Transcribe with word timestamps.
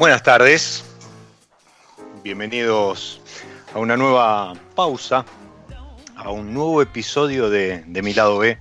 Buenas 0.00 0.22
tardes, 0.22 0.82
bienvenidos 2.24 3.20
a 3.74 3.78
una 3.78 3.98
nueva 3.98 4.54
pausa, 4.74 5.26
a 6.16 6.30
un 6.30 6.54
nuevo 6.54 6.80
episodio 6.80 7.50
de, 7.50 7.84
de 7.86 8.00
Mi 8.00 8.14
Lado 8.14 8.38
B 8.38 8.56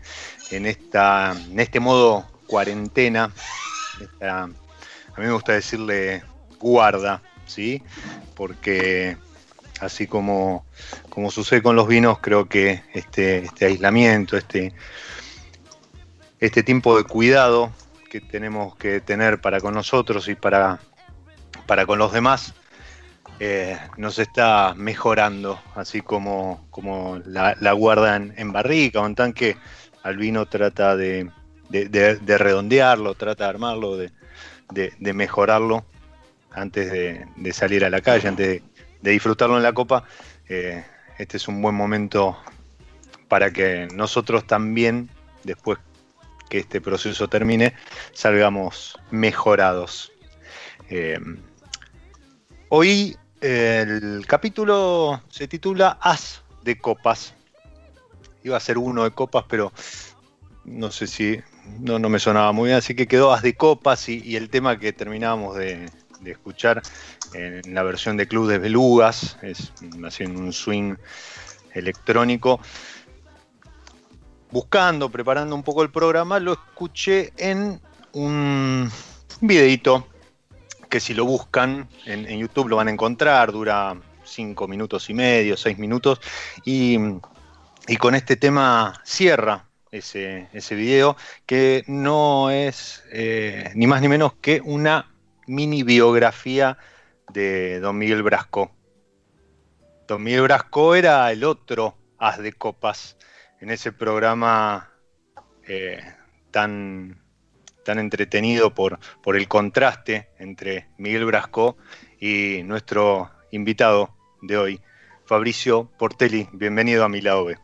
en, 0.51 0.65
esta, 0.65 1.33
en 1.49 1.57
este 1.61 1.79
modo 1.79 2.27
cuarentena. 2.45 3.31
A 4.19 4.47
mí 4.47 4.53
me 5.15 5.31
gusta 5.31 5.53
decirle 5.53 6.23
guarda, 6.59 7.21
¿sí? 7.45 7.81
Porque 8.35 9.15
así 9.79 10.07
como, 10.07 10.65
como 11.07 11.31
sucede 11.31 11.63
con 11.63 11.77
los 11.77 11.87
vinos, 11.87 12.19
creo 12.19 12.49
que 12.49 12.83
este, 12.93 13.45
este 13.45 13.65
aislamiento, 13.67 14.35
este, 14.35 14.73
este 16.41 16.63
tiempo 16.63 16.97
de 16.97 17.05
cuidado 17.05 17.71
que 18.09 18.19
tenemos 18.19 18.75
que 18.75 18.99
tener 18.99 19.39
para 19.39 19.61
con 19.61 19.73
nosotros 19.73 20.27
y 20.27 20.35
para, 20.35 20.81
para 21.65 21.85
con 21.85 21.99
los 21.99 22.11
demás, 22.11 22.53
eh, 23.39 23.77
nos 23.97 24.19
está 24.19 24.73
mejorando, 24.75 25.61
así 25.75 26.01
como, 26.01 26.65
como 26.71 27.19
la, 27.25 27.55
la 27.59 27.71
guarda 27.73 28.15
en, 28.15 28.33
barrica 28.51 28.99
o 29.01 29.05
en 29.05 29.15
tanque, 29.15 29.55
al 30.03 30.17
vino 30.17 30.45
trata 30.45 30.95
de, 30.95 31.29
de- 31.69 31.87
de- 31.89 32.15
de 32.17 32.37
redondearlo, 32.37 33.15
trata 33.15 33.45
de 33.45 33.49
armarlo, 33.49 33.97
de, 33.97 34.11
mejorarlo 35.13 35.85
antes 36.51 36.91
de, 36.91 37.25
salir 37.53 37.85
a 37.85 37.89
la 37.89 38.01
calle, 38.01 38.27
antes 38.27 38.47
de, 38.47 38.63
de 39.01 39.11
disfrutarlo 39.11 39.57
en 39.57 39.63
la 39.63 39.73
copa. 39.73 40.03
Eh, 40.47 40.83
este 41.17 41.37
es 41.37 41.47
un 41.47 41.61
buen 41.61 41.75
momento 41.75 42.37
para 43.27 43.51
que 43.51 43.87
nosotros 43.93 44.47
también, 44.47 45.09
después 45.43 45.77
que 46.49 46.57
este 46.59 46.81
proceso 46.81 47.27
termine, 47.27 47.73
salgamos 48.13 48.97
mejorados. 49.11 50.11
Eh, 50.91 51.19
hoy 52.69 53.15
el 53.41 54.25
capítulo 54.25 55.21
se 55.29 55.47
titula 55.47 55.99
As 56.01 56.41
de 56.63 56.79
Copas. 56.79 57.35
Iba 58.43 58.57
a 58.57 58.59
ser 58.59 58.79
uno 58.79 59.03
de 59.03 59.11
copas, 59.11 59.45
pero 59.47 59.71
no 60.65 60.89
sé 60.89 61.05
si 61.05 61.39
no, 61.79 61.99
no 61.99 62.09
me 62.09 62.17
sonaba 62.17 62.51
muy 62.53 62.69
bien, 62.69 62.77
así 62.77 62.95
que 62.95 63.07
quedó 63.07 63.31
As 63.31 63.43
de 63.43 63.55
Copas 63.55 64.09
y, 64.09 64.35
el 64.35 64.49
tema 64.49 64.79
que 64.79 64.91
terminábamos 64.91 65.57
de, 65.57 65.91
de 66.21 66.31
escuchar 66.31 66.81
en 67.33 67.75
la 67.75 67.83
versión 67.83 68.17
de 68.17 68.27
Club 68.27 68.47
de 68.47 68.57
Belugas, 68.57 69.37
es 69.43 69.71
en 70.19 70.37
un 70.37 70.51
swing 70.51 70.95
electrónico. 71.75 72.59
Buscando, 74.49 75.09
preparando 75.09 75.53
un 75.53 75.61
poco 75.61 75.83
el 75.83 75.91
programa, 75.91 76.39
lo 76.39 76.53
escuché 76.53 77.31
en 77.37 77.79
un 78.13 78.89
videito 79.41 80.08
que 80.89 80.99
si 80.99 81.13
lo 81.13 81.25
buscan 81.25 81.87
en, 82.05 82.25
YouTube 82.37 82.69
lo 82.69 82.75
van 82.75 82.87
a 82.87 82.91
encontrar, 82.91 83.51
dura 83.51 83.95
cinco 84.23 84.67
minutos 84.67 85.09
y 85.09 85.13
medio, 85.13 85.55
seis 85.55 85.77
minutos, 85.77 86.19
y, 86.65 86.97
y 87.87 87.97
con 87.97 88.15
este 88.15 88.35
tema 88.35 88.99
cierra 89.05 89.65
ese, 89.91 90.49
ese 90.53 90.75
video, 90.75 91.15
que 91.45 91.83
no 91.87 92.49
es 92.49 93.03
eh, 93.11 93.71
ni 93.75 93.87
más 93.87 94.01
ni 94.01 94.07
menos 94.07 94.33
que 94.41 94.61
una 94.63 95.11
mini 95.47 95.83
biografía 95.83 96.77
de 97.31 97.79
Don 97.79 97.97
Miguel 97.97 98.23
Brasco. 98.23 98.71
Don 100.07 100.23
Miguel 100.23 100.43
Brasco 100.43 100.95
era 100.95 101.31
el 101.31 101.43
otro 101.43 101.95
as 102.17 102.39
de 102.39 102.53
copas 102.53 103.17
en 103.61 103.69
ese 103.69 103.91
programa 103.91 104.91
eh, 105.67 106.01
tan, 106.51 107.18
tan 107.89 107.97
entretenido 107.97 108.75
por, 108.75 108.99
por 109.23 109.35
el 109.35 109.47
contraste 109.47 110.27
entre 110.37 110.85
Miguel 110.99 111.25
Brasco 111.25 111.75
y 112.19 112.61
nuestro 112.61 113.31
invitado 113.49 114.15
de 114.43 114.57
hoy, 114.57 114.81
Fabricio 115.25 115.89
Portelli. 115.97 116.47
Bienvenido 116.51 117.03
a 117.03 117.09
mi 117.09 117.19
lado 117.19 117.45
B. 117.45 117.57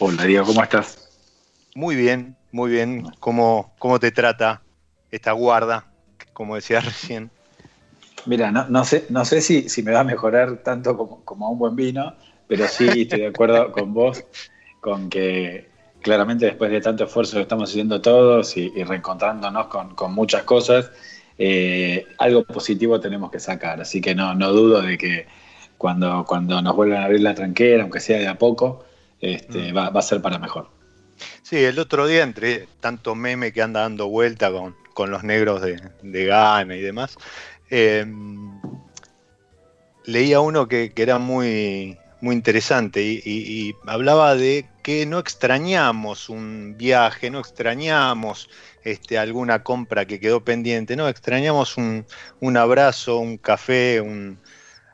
Hola 0.00 0.24
Diego, 0.24 0.44
¿cómo 0.44 0.60
estás? 0.64 1.08
Muy 1.76 1.94
bien, 1.94 2.36
muy 2.50 2.68
bien. 2.72 3.06
¿Cómo, 3.20 3.72
cómo 3.78 4.00
te 4.00 4.10
trata 4.10 4.62
esta 5.12 5.30
guarda, 5.30 5.86
como 6.32 6.56
decías 6.56 6.84
recién? 6.84 7.30
Mira, 8.26 8.50
no, 8.50 8.66
no 8.70 8.84
sé, 8.84 9.06
no 9.08 9.24
sé 9.24 9.40
si, 9.40 9.68
si, 9.68 9.84
me 9.84 9.92
va 9.92 10.00
a 10.00 10.04
mejorar 10.04 10.64
tanto 10.64 10.96
como, 10.96 11.24
como, 11.24 11.46
a 11.46 11.50
un 11.50 11.60
buen 11.60 11.76
vino, 11.76 12.16
pero 12.48 12.66
sí 12.66 13.02
estoy 13.02 13.20
de 13.20 13.28
acuerdo 13.28 13.70
con 13.70 13.94
vos, 13.94 14.24
con 14.80 15.08
que 15.08 15.69
claramente 16.00 16.46
después 16.46 16.70
de 16.70 16.80
tanto 16.80 17.04
esfuerzo 17.04 17.36
que 17.36 17.42
estamos 17.42 17.70
haciendo 17.70 18.00
todos 18.00 18.56
y, 18.56 18.72
y 18.74 18.84
reencontrándonos 18.84 19.66
con, 19.66 19.94
con, 19.94 20.12
muchas 20.12 20.42
cosas, 20.44 20.90
eh, 21.38 22.06
algo 22.18 22.44
positivo 22.44 23.00
tenemos 23.00 23.30
que 23.30 23.40
sacar. 23.40 23.80
Así 23.80 24.00
que 24.00 24.14
no, 24.14 24.34
no 24.34 24.52
dudo 24.52 24.82
de 24.82 24.98
que 24.98 25.26
cuando, 25.78 26.24
cuando 26.26 26.60
nos 26.60 26.76
vuelvan 26.76 27.02
a 27.02 27.04
abrir 27.06 27.20
la 27.20 27.34
tranquera, 27.34 27.82
aunque 27.82 28.00
sea 28.00 28.18
de 28.18 28.28
a 28.28 28.36
poco, 28.36 28.84
este, 29.20 29.72
mm. 29.72 29.76
va, 29.76 29.90
va, 29.90 30.00
a 30.00 30.02
ser 30.02 30.20
para 30.20 30.38
mejor. 30.38 30.68
Sí, 31.42 31.56
el 31.56 31.78
otro 31.78 32.06
día, 32.06 32.22
entre 32.22 32.66
tanto 32.80 33.14
meme 33.14 33.52
que 33.52 33.62
anda 33.62 33.80
dando 33.80 34.08
vuelta 34.08 34.50
con, 34.50 34.76
con 34.94 35.10
los 35.10 35.24
negros 35.24 35.60
de, 35.62 35.80
de 36.02 36.26
Ghana 36.26 36.76
y 36.76 36.80
demás, 36.80 37.16
eh, 37.70 38.04
leía 40.04 40.40
uno 40.40 40.68
que, 40.68 40.92
que, 40.92 41.02
era 41.02 41.18
muy, 41.18 41.98
muy 42.20 42.34
interesante. 42.34 43.02
Y, 43.02 43.22
y, 43.24 43.68
y, 43.68 43.76
hablaba 43.86 44.34
de 44.34 44.68
que 44.82 45.06
no 45.06 45.18
extrañamos 45.18 46.28
un 46.28 46.76
viaje, 46.76 47.30
no 47.30 47.40
extrañamos 47.40 48.48
este, 48.84 49.18
alguna 49.18 49.62
compra 49.62 50.04
que 50.06 50.20
quedó 50.20 50.44
pendiente, 50.44 50.96
no 50.96 51.08
extrañamos 51.08 51.76
un, 51.76 52.06
un 52.40 52.56
abrazo, 52.56 53.18
un 53.18 53.36
café, 53.36 54.00
un, 54.00 54.38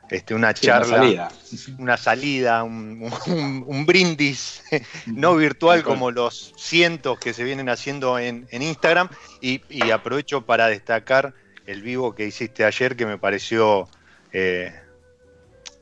este, 0.09 0.33
una 0.33 0.53
charla, 0.53 0.85
sí, 0.89 0.95
una 0.97 0.97
salida, 0.97 1.31
una 1.79 1.97
salida 1.97 2.63
un, 2.63 3.11
un, 3.27 3.63
un, 3.67 3.85
brindis 3.85 4.63
no 5.05 5.35
virtual 5.35 5.83
como 5.83 6.11
los 6.11 6.53
cientos 6.57 7.19
que 7.19 7.33
se 7.33 7.43
vienen 7.43 7.69
haciendo 7.69 8.19
en, 8.19 8.47
en 8.51 8.61
Instagram. 8.61 9.09
Y, 9.41 9.61
y, 9.69 9.91
aprovecho 9.91 10.45
para 10.45 10.67
destacar 10.67 11.33
el 11.65 11.81
vivo 11.81 12.15
que 12.15 12.25
hiciste 12.25 12.63
ayer 12.63 12.95
que 12.95 13.05
me 13.05 13.17
pareció 13.17 13.89
eh, 14.31 14.73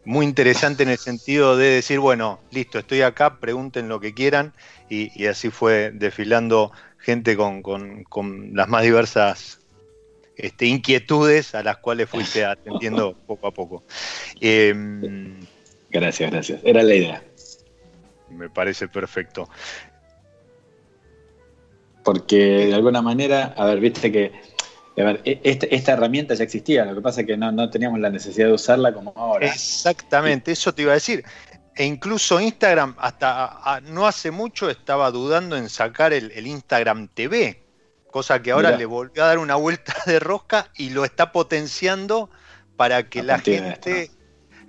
muy 0.06 0.25
interesante 0.25 0.84
en 0.84 0.90
el 0.90 0.98
sentido 0.98 1.57
de 1.57 1.69
decir, 1.72 2.00
bueno, 2.00 2.40
listo, 2.52 2.80
estoy 2.80 3.02
acá, 3.02 3.40
pregunten 3.40 3.90
lo 3.90 4.00
que 4.00 4.13
quieran 4.13 4.54
y, 4.90 5.12
y 5.22 5.25
así 5.25 5.50
fue 5.50 5.92
desfilando 5.94 6.72
gente 7.00 7.36
con, 7.36 7.62
con, 7.62 8.04
con 8.04 8.56
las 8.56 8.68
más 8.68 8.84
diversas 8.84 9.60
este, 10.38 10.66
inquietudes 10.68 11.56
a 11.56 11.63
las 11.63 11.78
cuales 11.78 12.10
fuiste 12.10 12.46
atendiendo 12.46 13.16
poco 13.28 13.48
a 13.48 13.52
poco. 13.52 13.84
Eh, 14.42 14.74
gracias, 15.90 16.31
gracias. 16.31 16.62
Era 16.63 16.84
la 16.84 16.96
idea. 16.96 17.24
Me 18.30 18.50
parece 18.50 18.88
perfecto. 18.88 19.50
Porque 22.04 22.68
de 22.68 22.75
alguna 22.75 23.01
manera, 23.01 23.54
a 23.58 23.66
ver, 23.66 23.80
viste 23.80 24.12
que 24.12 24.31
a 24.97 25.03
ver, 25.03 25.21
esta, 25.25 25.65
esta, 25.68 25.94
herramienta 25.94 26.33
ya 26.36 26.44
existía, 26.44 26.86
lo 26.86 26.95
que 26.95 27.01
pasa 27.01 27.21
es 27.21 27.27
que 27.27 27.38
no, 27.38 27.51
no, 27.51 27.69
teníamos 27.69 28.00
la 28.00 28.09
necesidad 28.09 28.47
de 28.47 28.53
usarla 28.53 28.94
como 28.94 29.13
ahora. 29.15 29.45
Exactamente, 29.45 30.51
eso 30.51 30.74
te 30.74 30.83
iba 30.83 30.92
a 30.92 30.95
decir. 30.95 31.24
E 31.75 31.83
incluso 31.83 32.39
Instagram, 32.39 32.95
hasta 32.97 33.81
no 33.83 34.07
hace 34.07 34.31
mucho, 34.31 34.69
estaba 34.69 35.12
dudando 35.12 35.57
en 35.57 35.68
sacar 35.68 36.13
el, 36.13 36.31
el 36.31 36.47
Instagram 36.47 37.09
TV 37.09 37.65
cosa 38.15 38.42
que 38.42 38.51
ahora 38.51 38.69
Mirá. 38.69 38.77
le 38.77 38.86
volvió 38.86 39.25
a 39.25 39.27
dar 39.27 39.39
una 39.39 39.56
vuelta 39.56 39.94
de 40.06 40.21
rosca 40.21 40.69
y 40.77 40.92
lo 40.92 41.03
está 41.03 41.33
potenciando 41.33 42.30
para 42.77 43.09
que 43.09 43.21
la 43.24 43.39
gente, 43.39 44.09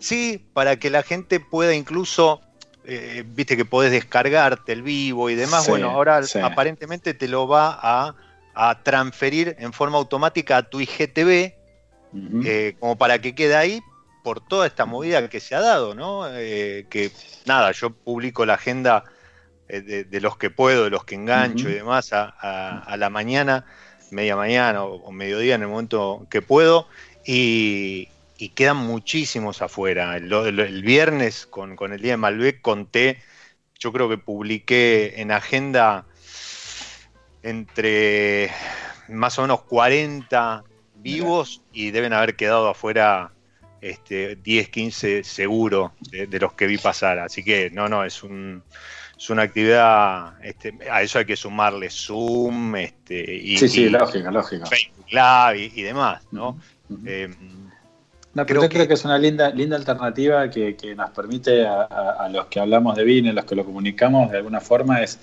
sí, 0.01 0.45
para 0.53 0.81
que 0.81 0.91
la 0.91 1.05
gente 1.05 1.39
pueda 1.39 1.73
incluso, 1.73 2.41
eh, 2.85 3.23
viste 3.25 3.57
que 3.57 3.65
podés 3.65 3.93
descargarte 3.93 4.73
el 4.73 4.83
vivo 4.83 5.31
y 5.31 5.37
demás, 5.37 5.63
sí, 5.63 5.71
bueno, 5.71 5.91
ahora 5.91 6.25
sí. 6.25 6.41
aparentemente 6.41 7.15
te 7.15 7.29
lo 7.29 7.47
va 7.47 7.79
a, 7.81 8.17
a, 8.57 8.83
transferir 8.83 9.55
en 9.59 9.73
forma 9.73 9.99
automática 9.99 10.57
a 10.57 10.63
tu 10.63 10.81
IGTV, 10.81 11.55
uh 12.13 12.17
-huh. 12.17 12.47
eh, 12.47 12.77
como 12.81 12.97
para 12.97 13.21
que 13.21 13.35
quede 13.35 13.55
ahí 13.55 13.81
por 14.25 14.41
toda 14.41 14.67
esta 14.67 14.87
movida 14.87 15.29
que 15.29 15.39
se 15.39 15.55
ha 15.55 15.61
dado, 15.61 15.95
¿no? 15.95 16.27
Eh, 16.33 16.87
que 16.91 17.13
nada, 17.45 17.71
yo 17.73 17.91
publico 17.91 18.45
la 18.45 18.55
agenda 18.55 19.05
eh, 19.69 19.81
de, 19.81 20.05
de, 20.05 20.21
los 20.21 20.37
que 20.37 20.51
puedo, 20.51 20.85
de 20.85 20.91
los 20.91 21.05
que 21.05 21.15
engancho 21.15 21.67
uh 21.67 21.69
-huh. 21.69 21.73
y 21.73 21.75
demás 21.75 22.13
a, 22.13 22.35
a, 22.41 22.81
a, 22.81 22.97
la 22.97 23.09
mañana, 23.11 23.65
media 24.11 24.35
mañana 24.35 24.83
o, 24.85 24.97
o, 24.97 25.13
mediodía 25.13 25.55
en 25.55 25.63
el 25.63 25.69
momento 25.69 26.27
que 26.29 26.43
puedo 26.43 26.89
y, 27.25 28.09
y 28.39 28.49
quedan 28.51 28.79
muchísimos 28.79 29.63
afuera. 29.63 30.17
El, 30.17 30.33
el, 30.33 30.59
el 30.59 30.83
viernes 30.83 31.47
con, 31.47 31.77
con, 31.77 31.93
el 31.93 32.01
día 32.01 32.13
de 32.13 32.17
Malbec 32.17 32.61
conté, 32.63 33.23
yo 33.79 33.93
creo 33.93 34.09
que 34.09 34.19
publiqué 34.19 35.21
en 35.21 35.31
agenda 35.31 36.05
entre 37.47 38.51
más 39.09 39.39
o 39.39 39.43
menos 39.43 39.63
40 39.63 40.65
vivos 40.97 41.63
y 41.73 41.93
deben 41.93 42.13
haber 42.13 42.35
quedado 42.35 42.69
afuera 42.69 43.33
este, 43.81 44.37
10, 44.37 44.69
15 44.69 45.25
seguro 45.25 45.93
de, 46.11 46.27
de 46.27 46.41
los 46.41 46.55
que 46.55 46.67
vi 46.67 46.79
pasar. 46.79 47.21
Así 47.21 47.45
que 47.45 47.71
no, 47.71 47.89
no, 47.89 48.05
es 48.05 48.23
un 48.23 48.63
es 49.17 49.31
una 49.31 49.43
actividad, 49.43 50.35
este, 50.45 50.77
a 50.91 51.01
eso 51.01 51.19
hay 51.19 51.25
que 51.25 51.37
sumarle 51.37 51.89
Zoom, 51.89 52.77
este, 52.77 53.35
y, 53.35 53.57
sí, 53.57 53.69
sí, 53.69 53.83
y, 53.85 53.89
lógica, 53.89 54.31
lógica. 54.31 54.67
Facebook 54.67 55.07
Live 55.11 55.59
y, 55.75 55.81
y 55.81 55.83
demás, 55.85 56.23
¿no? 56.33 56.51
Uh 56.91 56.95
-huh. 56.95 57.03
eh, 57.07 57.29
no, 58.35 58.45
pero 58.45 58.61
creo 58.61 58.63
yo 58.63 58.69
que... 58.69 58.75
creo 58.75 58.89
que 58.89 58.95
es 58.95 59.05
una 59.07 59.17
linda, 59.17 59.49
linda 59.49 59.77
alternativa 59.77 60.51
que, 60.51 60.77
que 60.77 60.95
nos 60.95 61.09
permite 61.11 61.67
a, 61.67 61.83
a, 61.85 62.25
a, 62.27 62.29
los 62.29 62.47
que 62.47 62.61
hablamos 62.61 62.95
de 62.95 63.05
vino, 63.05 63.31
a 63.31 63.33
los 63.33 63.47
que 63.47 63.55
lo 63.55 63.65
comunicamos 63.65 64.31
de 64.31 64.37
alguna 64.37 64.61
forma, 64.61 65.01
es, 65.03 65.19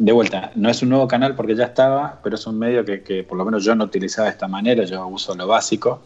de 0.00 0.12
vuelta, 0.12 0.50
no 0.54 0.70
es 0.70 0.80
un 0.82 0.88
nuevo 0.88 1.06
canal 1.06 1.36
porque 1.36 1.54
ya 1.54 1.66
estaba, 1.66 2.20
pero 2.24 2.36
es 2.36 2.46
un 2.46 2.58
medio 2.58 2.86
que, 2.86 3.02
que 3.02 3.22
por 3.22 3.36
lo 3.36 3.44
menos 3.44 3.62
yo 3.62 3.74
no 3.74 3.84
utilizaba 3.84 4.28
de 4.28 4.32
esta 4.32 4.48
manera, 4.48 4.84
yo 4.84 5.06
uso 5.06 5.34
lo 5.34 5.46
básico, 5.46 6.00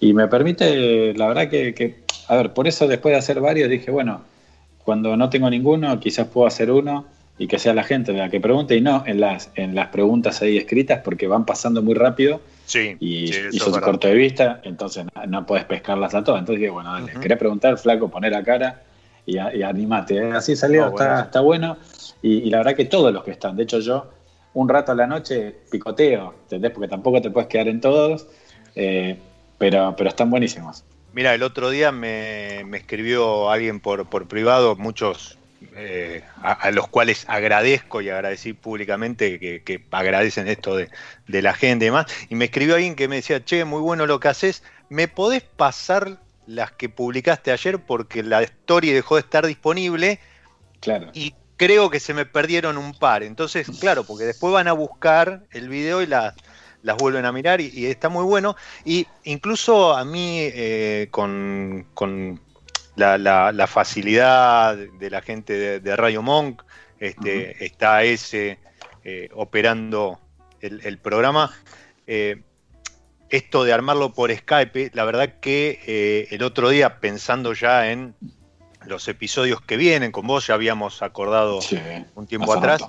y 0.00 0.12
me 0.12 0.26
permite, 0.26 1.14
la 1.14 1.28
verdad 1.28 1.48
que, 1.48 1.72
que 1.72 2.02
a 2.26 2.34
ver, 2.34 2.52
por 2.52 2.66
eso 2.66 2.88
después 2.88 3.12
de 3.12 3.18
hacer 3.18 3.40
varios 3.40 3.70
dije, 3.70 3.92
bueno, 3.92 4.22
cuando 4.84 5.16
no 5.16 5.30
tengo 5.30 5.48
ninguno, 5.48 6.00
quizás 6.00 6.26
puedo 6.26 6.48
hacer 6.48 6.72
uno 6.72 7.04
y 7.38 7.46
que 7.46 7.60
sea 7.60 7.72
la 7.72 7.84
gente 7.84 8.12
la 8.12 8.30
que 8.30 8.40
pregunte 8.40 8.74
y 8.74 8.80
no 8.80 9.04
en 9.06 9.20
las, 9.20 9.52
en 9.54 9.76
las 9.76 9.88
preguntas 9.90 10.42
ahí 10.42 10.56
escritas 10.58 11.00
porque 11.04 11.28
van 11.28 11.46
pasando 11.46 11.82
muy 11.82 11.94
rápido 11.94 12.40
sí, 12.66 12.96
y, 12.98 13.28
sí, 13.28 13.40
y 13.52 13.58
sos 13.58 13.78
corto 13.78 14.08
de 14.08 14.14
vista, 14.14 14.60
entonces 14.64 15.04
no, 15.14 15.26
no, 15.26 15.46
puedes 15.46 15.66
pescarlas 15.66 16.16
a 16.16 16.24
todas. 16.24 16.40
Entonces 16.40 16.60
dije, 16.62 16.72
bueno, 16.72 16.92
dale, 16.92 17.04
uh 17.04 17.08
-huh. 17.16 17.20
querés 17.20 17.38
preguntar, 17.38 17.78
flaco, 17.78 18.10
poner 18.10 18.32
la 18.32 18.42
cara 18.42 18.82
y, 19.30 19.58
y 19.58 19.62
animate. 19.62 20.16
¿eh? 20.16 20.32
Así 20.32 20.56
salió, 20.56 20.86
oh, 20.86 20.88
está, 20.88 21.04
bueno. 21.06 21.20
está, 21.22 21.40
bueno. 21.40 21.76
Y, 22.22 22.38
y, 22.38 22.50
la 22.50 22.58
verdad 22.58 22.74
que 22.74 22.84
todos 22.84 23.12
los 23.12 23.24
que 23.24 23.30
están, 23.30 23.56
de 23.56 23.62
hecho 23.62 23.80
yo 23.80 24.10
un 24.54 24.68
rato 24.68 24.92
a 24.92 24.94
la 24.94 25.06
noche 25.06 25.54
picoteo, 25.70 26.34
¿entendés? 26.42 26.72
Porque 26.72 26.88
tampoco 26.88 27.22
te 27.22 27.30
puedes 27.30 27.48
quedar 27.48 27.68
en 27.68 27.80
todos, 27.80 28.26
eh, 28.74 29.16
pero, 29.58 29.94
pero 29.96 30.10
están 30.10 30.30
buenísimos. 30.30 30.84
Mira, 31.12 31.34
el 31.34 31.42
otro 31.42 31.70
día 31.70 31.92
me, 31.92 32.62
me 32.66 32.78
escribió 32.78 33.50
alguien 33.50 33.80
por, 33.80 34.08
por 34.08 34.28
privado, 34.28 34.76
muchos 34.76 35.38
eh, 35.76 36.22
a, 36.42 36.52
a, 36.52 36.70
los 36.70 36.88
cuales 36.88 37.24
agradezco 37.28 38.00
y 38.00 38.08
agradecí 38.08 38.52
públicamente 38.52 39.38
que, 39.38 39.62
que 39.62 39.84
agradecen 39.90 40.48
esto 40.48 40.76
de, 40.76 40.88
de, 41.26 41.42
la 41.42 41.52
gente 41.54 41.84
y 41.84 41.88
demás. 41.88 42.06
Y 42.28 42.34
me 42.34 42.46
escribió 42.46 42.76
alguien 42.76 42.96
que 42.96 43.08
me 43.08 43.16
decía, 43.16 43.44
che, 43.44 43.64
muy 43.64 43.80
bueno 43.80 44.06
lo 44.06 44.20
que 44.20 44.28
haces, 44.28 44.62
¿me 44.88 45.08
podés 45.08 45.42
pasar 45.42 46.18
las 46.50 46.72
que 46.72 46.88
publicaste 46.88 47.52
ayer? 47.52 47.78
Porque 47.78 48.22
la 48.22 48.42
story 48.42 48.90
dejó 48.90 49.16
de 49.16 49.22
estar 49.22 49.46
disponible. 49.46 50.18
Claro. 50.80 51.10
Y 51.14 51.34
creo 51.56 51.90
que 51.90 52.00
se 52.00 52.14
me 52.14 52.26
perdieron 52.26 52.76
un 52.78 52.92
par. 52.92 53.22
Entonces, 53.22 53.68
claro, 53.80 54.04
porque 54.04 54.24
después 54.24 54.52
van 54.52 54.68
a 54.68 54.72
buscar 54.72 55.44
el 55.50 55.68
video 55.68 56.02
y 56.02 56.06
las 56.06 56.34
las 56.82 56.96
vuelven 56.96 57.26
a 57.26 57.32
mirar 57.32 57.60
y, 57.60 57.70
y, 57.74 57.86
está 57.86 58.08
muy 58.08 58.24
bueno. 58.24 58.56
Y 58.84 59.06
incluso 59.24 59.94
a 59.94 60.04
mí, 60.04 60.38
eh, 60.40 61.08
con, 61.10 61.86
con 61.94 62.40
la, 62.96 63.18
la, 63.18 63.52
la, 63.52 63.66
facilidad 63.66 64.76
de 64.76 65.10
la 65.10 65.20
gente 65.20 65.52
de, 65.52 65.80
de 65.80 65.96
Radio 65.96 66.22
Monk, 66.22 66.62
este, 66.98 67.18
uh 67.20 67.50
-huh. 67.50 67.56
está 67.60 68.02
ese 68.02 68.58
eh, 69.04 69.28
operando 69.34 70.20
el, 70.60 70.80
el 70.84 70.98
programa. 70.98 71.54
Eh, 72.06 72.42
esto 73.30 73.64
de 73.64 73.72
armarlo 73.72 74.12
por 74.12 74.34
Skype, 74.34 74.90
la 74.94 75.04
verdad 75.04 75.34
que 75.40 75.80
eh, 75.86 76.28
el 76.30 76.42
otro 76.42 76.68
día, 76.68 77.00
pensando 77.00 77.52
ya 77.52 77.90
en 77.90 78.14
los 78.86 79.06
episodios 79.08 79.60
que 79.60 79.76
vienen, 79.76 80.12
con 80.12 80.26
vos 80.26 80.46
ya 80.46 80.54
habíamos 80.54 81.02
acordado 81.02 81.60
un 82.14 82.26
tiempo 82.26 82.52
atrás, 82.52 82.82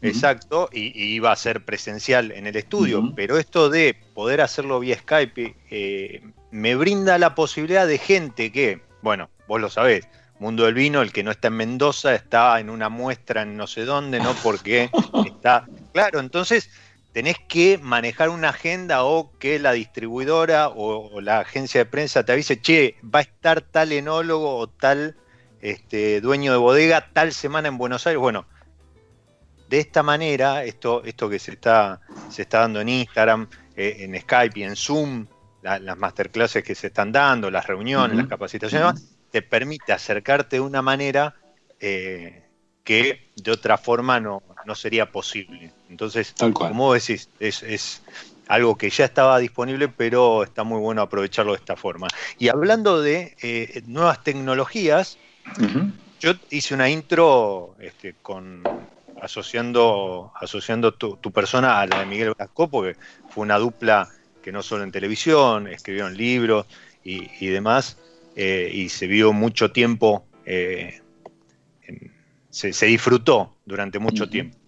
exacto, 0.00 0.68
y, 0.72 0.92
iba 1.14 1.32
a 1.32 1.36
ser 1.36 1.64
presencial 1.64 2.30
en 2.32 2.46
el 2.46 2.56
estudio, 2.56 3.12
pero 3.16 3.38
esto 3.38 3.68
de 3.68 3.96
poder 4.14 4.40
hacerlo 4.40 4.80
vía 4.80 4.98
Skype 4.98 5.56
eh, 5.70 6.22
me 6.50 6.74
brinda 6.76 7.18
la 7.18 7.34
posibilidad 7.34 7.86
de 7.86 7.98
gente 7.98 8.52
que, 8.52 8.82
bueno, 9.02 9.28
vos 9.48 9.60
lo 9.60 9.70
sabés, 9.70 10.06
Mundo 10.40 10.64
del 10.64 10.74
Vino, 10.74 11.02
el 11.02 11.12
que 11.12 11.22
no 11.22 11.30
está 11.30 11.48
en 11.48 11.56
Mendoza, 11.56 12.14
está 12.14 12.58
en 12.60 12.70
una 12.70 12.88
muestra 12.88 13.42
en 13.42 13.58
no 13.58 13.66
sé 13.66 13.84
dónde, 13.84 14.20
¿no? 14.20 14.32
Porque 14.42 14.90
está. 15.26 15.66
Claro, 15.92 16.18
entonces 16.18 16.70
tenés 17.12 17.36
que 17.48 17.78
manejar 17.78 18.28
una 18.28 18.50
agenda 18.50 19.04
o 19.04 19.32
que 19.38 19.58
la 19.58 19.72
distribuidora 19.72 20.68
o, 20.68 21.20
la 21.20 21.40
agencia 21.40 21.80
de 21.80 21.86
prensa 21.86 22.24
te 22.24 22.32
avise, 22.32 22.60
che, 22.60 22.96
va 23.02 23.20
a 23.20 23.22
estar 23.22 23.62
tal 23.62 23.92
enólogo 23.92 24.56
o 24.56 24.68
tal 24.68 25.16
este, 25.60 26.20
dueño 26.20 26.52
de 26.52 26.58
bodega 26.58 27.12
tal 27.12 27.32
semana 27.32 27.68
en 27.68 27.78
Buenos 27.78 28.06
Aires. 28.06 28.20
Bueno, 28.20 28.46
de 29.68 29.78
esta 29.78 30.02
manera, 30.02 30.64
esto, 30.64 31.02
esto 31.04 31.28
que 31.28 31.38
se 31.38 31.52
está, 31.52 32.00
se 32.28 32.42
está 32.42 32.60
dando 32.60 32.80
en 32.80 32.88
Instagram, 32.88 33.48
eh, 33.76 33.96
en 34.00 34.20
Skype 34.20 34.58
y 34.58 34.62
en 34.64 34.76
Zoom, 34.76 35.26
las 35.62 35.96
masterclasses 35.98 36.64
que 36.64 36.74
se 36.74 36.86
están 36.86 37.12
dando, 37.12 37.50
las 37.50 37.66
reuniones, 37.66 38.16
las 38.16 38.26
capacitaciones, 38.26 39.18
te 39.30 39.42
permite 39.42 39.92
acercarte 39.92 40.56
de 40.56 40.60
una 40.60 40.80
manera 40.80 41.34
eh, 41.78 42.39
que 42.84 43.28
de 43.36 43.50
otra 43.50 43.78
forma 43.78 44.20
no, 44.20 44.42
no 44.64 44.74
sería 44.74 45.10
posible. 45.10 45.72
Entonces, 45.88 46.34
como 46.52 46.94
decís, 46.94 47.28
es, 47.38 48.02
algo 48.48 48.76
que 48.76 48.90
ya 48.90 49.04
estaba 49.04 49.38
disponible, 49.38 49.88
pero 49.88 50.42
está 50.42 50.64
muy 50.64 50.80
bueno 50.80 51.02
aprovecharlo 51.02 51.52
de 51.52 51.58
esta 51.58 51.76
forma. 51.76 52.08
Y 52.36 52.48
hablando 52.48 53.00
de 53.00 53.36
eh, 53.42 53.82
nuevas 53.86 54.24
tecnologías, 54.24 55.18
yo 56.18 56.32
hice 56.50 56.74
una 56.74 56.90
intro 56.90 57.76
este, 57.78 58.16
con 58.20 58.64
asociando, 59.20 60.32
asociando 60.34 60.94
tu, 60.94 61.32
persona 61.32 61.80
a 61.80 61.86
la 61.86 62.00
de 62.00 62.06
Miguel 62.06 62.34
Blasco, 62.36 62.68
porque 62.68 62.98
fue 63.28 63.42
una 63.42 63.58
dupla 63.58 64.08
que 64.42 64.52
no 64.52 64.62
solo 64.62 64.82
en 64.82 64.92
televisión, 64.92 65.68
escribieron 65.68 66.16
libros 66.16 66.66
y, 67.04 67.46
demás, 67.46 67.98
eh, 68.36 68.70
y 68.72 68.88
se 68.88 69.06
vio 69.06 69.32
mucho 69.32 69.70
tiempo, 69.72 70.26
eh, 70.44 71.00
se, 72.50 72.86
disfrutó 72.86 73.56
durante 73.64 73.98
mucho 73.98 74.28
tiempo. 74.28 74.58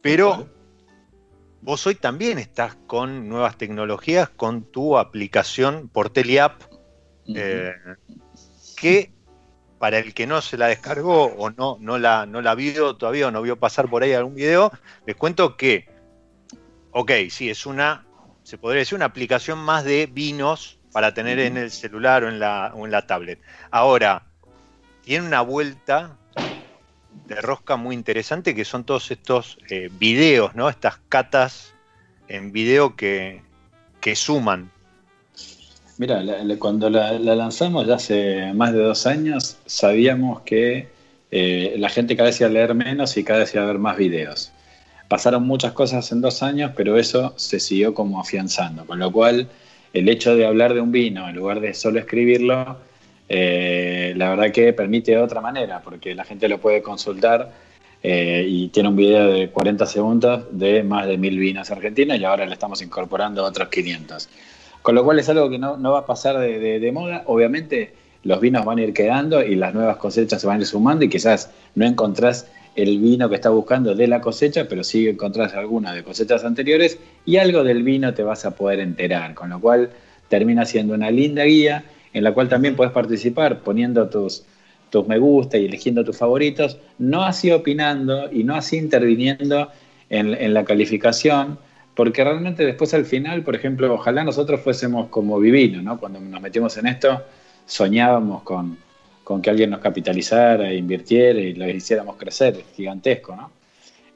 Pero 0.00 0.48
vos 1.60 1.86
hoy 1.86 1.96
también 1.96 2.38
estás 2.38 2.76
con 2.86 3.28
nuevas 3.28 3.58
tecnologías, 3.58 4.28
con 4.28 4.62
tu 4.64 4.98
aplicación 4.98 5.88
por 5.88 6.10
Teleapp, 6.10 6.62
eh, 7.34 7.72
que 8.76 9.12
para 9.78 9.98
el 9.98 10.14
que 10.14 10.26
no 10.26 10.40
se 10.40 10.56
la 10.56 10.68
descargó 10.68 11.24
o 11.24 11.50
no, 11.50 11.76
no, 11.80 11.98
la, 11.98 12.24
no 12.24 12.40
la 12.40 12.54
vio 12.54 12.96
todavía 12.96 13.28
o 13.28 13.30
no 13.30 13.42
vio 13.42 13.58
pasar 13.58 13.90
por 13.90 14.02
ahí 14.02 14.12
algún 14.12 14.34
video, 14.34 14.72
les 15.06 15.16
cuento 15.16 15.56
que, 15.56 15.88
ok, 16.92 17.12
sí, 17.30 17.50
es 17.50 17.66
una, 17.66 18.06
se 18.42 18.58
podría 18.58 18.80
decir, 18.80 18.96
una 18.96 19.06
aplicación 19.06 19.58
más 19.58 19.84
de 19.84 20.06
vinos 20.06 20.78
para 20.92 21.12
tener 21.12 21.38
en 21.40 21.56
el 21.56 21.70
celular 21.70 22.24
o 22.24 22.28
en 22.28 22.38
la, 22.38 22.72
o 22.74 22.86
en 22.86 22.92
la 22.92 23.06
tablet. 23.06 23.40
Ahora, 23.70 24.26
tiene 25.02 25.26
una 25.26 25.42
vuelta 25.42 26.16
de 27.26 27.40
rosca 27.40 27.76
muy 27.76 27.94
interesante 27.94 28.54
que 28.54 28.64
son 28.64 28.84
todos 28.84 29.10
estos 29.10 29.58
eh, 29.70 29.90
videos, 29.98 30.54
¿no? 30.54 30.68
Estas 30.68 30.98
catas 31.08 31.74
en 32.28 32.52
video 32.52 32.96
que, 32.96 33.42
suman. 34.14 34.70
Mira, 35.98 36.22
cuando 36.60 36.88
la, 36.88 37.12
lanzamos 37.18 37.88
ya 37.88 37.96
hace 37.96 38.52
más 38.54 38.72
de 38.72 38.78
dos 38.78 39.04
años, 39.06 39.56
sabíamos 39.66 40.42
que 40.42 40.88
eh, 41.32 41.74
la 41.78 41.88
gente 41.88 42.16
cada 42.16 42.28
vez 42.28 42.40
iba 42.40 42.48
a 42.48 42.52
leer 42.52 42.74
menos 42.74 43.16
y 43.16 43.24
cada 43.24 43.40
vez 43.40 43.52
iba 43.54 43.64
a 43.64 43.66
ver 43.66 43.78
más 43.78 43.96
videos. 43.96 44.52
Pasaron 45.08 45.44
muchas 45.44 45.72
cosas 45.72 46.12
en 46.12 46.20
dos 46.20 46.42
años, 46.44 46.70
pero 46.76 46.96
eso 46.96 47.34
se 47.36 47.58
siguió 47.58 47.94
como 47.94 48.20
afianzando, 48.20 48.86
con 48.86 49.00
lo 49.00 49.10
cual 49.10 49.48
el 49.92 50.08
hecho 50.08 50.36
de 50.36 50.46
hablar 50.46 50.74
de 50.74 50.80
un 50.80 50.92
vino 50.92 51.28
en 51.28 51.34
lugar 51.34 51.58
de 51.60 51.74
solo 51.74 51.98
escribirlo 51.98 52.78
eh, 53.28 54.14
la 54.16 54.30
verdad 54.30 54.52
que 54.52 54.72
permite 54.72 55.12
de 55.12 55.18
otra 55.18 55.40
manera, 55.40 55.80
porque 55.82 56.14
la 56.14 56.24
gente 56.24 56.48
lo 56.48 56.58
puede 56.58 56.82
consultar 56.82 57.52
eh, 58.02 58.44
y 58.46 58.68
tiene 58.68 58.88
un 58.88 58.96
video 58.96 59.32
de 59.32 59.48
40 59.50 59.84
segundos 59.86 60.44
de 60.52 60.82
más 60.82 61.06
de 61.06 61.18
mil 61.18 61.38
vinos 61.38 61.70
argentinos 61.70 62.18
y 62.18 62.24
ahora 62.24 62.46
le 62.46 62.52
estamos 62.52 62.82
incorporando 62.82 63.42
otros 63.42 63.68
500. 63.68 64.28
Con 64.82 64.94
lo 64.94 65.04
cual 65.04 65.18
es 65.18 65.28
algo 65.28 65.50
que 65.50 65.58
no, 65.58 65.80
va 65.80 66.00
a 66.00 66.06
pasar 66.06 66.38
de, 66.38 66.92
moda. 66.92 67.24
Obviamente 67.26 67.94
los 68.22 68.40
vinos 68.40 68.64
van 68.64 68.78
a 68.78 68.82
ir 68.82 68.92
quedando 68.92 69.42
y 69.42 69.56
las 69.56 69.74
nuevas 69.74 69.96
cosechas 69.96 70.40
se 70.40 70.46
van 70.46 70.58
a 70.58 70.60
ir 70.60 70.66
sumando 70.66 71.04
y 71.04 71.08
quizás 71.08 71.50
no 71.74 71.84
encontrás 71.84 72.46
el 72.76 72.98
vino 73.00 73.28
que 73.28 73.34
estás 73.34 73.52
buscando 73.52 73.94
de 73.94 74.06
la 74.06 74.20
cosecha, 74.20 74.68
pero 74.68 74.84
sí 74.84 75.08
encontrás 75.08 75.54
alguna 75.54 75.92
de 75.92 76.04
cosechas 76.04 76.44
anteriores 76.44 77.00
y 77.24 77.38
algo 77.38 77.64
del 77.64 77.82
vino 77.82 78.14
te 78.14 78.22
vas 78.22 78.44
a 78.44 78.54
poder 78.54 78.78
enterar, 78.80 79.34
con 79.34 79.50
lo 79.50 79.60
cual 79.60 79.90
termina 80.28 80.64
siendo 80.64 80.94
una 80.94 81.10
linda 81.10 81.42
guía 81.44 81.84
en 82.16 82.24
la 82.24 82.32
cual 82.32 82.48
también 82.48 82.76
puedes 82.76 82.94
participar 82.94 83.60
poniendo 83.60 84.08
tus, 84.08 84.42
tus 84.88 85.06
me 85.06 85.18
gusta 85.18 85.58
y 85.58 85.66
eligiendo 85.66 86.02
tus 86.02 86.16
favoritos, 86.16 86.78
no 86.98 87.22
así 87.22 87.50
opinando 87.50 88.32
y 88.32 88.42
no 88.42 88.54
así 88.54 88.78
interviniendo 88.78 89.70
en, 90.08 90.54
la 90.54 90.64
calificación, 90.64 91.58
porque 91.94 92.24
realmente 92.24 92.64
después 92.64 92.94
al 92.94 93.04
final, 93.04 93.42
por 93.42 93.54
ejemplo, 93.54 93.92
ojalá 93.92 94.24
nosotros 94.24 94.62
fuésemos 94.62 95.08
como 95.08 95.38
Vivino, 95.38 95.82
¿no? 95.82 96.00
Cuando 96.00 96.18
nos 96.18 96.40
metimos 96.40 96.74
en 96.78 96.86
esto, 96.86 97.22
soñábamos 97.66 98.42
con, 98.44 98.78
que 99.42 99.50
alguien 99.50 99.68
nos 99.68 99.80
capitalizara, 99.80 100.72
invirtiera 100.72 101.38
y 101.38 101.52
lo 101.52 101.68
hiciéramos 101.68 102.16
crecer, 102.16 102.64
gigantesco, 102.74 103.36
¿no? 103.36 103.50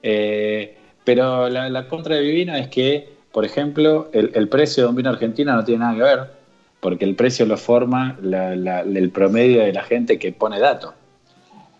Eh, 0.02 0.74
pero 1.04 1.50
la, 1.50 1.86
contra 1.86 2.16
de 2.16 2.22
Vivino 2.22 2.56
es 2.56 2.68
que, 2.68 3.10
por 3.30 3.44
ejemplo, 3.44 4.08
el, 4.14 4.30
el, 4.32 4.48
precio 4.48 4.84
de 4.84 4.88
un 4.88 4.96
vino 4.96 5.10
argentino 5.10 5.54
no 5.54 5.62
tiene 5.64 5.80
nada 5.80 5.94
que 5.94 6.02
ver 6.02 6.39
porque 6.80 7.04
el 7.04 7.14
precio 7.14 7.46
lo 7.46 7.56
forma 7.56 8.18
el 8.22 9.10
promedio 9.10 9.62
de 9.62 9.72
la 9.72 9.82
gente 9.82 10.18
que 10.18 10.32
pone 10.32 10.58
datos. 10.58 10.94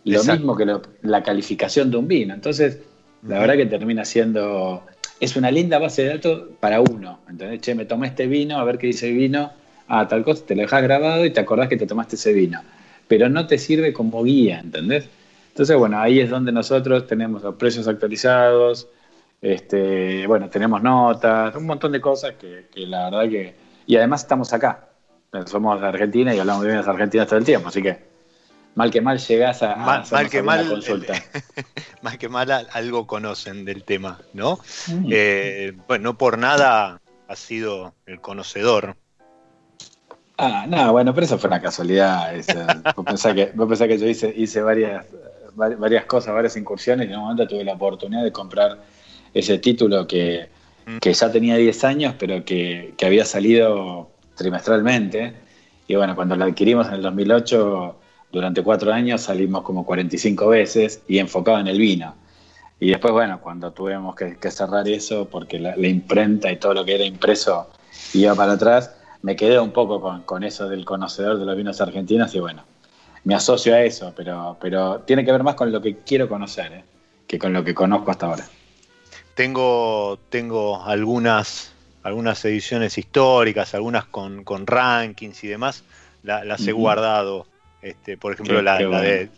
Lo 0.05 0.23
mismo 0.25 0.57
que 0.57 0.67
la 1.03 1.23
calificación 1.23 1.91
de 1.91 1.97
un 1.97 2.09
vino. 2.09 2.35
Entonces, 2.35 2.79
la 3.27 3.39
verdad 3.39 3.57
que 3.57 3.67
termina 3.67 4.05
siendo. 4.05 4.85
Es 5.19 5.37
una 5.37 5.51
linda 5.51 5.79
base 5.79 6.03
de 6.03 6.09
datos 6.17 6.43
para 6.61 6.81
uno. 6.81 7.21
¿Entendés? 7.29 7.61
Che, 7.61 7.75
me 7.75 7.85
tomé 7.85 8.09
este 8.09 8.27
vino, 8.27 8.59
a 8.59 8.65
ver 8.65 8.79
qué 8.79 8.87
dice 8.87 9.09
el 9.09 9.17
vino. 9.17 9.51
Ah, 9.89 10.07
tal 10.07 10.23
cosa, 10.23 10.45
te 10.47 10.55
lo 10.55 10.63
dejas 10.63 10.83
grabado 10.83 11.25
y 11.25 11.31
te 11.31 11.41
acordás 11.41 11.69
que 11.69 11.77
te 11.77 11.87
tomaste 11.87 12.17
ese 12.17 12.33
vino. 12.33 12.61
Pero 13.09 13.29
no 13.29 13.47
te 13.47 13.59
sirve 13.59 13.93
como 13.93 14.23
guía, 14.23 14.61
¿entendés? 14.61 15.09
Entonces, 15.49 15.77
bueno, 15.77 15.99
ahí 15.99 16.21
es 16.21 16.31
donde 16.31 16.53
nosotros 16.53 17.07
tenemos 17.07 17.43
los 17.43 17.57
precios 17.57 17.89
actualizados, 17.89 18.87
este, 19.43 20.27
bueno, 20.27 20.49
tenemos 20.49 20.81
notas, 20.83 21.55
un 21.57 21.67
montón 21.67 21.93
de 21.93 22.01
cosas 22.01 22.35
que, 22.35 22.67
que 22.73 22.87
la 22.87 23.11
verdad 23.11 23.29
que. 23.29 23.55
Y 23.87 23.97
además 23.97 24.23
estamos 24.23 24.53
acá 24.53 24.90
somos 25.47 25.81
de 25.81 25.87
Argentina 25.87 26.35
y 26.35 26.39
hablamos 26.39 26.65
de 26.65 26.71
vinos 26.71 26.89
argentinas 26.89 27.27
todo 27.27 27.39
el 27.39 27.45
tiempo, 27.45 27.69
así 27.69 27.83
que 27.83 28.11
mal 28.75 28.91
que 28.91 29.01
mal 29.01 29.19
llegás 29.19 29.63
a, 29.63 29.77
mal, 30.11 30.31
que 30.31 30.43
mal 30.43 30.69
consulta. 30.69 31.15
mal 32.03 32.19
que 32.19 32.29
mal 32.29 32.51
algo 32.73 33.07
conocen 33.07 33.65
del 33.65 33.85
tema, 33.85 34.21
¿no? 34.33 34.59
Mm. 34.89 35.09
Eh, 35.11 35.73
bueno, 35.87 36.05
no 36.05 36.19
por 36.19 36.39
nada 36.39 37.01
ha 37.29 37.37
sido 37.37 37.95
el 38.07 38.21
conocedor. 38.21 38.97
Ah, 40.37 40.65
no, 40.67 40.93
bueno, 40.93 41.15
pero 41.15 41.27
eso 41.27 41.39
fue 41.39 41.49
una 41.49 41.61
casualidad. 41.61 42.33
vos, 42.97 43.05
pensás 43.05 43.35
que, 43.35 43.53
que 43.89 43.99
yo 43.99 44.07
hice, 44.07 44.33
hice 44.35 44.63
varias, 44.63 45.05
varias 45.55 46.07
cosas, 46.07 46.35
varias 46.35 46.57
incursiones 46.57 47.09
y 47.09 47.13
en 47.13 47.19
un 47.19 47.25
momento 47.25 47.47
tuve 47.47 47.63
la 47.63 47.75
oportunidad 47.75 48.25
de 48.25 48.33
comprar 48.33 48.79
ese 49.35 49.59
título 49.59 50.07
que, 50.07 50.49
mm. 50.87 50.99
que 50.99 51.13
ya 51.13 51.31
tenía 51.31 51.57
10 51.57 51.85
años, 51.85 52.15
pero 52.19 52.45
que, 52.45 52.95
que 52.97 53.07
había 53.07 53.25
salido 53.25 54.11
trimestralmente. 54.41 55.35
Y 55.87 55.97
bueno, 55.97 56.17
cuando 56.17 56.35
la 56.35 56.47
adquirimos 56.47 56.89
en 56.89 56.95
el 56.95 57.03
2008, 57.03 57.97
durante 58.33 58.63
cuatro 58.63 58.93
años 58.93 59.21
salimos 59.21 59.63
como 59.63 59.85
45 59.85 60.49
veces 60.49 61.03
y 61.07 61.19
enfocado 61.19 61.59
en 61.59 61.67
el 61.67 61.79
vino. 61.79 62.15
Y 62.79 62.89
después, 62.89 63.13
bueno, 63.13 63.41
cuando 63.43 63.73
tuvimos 63.73 64.17
que, 64.17 64.51
cerrar 64.51 64.89
eso, 64.89 65.29
porque 65.29 65.59
la, 65.59 65.77
imprenta 65.77 66.51
y 66.51 66.57
todo 66.57 66.73
lo 66.73 66.85
que 66.85 66.95
era 66.95 67.05
impreso 67.05 67.69
iba 68.15 68.35
para 68.35 68.53
atrás, 68.53 68.95
me 69.21 69.37
quedé 69.37 69.61
un 69.61 69.73
poco 69.73 70.25
con, 70.25 70.45
eso 70.45 70.69
del 70.69 70.87
conocedor 70.87 71.39
de 71.39 71.45
los 71.45 71.57
vinos 71.57 71.81
argentinos 71.83 72.35
y 72.35 72.41
bueno, 72.41 72.65
me 73.25 73.35
asocio 73.35 73.75
a 73.75 73.83
eso, 73.83 74.15
pero, 74.17 74.57
pero 74.59 75.01
tiene 75.01 75.27
que 75.27 75.33
ver 75.33 75.43
más 75.43 75.57
con 75.57 75.71
lo 75.71 75.83
que 75.83 75.99
quiero 75.99 76.27
conocer 76.27 76.73
¿eh? 76.73 76.85
que 77.27 77.39
con 77.39 77.53
lo 77.53 77.63
que 77.63 77.75
conozco 77.75 78.11
hasta 78.11 78.27
ahora. 78.27 78.49
Tengo, 79.35 80.19
tengo 80.31 80.83
algunas 80.83 81.75
algunas 82.03 82.45
ediciones 82.45 82.99
históricas, 82.99 83.75
algunas 83.75 84.05
con, 84.05 84.67
rankings 84.67 85.45
y 85.45 85.49
demás, 85.49 85.85
las 86.23 86.67
he 86.67 86.73
guardado. 86.73 87.47
Este, 87.83 88.19
por 88.19 88.35
ejemplo, 88.35 88.61
la, 88.61 88.77
de 88.79 89.31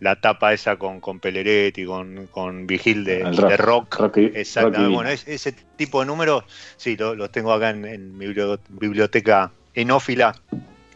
la 0.00 0.20
tapa 0.20 0.52
esa 0.52 0.76
con, 0.76 1.00
con 1.00 1.18
Peleretti, 1.18 1.84
con, 1.84 2.28
con 2.28 2.66
Vigil 2.66 3.04
de 3.04 3.56
rock. 3.56 4.16
Exactamente. 4.16 4.94
bueno, 4.94 5.10
ese 5.10 5.52
tipo 5.76 6.00
de 6.00 6.06
números, 6.06 6.44
sí, 6.76 6.96
los 6.96 7.30
tengo 7.32 7.52
acá 7.52 7.70
en, 7.70 8.16
mi 8.16 8.26
biblioteca 8.68 9.50
enófila, 9.74 10.34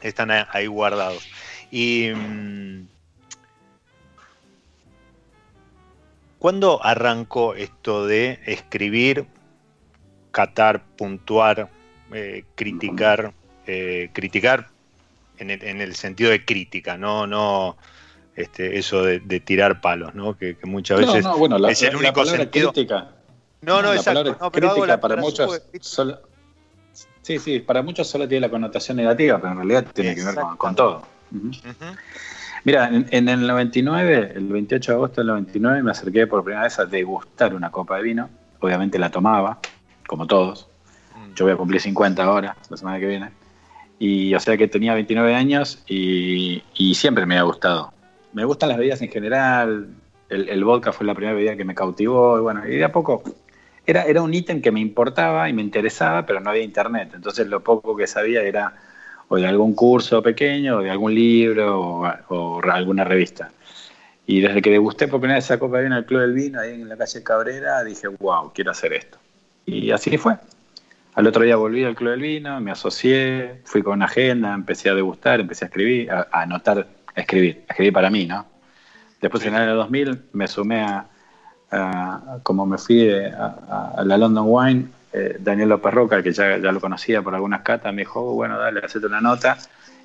están 0.00 0.30
ahí 0.30 0.66
guardados. 0.66 1.26
Y. 1.70 2.10
Mm, 2.14 2.86
¿Cuándo 6.38 6.84
arrancó 6.84 7.54
esto 7.54 8.04
de 8.04 8.40
escribir, 8.46 9.26
catar, 10.32 10.82
puntuar, 10.96 11.68
eh, 12.12 12.44
criticar, 12.56 13.32
eh, 13.66 14.10
criticar 14.12 14.68
en 15.38 15.50
el, 15.50 15.62
en 15.62 15.80
el, 15.80 15.94
sentido 15.94 16.30
de 16.30 16.44
crítica, 16.44 16.96
no, 16.96 17.26
no 17.26 17.76
este, 18.34 18.78
eso 18.78 19.04
de, 19.04 19.20
tirar 19.40 19.80
palos, 19.80 20.14
¿no? 20.14 20.36
Que, 20.36 20.56
muchas 20.64 21.00
veces 21.00 21.24
no, 21.24 21.36
bueno, 21.36 21.58
la, 21.58 21.70
es 21.70 21.82
el 21.82 21.96
único 21.96 22.24
sentido. 22.24 22.72
Crítica, 22.72 23.10
no, 23.60 23.80
no, 23.82 23.92
exacto. 23.92 24.36
No, 24.40 24.50
crítica 24.50 25.00
para 25.00 25.16
muchos. 25.16 25.62
sí, 27.22 27.38
sí, 27.38 27.60
para 27.60 27.82
muchos 27.82 28.08
solo 28.08 28.26
tiene 28.26 28.46
la 28.46 28.50
connotación 28.50 28.96
negativa, 28.96 29.38
pero 29.38 29.52
en 29.52 29.58
realidad 29.58 29.86
tiene 29.92 30.14
que 30.14 30.24
ver 30.24 30.34
con, 30.58 30.74
todo. 30.74 31.02
Mira, 32.64 32.88
en, 32.88 33.28
el 33.28 33.46
99, 33.46 34.32
el 34.34 34.48
28 34.48 34.92
de 34.92 34.96
agosto 34.96 35.20
del 35.20 35.28
99, 35.28 35.82
me 35.82 35.90
acerqué 35.90 36.26
por 36.26 36.42
primera 36.44 36.64
vez 36.64 36.78
a 36.78 36.84
degustar 36.84 37.54
una 37.54 37.70
copa 37.70 37.96
de 37.96 38.02
vino. 38.02 38.30
Obviamente 38.60 38.98
la 38.98 39.10
tomaba, 39.10 39.58
como 40.12 40.26
todos. 40.26 40.68
Mm. 41.16 41.34
Yo 41.34 41.44
voy 41.44 41.54
a 41.54 41.56
cumplir 41.56 41.80
50 41.80 42.22
ahora, 42.22 42.56
la 42.70 42.76
semana 42.76 43.00
que 43.00 43.06
viene. 43.06 43.30
Y 43.98 44.34
o 44.34 44.40
sea 44.40 44.56
que 44.56 44.68
tenía 44.68 44.94
29 44.94 45.34
años 45.34 45.82
y, 45.86 46.62
y 46.74 46.94
siempre 46.94 47.26
me 47.26 47.38
ha 47.38 47.42
gustado 47.42 47.92
me 48.32 48.44
gustan 48.44 48.70
las 48.70 48.78
bebidas 48.78 49.02
en 49.02 49.10
general. 49.10 49.88
El, 50.28 50.64
vodka 50.64 50.92
fue 50.92 51.06
la 51.06 51.14
primera 51.14 51.34
bebida 51.34 51.56
que 51.56 51.64
me 51.64 51.74
cautivó. 51.74 52.38
Y 52.38 52.40
bueno, 52.40 52.66
y 52.66 52.76
de 52.76 52.84
a 52.84 52.92
poco 52.92 53.22
era, 53.86 54.04
era 54.04 54.22
un 54.22 54.32
ítem 54.32 54.62
que 54.62 54.72
me 54.72 54.80
importaba 54.80 55.48
y 55.48 55.52
me 55.52 55.62
interesaba, 55.62 56.24
pero 56.24 56.40
no 56.40 56.50
había 56.50 56.62
internet. 56.62 57.12
Entonces 57.14 57.46
lo 57.46 57.62
poco 57.62 57.96
que 57.96 58.06
sabía 58.06 58.42
era 58.42 58.74
o 59.28 59.36
de 59.36 59.46
algún 59.46 59.74
curso 59.74 60.22
pequeño, 60.22 60.78
o 60.78 60.82
de 60.82 60.90
algún 60.90 61.14
libro, 61.14 62.04
o, 62.28 62.60
alguna 62.70 63.04
revista. 63.04 63.50
Y 64.26 64.40
desde 64.40 64.62
que 64.62 64.70
degusté 64.70 65.08
por 65.08 65.20
primera 65.20 65.36
vez 65.36 65.44
esa 65.44 65.58
copa 65.58 65.78
de 65.78 65.84
vino 65.84 65.96
al 65.96 66.06
Club 66.06 66.20
del 66.20 66.32
Vino, 66.32 66.60
ahí 66.60 66.74
en 66.74 66.88
la 66.88 66.96
calle 66.96 67.22
Cabrera, 67.22 67.82
dije, 67.82 68.08
wow, 68.08 68.52
quiero 68.54 68.70
hacer 68.70 68.92
esto. 68.92 69.18
Y 69.66 69.90
así 69.90 70.18
fue. 70.18 70.36
Al 71.14 71.26
otro 71.26 71.44
día 71.44 71.56
volví 71.56 71.84
al 71.84 71.94
Club 71.94 72.10
del 72.10 72.20
Vino, 72.20 72.60
me 72.60 72.70
asocié, 72.70 73.60
fui 73.64 73.82
con 73.82 73.94
una 73.94 74.06
agenda, 74.06 74.54
empecé 74.54 74.88
a 74.88 74.94
degustar, 74.94 75.40
empecé 75.40 75.66
a 75.66 75.68
escribir, 75.68 76.10
a 76.10 76.28
anotar 76.32 76.86
escribir, 77.14 77.64
escribir 77.68 77.92
para 77.92 78.10
mí, 78.10 78.26
¿no? 78.26 78.46
Después 79.20 79.44
en 79.44 79.54
el 79.54 79.62
año 79.62 79.76
2000 79.76 80.22
me 80.32 80.48
sumé 80.48 80.80
a, 80.80 81.06
como 82.42 82.66
me 82.66 82.78
fui 82.78 83.08
a, 83.10 84.02
la 84.04 84.18
London 84.18 84.44
Wine, 84.48 84.86
eh, 85.12 85.36
Daniel 85.38 85.70
López 85.70 85.94
Roca, 85.94 86.22
que 86.22 86.32
ya, 86.32 86.58
ya, 86.58 86.72
lo 86.72 86.80
conocía 86.80 87.22
por 87.22 87.34
algunas 87.34 87.62
catas, 87.62 87.92
me 87.92 88.02
dijo, 88.02 88.20
oh, 88.20 88.34
bueno, 88.34 88.58
dale, 88.58 88.80
hacete 88.80 89.06
una 89.06 89.20
nota. 89.20 89.58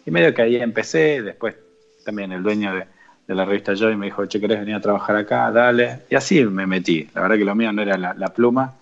Y 0.06 0.12
medio 0.12 0.34
que 0.34 0.42
ahí 0.42 0.56
empecé, 0.58 1.22
después 1.22 1.56
también 2.06 2.32
el 2.32 2.42
dueño 2.42 2.74
de, 2.74 2.86
la 3.28 3.44
revista 3.44 3.74
Joy 3.74 3.98
me 3.98 4.06
dijo, 4.06 4.26
che, 4.26 4.40
¿querés 4.40 4.60
venir 4.60 4.76
a 4.76 4.80
trabajar 4.80 5.18
acá? 5.18 5.52
Dale. 5.52 6.04
Y 6.10 6.16
así 6.16 6.42
me 6.46 6.66
metí. 6.66 7.10
La 7.14 7.22
verdad 7.22 7.36
que 7.36 7.44
lo 7.44 7.56
mío 7.56 7.74
no 7.74 7.82
era 7.82 7.98
la, 7.98 8.28
pluma, 8.30 8.74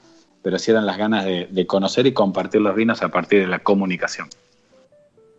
pero 0.45 0.59
sí 0.59 0.69
eran 0.69 0.85
las 0.85 0.99
ganas 0.99 1.25
de, 1.25 1.65
conocer 1.65 2.05
y 2.05 2.13
compartir 2.13 2.61
los 2.61 2.75
vinos 2.75 3.01
a 3.01 3.09
partir 3.09 3.39
de 3.39 3.47
la 3.47 3.57
comunicación. 3.57 4.29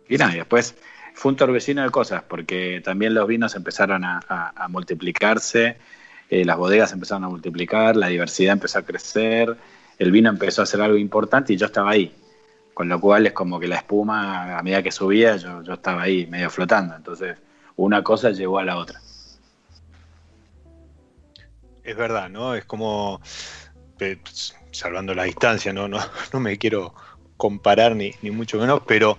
Y 0.09 0.17
nada, 0.17 0.33
y 0.33 0.39
después 0.39 0.75
fue 1.13 1.31
un 1.31 1.37
torbellino 1.37 1.81
de 1.81 1.89
cosas, 1.91 2.23
porque 2.27 2.81
también 2.83 3.13
los 3.13 3.25
vinos 3.25 3.55
empezaron 3.55 4.03
a, 4.03 4.67
multiplicarse, 4.67 5.77
eh, 6.29 6.43
las 6.43 6.57
bodegas 6.57 6.91
empezaron 6.91 7.23
a 7.23 7.29
multiplicar, 7.29 7.95
la 7.95 8.07
diversidad 8.07 8.51
empezó 8.51 8.79
a 8.79 8.81
crecer, 8.81 9.55
el 9.97 10.11
vino 10.11 10.29
empezó 10.29 10.61
a 10.61 10.65
ser 10.65 10.81
algo 10.81 10.97
importante 10.97 11.53
y 11.53 11.55
yo 11.55 11.67
estaba 11.67 11.91
ahí. 11.91 12.13
Con 12.73 12.89
lo 12.89 12.99
cual 12.99 13.27
es 13.27 13.31
como 13.31 13.61
que 13.61 13.69
la 13.69 13.77
espuma, 13.77 14.59
a 14.59 14.61
medida 14.61 14.83
que 14.83 14.91
subía, 14.91 15.37
yo, 15.37 15.63
yo 15.63 15.75
estaba 15.75 16.01
ahí, 16.01 16.27
medio 16.27 16.49
flotando. 16.49 16.97
Entonces, 16.97 17.37
una 17.77 18.03
cosa 18.03 18.31
llegó 18.31 18.59
a 18.59 18.65
la 18.65 18.75
otra. 18.75 18.99
Es 21.85 21.95
verdad, 21.95 22.29
¿no? 22.29 22.55
Es 22.55 22.65
como, 22.65 23.21
salvando 24.71 25.13
la 25.13 25.23
distancia, 25.23 25.73
no, 25.73 25.87
no, 25.87 25.99
no 26.33 26.39
me 26.39 26.57
quiero 26.57 26.93
comparar 27.37 27.95
ni, 27.95 28.13
ni 28.21 28.31
mucho 28.31 28.57
menos, 28.57 28.81
pero 28.87 29.17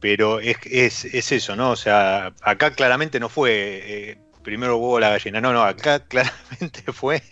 pero 0.00 0.40
es, 0.40 0.56
es, 1.04 1.32
eso, 1.32 1.56
¿no? 1.56 1.72
O 1.72 1.76
sea, 1.76 2.32
acá 2.42 2.70
claramente 2.70 3.18
no 3.18 3.28
fue 3.28 3.50
eh, 3.52 4.18
primero 4.42 4.76
huevo 4.76 5.00
la 5.00 5.10
gallina, 5.10 5.40
no, 5.40 5.52
no, 5.52 5.62
acá 5.62 6.00
claramente 6.08 6.92
fue 6.92 7.22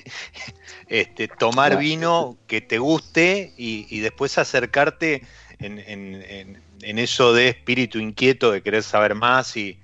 este, 0.88 1.28
tomar 1.28 1.78
vino 1.78 2.36
que 2.46 2.60
te 2.60 2.78
guste 2.78 3.52
y, 3.56 4.00
después 4.00 4.38
acercarte 4.38 5.22
en, 5.58 6.62
eso 6.80 7.32
de 7.32 7.48
espíritu 7.48 7.98
inquieto, 7.98 8.50
de 8.50 8.62
querer 8.62 8.82
saber 8.82 9.14
más 9.14 9.56
y, 9.56 9.78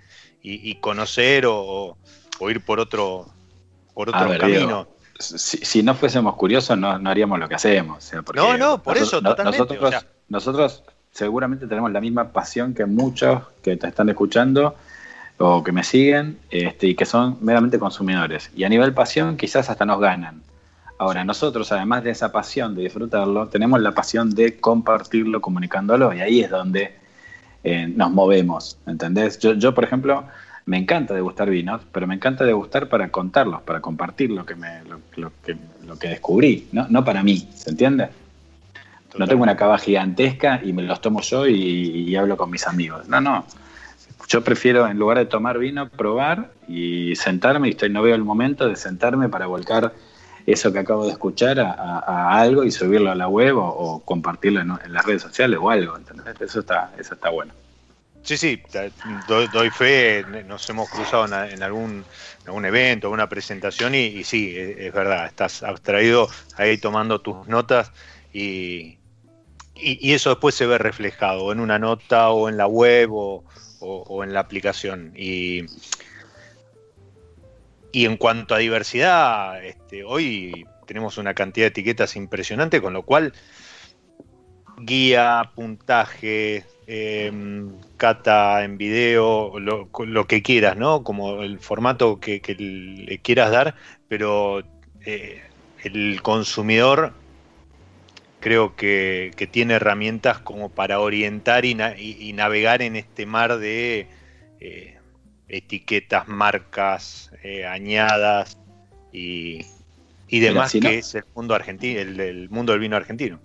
conocer 0.80 1.44
o, 1.46 1.96
ir 2.48 2.60
por 2.64 2.80
otro, 2.80 3.28
por 3.94 4.08
otro 4.08 4.36
camino. 4.38 4.88
Si, 5.22 5.82
no 5.82 5.94
fuésemos 5.94 6.34
curiosos, 6.36 6.76
no, 6.78 6.90
haríamos 6.90 7.38
lo 7.38 7.48
que 7.48 7.54
hacemos. 7.54 8.10
no, 8.34 8.56
no, 8.56 8.82
por 8.82 8.96
eso, 8.98 9.22
totalmente. 9.22 9.58
Nosotros, 9.58 10.06
nosotros 10.28 10.82
seguramente 11.12 11.66
tenemos 11.66 11.92
la 11.92 12.00
misma 12.00 12.32
pasión 12.32 12.74
que 12.74 12.86
muchos 12.86 13.42
que 13.62 13.76
te 13.76 13.88
están 13.88 14.08
escuchando 14.08 14.74
o 15.38 15.62
que 15.62 15.72
me 15.72 15.84
siguen 15.84 16.38
este, 16.50 16.88
y 16.88 16.94
que 16.94 17.04
son 17.04 17.38
meramente 17.40 17.78
consumidores. 17.78 18.50
Y 18.54 18.64
a 18.64 18.68
nivel 18.68 18.94
pasión 18.94 19.36
quizás 19.36 19.70
hasta 19.70 19.84
nos 19.84 20.00
ganan. 20.00 20.42
Ahora, 20.98 21.24
nosotros, 21.24 21.72
además 21.72 22.04
de 22.04 22.10
esa 22.10 22.30
pasión 22.30 22.74
de 22.74 22.82
disfrutarlo, 22.82 23.48
tenemos 23.48 23.80
la 23.80 23.92
pasión 23.92 24.30
de 24.34 24.60
compartirlo, 24.60 25.40
comunicándolo, 25.40 26.14
y 26.14 26.20
ahí 26.20 26.40
es 26.40 26.50
donde 26.50 26.94
eh, 27.64 27.88
nos 27.88 28.12
movemos, 28.12 28.78
¿entendés? 28.86 29.38
Yo, 29.40 29.54
yo, 29.54 29.74
por 29.74 29.82
ejemplo, 29.82 30.24
me 30.66 30.78
encanta 30.78 31.14
degustar 31.14 31.50
vinos, 31.50 31.82
pero 31.90 32.06
me 32.06 32.14
encanta 32.14 32.44
degustar 32.44 32.88
para 32.88 33.10
contarlos, 33.10 33.62
para 33.62 33.80
compartir 33.80 34.30
lo 34.30 34.46
que, 34.46 34.54
me, 34.54 34.82
lo, 35.16 35.32
que, 35.44 35.56
lo 35.86 35.98
que 35.98 36.08
descubrí, 36.08 36.68
¿no? 36.72 36.86
no 36.88 37.04
para 37.04 37.22
mí, 37.22 37.48
¿se 37.54 37.70
entiende? 37.70 38.08
No 39.18 39.26
tengo 39.26 39.42
una 39.42 39.56
cava 39.56 39.78
gigantesca 39.78 40.60
y 40.62 40.72
me 40.72 40.82
los 40.82 41.00
tomo 41.00 41.20
yo 41.20 41.46
y, 41.46 42.16
hablo 42.16 42.36
con 42.36 42.50
mis 42.50 42.66
amigos. 42.66 43.08
No, 43.08 43.20
no. 43.20 43.44
Yo 44.28 44.42
prefiero, 44.42 44.88
en 44.88 44.98
lugar 44.98 45.18
de 45.18 45.26
tomar 45.26 45.58
vino, 45.58 45.88
probar 45.88 46.50
y 46.66 47.14
sentarme, 47.16 47.68
y 47.68 47.72
estoy, 47.72 47.90
no 47.90 48.02
veo 48.02 48.14
el 48.14 48.24
momento 48.24 48.66
de 48.68 48.76
sentarme 48.76 49.28
para 49.28 49.46
volcar 49.46 49.92
eso 50.46 50.72
que 50.72 50.78
acabo 50.78 51.04
de 51.04 51.12
escuchar 51.12 51.60
a, 51.60 52.40
algo 52.40 52.64
y 52.64 52.70
subirlo 52.70 53.10
a 53.10 53.14
la 53.14 53.28
web 53.28 53.56
o, 53.58 54.02
compartirlo 54.04 54.60
en, 54.60 54.92
las 54.92 55.04
redes 55.04 55.22
sociales 55.22 55.58
o 55.60 55.68
algo. 55.68 55.98
Eso 56.40 56.60
está, 56.60 56.92
eso 56.98 57.14
está 57.14 57.28
bueno. 57.28 57.52
Sí, 58.22 58.36
sí, 58.36 58.62
doy, 59.26 59.70
fe, 59.70 60.24
nos 60.46 60.68
hemos 60.70 60.88
cruzado 60.88 61.24
en, 61.26 61.62
algún, 61.62 62.04
algún 62.46 62.64
evento, 62.64 63.10
una 63.10 63.28
presentación 63.28 63.96
y, 63.96 64.04
y 64.04 64.24
sí, 64.24 64.54
es, 64.56 64.92
verdad, 64.92 65.26
estás 65.26 65.64
abstraído 65.64 66.28
ahí 66.56 66.78
tomando 66.78 67.20
tus 67.20 67.48
notas 67.48 67.90
y, 68.32 68.98
y, 69.74 70.12
eso 70.12 70.30
después 70.30 70.54
se 70.54 70.66
ve 70.66 70.78
reflejado 70.78 71.50
en 71.50 71.58
una 71.58 71.80
nota 71.80 72.30
o 72.30 72.48
en 72.48 72.56
la 72.56 72.68
web 72.68 73.10
o, 73.12 73.44
en 74.22 74.32
la 74.32 74.38
aplicación. 74.38 75.12
Y, 75.16 75.66
y 77.90 78.04
en 78.04 78.16
cuanto 78.16 78.54
a 78.54 78.58
diversidad, 78.58 79.64
este, 79.64 80.04
hoy 80.04 80.64
tenemos 80.86 81.18
una 81.18 81.34
cantidad 81.34 81.64
de 81.64 81.70
etiquetas 81.70 82.14
impresionante, 82.14 82.80
con 82.80 82.92
lo 82.92 83.02
cual 83.02 83.32
guía, 84.84 85.50
puntaje, 85.54 86.64
em, 86.86 87.70
cata 87.96 88.64
en 88.64 88.78
video, 88.78 89.58
lo, 89.58 89.88
lo, 90.06 90.26
que 90.26 90.42
quieras, 90.42 90.76
¿no? 90.76 91.04
Como 91.04 91.42
el 91.42 91.58
formato 91.58 92.20
que, 92.20 92.40
le 92.58 93.18
quieras 93.18 93.50
dar, 93.50 93.74
pero 94.08 94.62
eh, 95.04 95.42
el 95.84 96.20
consumidor 96.22 97.12
creo 98.42 98.76
que, 98.76 99.30
tiene 99.50 99.74
herramientas 99.74 100.38
como 100.38 100.68
para 100.68 101.00
orientar 101.00 101.64
y, 101.64 101.74
navegar 102.34 102.82
en 102.82 102.96
este 102.96 103.24
mar 103.24 103.58
de 103.58 104.08
eh, 104.60 104.98
etiquetas, 105.48 106.28
marcas, 106.28 107.30
eh, 107.42 107.64
añadas 107.64 108.58
y, 109.12 109.64
demás 110.28 110.72
que 110.72 110.98
es 110.98 111.14
el 111.14 111.24
mundo 111.34 111.54
argentino, 111.54 112.00
el, 112.00 112.50
mundo 112.50 112.72
del 112.72 112.80
vino 112.80 112.96
argentino. 112.96 113.40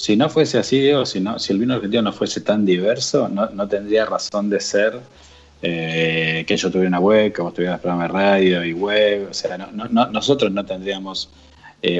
Si 0.00 0.16
no 0.16 0.28
fuese 0.28 0.58
así, 0.58 0.78
Diego, 0.78 1.04
si, 1.04 1.20
si 1.38 1.52
el 1.52 1.58
vino 1.58 1.74
argentino 1.74 2.02
no 2.02 2.12
fuese 2.12 2.40
tan 2.40 2.64
diverso, 2.64 3.28
no, 3.28 3.68
tendría 3.68 4.06
razón 4.06 4.48
de 4.48 4.60
ser 4.60 5.00
eh, 5.60 6.44
que 6.46 6.56
yo 6.56 6.70
tuviera 6.70 6.88
una 6.88 7.00
web, 7.00 7.32
que 7.32 7.42
vos 7.42 7.52
tuvieras 7.52 7.80
programa 7.80 8.04
de 8.04 8.08
radio 8.08 8.64
y 8.64 8.72
web. 8.72 9.26
O 9.28 9.34
sea, 9.34 9.56
nosotros 9.56 10.52
no 10.52 10.64
tendríamos 10.64 11.30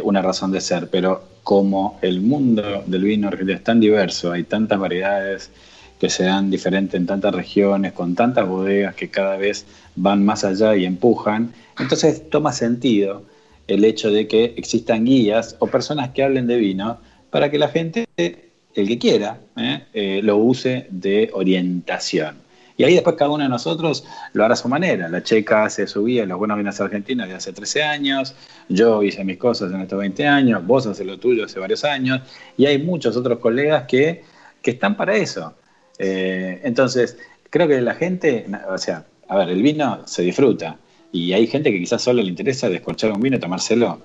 una 0.04 0.22
razón 0.22 0.52
de 0.52 0.60
ser, 0.60 0.88
pero 0.88 1.24
como 1.42 1.98
el 2.00 2.20
mundo 2.20 2.84
del 2.86 3.02
vino 3.02 3.26
argentino 3.26 3.58
es 3.58 3.64
tan 3.64 3.80
diverso, 3.80 4.30
hay 4.30 4.44
tantas 4.44 4.78
variedades 4.78 5.50
que 5.98 6.08
se 6.08 6.22
dan 6.22 6.50
diferente 6.50 6.96
en 6.96 7.04
tantas 7.04 7.34
regiones, 7.34 7.94
con 7.94 8.14
tantas 8.14 8.46
bodegas 8.46 8.94
que 8.94 9.10
cada 9.10 9.36
vez 9.36 9.66
van 9.96 10.24
más 10.24 10.44
allá 10.44 10.76
y 10.76 10.84
empujan. 10.84 11.52
Entonces 11.80 12.30
toma 12.30 12.52
sentido 12.52 13.24
el 13.66 13.84
hecho 13.84 14.12
de 14.12 14.28
que 14.28 14.54
existan 14.56 15.04
guías 15.04 15.56
o 15.58 15.66
personas 15.66 16.10
que 16.10 16.22
hablen 16.22 16.46
de 16.46 16.58
vino 16.58 16.98
para 17.30 17.50
que 17.50 17.58
la 17.58 17.68
gente, 17.68 18.06
el 18.16 18.88
que 18.88 18.98
quiera, 18.98 19.40
¿eh? 19.56 19.84
Eh, 19.92 20.20
lo 20.22 20.36
use 20.36 20.86
de 20.90 21.30
orientación. 21.32 22.36
Y 22.76 22.84
ahí 22.84 22.94
después 22.94 23.16
cada 23.16 23.32
uno 23.32 23.42
de 23.42 23.50
nosotros 23.50 24.04
lo 24.32 24.44
hará 24.44 24.54
a 24.54 24.56
su 24.56 24.68
manera. 24.68 25.08
La 25.08 25.22
checa 25.22 25.64
hace 25.64 25.88
su 25.88 26.04
guía 26.04 26.24
los 26.24 26.38
buenos 26.38 26.56
vinos 26.56 26.80
argentinos 26.80 27.28
de 27.28 27.34
hace 27.34 27.52
13 27.52 27.82
años, 27.82 28.34
yo 28.68 29.02
hice 29.02 29.24
mis 29.24 29.36
cosas 29.36 29.72
en 29.72 29.80
estos 29.80 29.98
20 29.98 30.26
años, 30.26 30.64
vos 30.64 30.86
haces 30.86 31.04
lo 31.04 31.18
tuyo 31.18 31.44
hace 31.44 31.58
varios 31.58 31.84
años, 31.84 32.20
y 32.56 32.66
hay 32.66 32.78
muchos 32.78 33.16
otros 33.16 33.40
colegas 33.40 33.84
que, 33.88 34.22
que 34.62 34.70
están 34.70 34.96
para 34.96 35.16
eso. 35.16 35.54
Eh, 35.98 36.60
entonces, 36.62 37.18
creo 37.50 37.66
que 37.66 37.80
la 37.80 37.94
gente, 37.94 38.46
o 38.68 38.78
sea, 38.78 39.04
a 39.28 39.36
ver, 39.38 39.50
el 39.50 39.62
vino 39.62 40.06
se 40.06 40.22
disfruta 40.22 40.76
y 41.10 41.32
hay 41.32 41.48
gente 41.48 41.72
que 41.72 41.80
quizás 41.80 42.00
solo 42.00 42.22
le 42.22 42.28
interesa 42.28 42.68
descorchar 42.68 43.10
un 43.10 43.20
vino 43.20 43.36
y 43.36 43.40
tomárselo, 43.40 44.00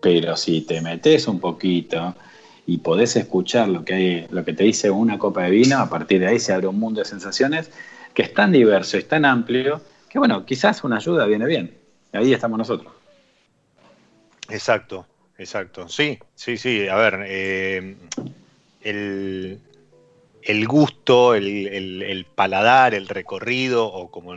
pero 0.00 0.36
si 0.36 0.62
te 0.62 0.80
metes 0.80 1.28
un 1.28 1.38
poquito 1.38 2.14
y 2.66 2.78
podés 2.78 3.14
escuchar 3.16 3.68
lo 3.68 3.84
que, 3.84 3.94
hay, 3.94 4.26
lo 4.30 4.44
que 4.44 4.52
te 4.52 4.64
dice 4.64 4.90
una 4.90 5.18
copa 5.18 5.44
de 5.44 5.50
vino, 5.50 5.78
a 5.78 5.88
partir 5.88 6.20
de 6.20 6.26
ahí 6.26 6.40
se 6.40 6.52
abre 6.52 6.66
un 6.66 6.78
mundo 6.78 7.00
de 7.00 7.06
sensaciones 7.06 7.70
que 8.12 8.22
es 8.22 8.34
tan 8.34 8.50
diverso, 8.50 8.98
es 8.98 9.06
tan 9.06 9.24
amplio, 9.24 9.80
que 10.08 10.18
bueno, 10.18 10.44
quizás 10.44 10.82
una 10.82 10.96
ayuda 10.96 11.26
viene 11.26 11.46
bien. 11.46 11.76
Ahí 12.12 12.32
estamos 12.32 12.58
nosotros. 12.58 12.92
Exacto, 14.48 15.06
exacto. 15.38 15.88
Sí, 15.88 16.18
sí, 16.34 16.56
sí. 16.56 16.88
A 16.88 16.96
ver, 16.96 17.24
eh, 17.26 17.96
el, 18.80 19.60
el 20.42 20.66
gusto, 20.66 21.34
el, 21.34 22.26
paladar, 22.34 22.94
el 22.94 23.08
recorrido, 23.08 23.86
o 23.86 24.10
como 24.10 24.34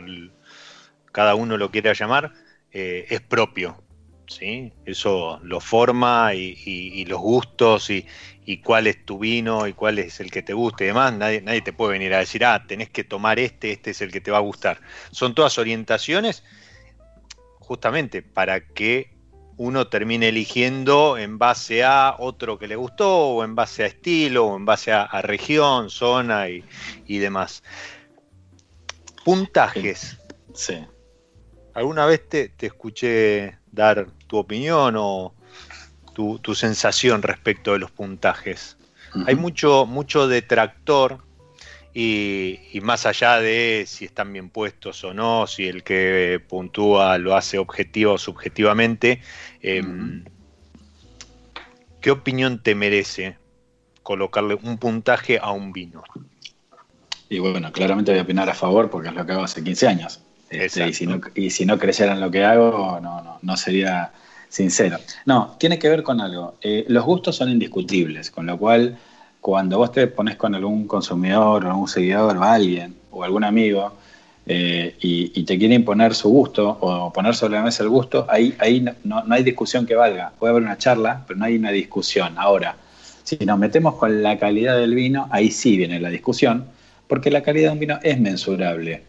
cada 1.10 1.34
uno 1.34 1.56
lo 1.56 1.70
quiera 1.70 1.92
llamar, 1.92 2.32
eh, 2.72 3.06
es 3.08 3.20
propio. 3.20 3.76
¿Sí? 4.30 4.72
Eso 4.84 5.40
lo 5.42 5.60
forma 5.60 6.34
y, 6.34 7.04
los 7.06 7.20
gustos 7.20 7.90
y, 7.90 8.06
cuál 8.64 8.88
es 8.88 9.04
tu 9.04 9.18
vino 9.18 9.68
y 9.68 9.74
cuál 9.74 10.00
es 10.00 10.18
el 10.18 10.30
que 10.30 10.42
te 10.42 10.54
guste 10.54 10.84
y 10.84 10.86
demás. 10.88 11.12
Nadie, 11.12 11.40
nadie 11.40 11.62
te 11.62 11.72
puede 11.72 11.92
venir 11.92 12.14
a 12.14 12.18
decir, 12.18 12.44
ah, 12.44 12.64
tenés 12.66 12.90
que 12.90 13.04
tomar 13.04 13.38
este, 13.38 13.70
este 13.72 13.90
es 13.90 14.00
el 14.00 14.10
que 14.10 14.20
te 14.20 14.30
va 14.30 14.38
a 14.38 14.40
gustar. 14.40 14.80
Son 15.12 15.34
todas 15.34 15.58
orientaciones 15.58 16.42
justamente 17.60 18.22
para 18.22 18.66
que 18.66 19.20
uno 19.56 19.88
termine 19.88 20.28
eligiendo 20.28 21.18
en 21.18 21.38
base 21.38 21.84
a 21.84 22.16
otro 22.18 22.58
que 22.58 22.66
le 22.66 22.76
gustó, 22.76 23.28
o 23.28 23.44
en 23.44 23.54
base 23.54 23.84
a 23.84 23.86
estilo, 23.88 24.46
o 24.46 24.56
en 24.56 24.64
base 24.64 24.90
a, 24.90 25.06
región, 25.20 25.90
zona 25.90 26.46
y, 26.48 27.18
demás. 27.18 27.62
Puntajes. 29.22 30.16
Sí. 30.54 30.82
¿Alguna 31.74 32.06
vez 32.06 32.26
te, 32.26 32.52
escuché 32.58 33.58
dar 33.70 34.06
tu 34.30 34.38
opinión 34.38 34.94
o 34.96 35.34
tu, 36.14 36.54
sensación 36.54 37.22
respecto 37.22 37.72
de 37.72 37.80
los 37.80 37.90
puntajes? 37.90 38.76
Hay 39.26 39.34
mucho, 39.34 39.86
mucho 39.86 40.28
detractor 40.28 41.18
y, 41.92 42.60
más 42.82 43.06
allá 43.06 43.40
de 43.40 43.84
si 43.88 44.04
están 44.04 44.32
bien 44.32 44.48
puestos 44.48 45.02
o 45.02 45.12
no, 45.12 45.48
si 45.48 45.66
el 45.66 45.82
que 45.82 46.40
puntúa 46.48 47.18
lo 47.18 47.34
hace 47.34 47.58
objetivo 47.58 48.12
o 48.12 48.18
subjetivamente, 48.18 49.20
em, 49.62 50.24
¿qué 52.00 52.12
opinión 52.12 52.62
te 52.62 52.76
merece 52.76 53.36
colocarle 54.04 54.54
un 54.62 54.78
puntaje 54.78 55.40
a 55.42 55.50
un 55.50 55.72
vino? 55.72 56.04
Y 57.28 57.40
bueno, 57.40 57.72
claramente 57.72 58.12
voy 58.12 58.20
a 58.20 58.22
opinar 58.22 58.48
a 58.48 58.54
favor 58.54 58.90
porque 58.90 59.08
es 59.08 59.14
lo 59.14 59.26
que 59.26 59.32
hago 59.32 59.42
hace 59.42 59.64
15 59.64 59.88
años. 59.88 60.20
Este, 60.50 60.88
y, 60.88 60.92
si 60.92 61.06
no, 61.06 61.20
y 61.34 61.50
si 61.50 61.64
no 61.64 61.78
creyera 61.78 62.12
en 62.12 62.20
lo 62.20 62.30
que 62.30 62.44
hago, 62.44 62.98
no, 63.00 63.22
no, 63.22 63.38
no 63.40 63.56
sería 63.56 64.12
sincero. 64.48 64.98
No, 65.24 65.56
tiene 65.58 65.78
que 65.78 65.88
ver 65.88 66.02
con 66.02 66.20
algo. 66.20 66.56
Eh, 66.60 66.84
los 66.88 67.04
gustos 67.04 67.36
son 67.36 67.50
indiscutibles, 67.50 68.30
con 68.30 68.46
lo 68.46 68.58
cual 68.58 68.98
cuando 69.40 69.78
vos 69.78 69.92
te 69.92 70.06
pones 70.08 70.36
con 70.36 70.54
algún 70.54 70.86
consumidor 70.86 71.64
o 71.64 71.68
algún 71.70 71.88
seguidor 71.88 72.36
o 72.36 72.42
alguien 72.42 72.94
o 73.10 73.24
algún 73.24 73.44
amigo 73.44 73.94
eh, 74.46 74.96
y, 75.00 75.44
te 75.44 75.58
quiere 75.58 75.74
imponer 75.74 76.14
su 76.14 76.28
gusto 76.28 76.68
o 76.80 77.12
poner 77.12 77.34
sobre 77.34 77.54
la 77.54 77.62
mesa 77.62 77.82
el 77.84 77.88
gusto, 77.88 78.26
ahí, 78.28 78.54
ahí 78.58 78.84
no, 79.04 79.22
hay 79.30 79.42
discusión 79.44 79.86
que 79.86 79.94
valga. 79.94 80.32
Puede 80.38 80.50
haber 80.50 80.64
una 80.64 80.76
charla, 80.76 81.24
pero 81.26 81.38
no 81.38 81.44
hay 81.44 81.56
una 81.56 81.70
discusión. 81.70 82.34
Ahora, 82.36 82.76
si 83.22 83.36
nos 83.36 83.58
metemos 83.58 83.94
con 83.94 84.22
la 84.22 84.38
calidad 84.38 84.76
del 84.76 84.94
vino, 84.94 85.28
ahí 85.30 85.50
sí 85.50 85.76
viene 85.76 86.00
la 86.00 86.10
discusión, 86.10 86.64
porque 87.06 87.30
la 87.30 87.42
calidad 87.42 87.68
de 87.68 87.72
un 87.74 87.78
vino 87.78 87.98
es 88.02 88.18
mensurable. 88.18 89.04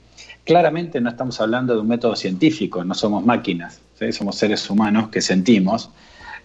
Claramente 0.45 0.99
no 0.99 1.09
estamos 1.09 1.39
hablando 1.39 1.73
de 1.75 1.81
un 1.81 1.87
método 1.87 2.15
científico, 2.15 2.83
no 2.83 2.95
somos 2.95 3.23
máquinas, 3.23 3.81
somos 4.11 4.35
seres 4.35 4.67
humanos 4.69 5.09
que 5.09 5.21
sentimos, 5.21 5.91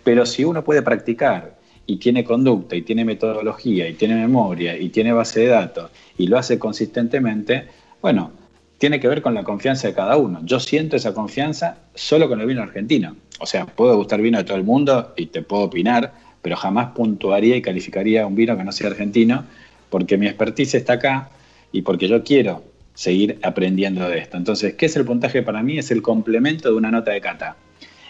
pero 0.04 0.26
si 0.26 0.44
uno 0.44 0.62
puede 0.62 0.82
practicar 0.82 1.56
y 1.86 1.96
tiene 1.96 2.22
conducta 2.22 2.76
y 2.76 2.82
tiene 2.82 3.04
metodología 3.04 3.88
y 3.88 3.94
tiene 3.94 4.14
memoria 4.16 4.76
y 4.76 4.90
tiene 4.90 5.12
base 5.12 5.40
de 5.40 5.46
datos 5.46 5.90
y 6.18 6.26
lo 6.26 6.36
hace 6.36 6.58
consistentemente, 6.58 7.68
bueno, 8.02 8.32
tiene 8.78 9.00
que 9.00 9.08
ver 9.08 9.22
con 9.22 9.32
la 9.32 9.44
confianza 9.44 9.88
de 9.88 9.94
cada 9.94 10.18
uno. 10.18 10.40
Yo 10.44 10.60
siento 10.60 10.96
esa 10.96 11.14
confianza 11.14 11.78
solo 11.94 12.28
con 12.28 12.40
el 12.40 12.46
vino 12.46 12.62
argentino. 12.62 13.16
O 13.40 13.46
sea, 13.46 13.64
puedo 13.64 13.96
gustar 13.96 14.20
vino 14.20 14.36
de 14.36 14.44
todo 14.44 14.58
el 14.58 14.64
mundo 14.64 15.14
y 15.16 15.26
te 15.26 15.40
puedo 15.40 15.64
opinar, 15.64 16.12
pero 16.42 16.56
jamás 16.56 16.92
puntuaría 16.94 17.56
y 17.56 17.62
calificaría 17.62 18.26
un 18.26 18.34
vino 18.34 18.56
que 18.56 18.64
no 18.64 18.72
sea 18.72 18.88
argentino 18.88 19.44
porque 19.88 20.18
mi 20.18 20.26
expertise 20.26 20.74
está 20.74 20.94
acá 20.94 21.30
y 21.72 21.80
porque 21.82 22.08
yo 22.08 22.22
quiero 22.22 22.62
seguir 22.96 23.38
aprendiendo 23.42 24.08
de 24.08 24.18
esto. 24.18 24.36
Entonces, 24.36 24.74
¿qué 24.74 24.86
es 24.86 24.96
el 24.96 25.04
puntaje 25.04 25.44
para 25.44 25.62
mí? 25.62 25.78
Es 25.78 25.92
el 25.92 26.02
complemento 26.02 26.70
de 26.70 26.74
una 26.74 26.90
nota 26.90 27.12
de 27.12 27.20
cata. 27.20 27.56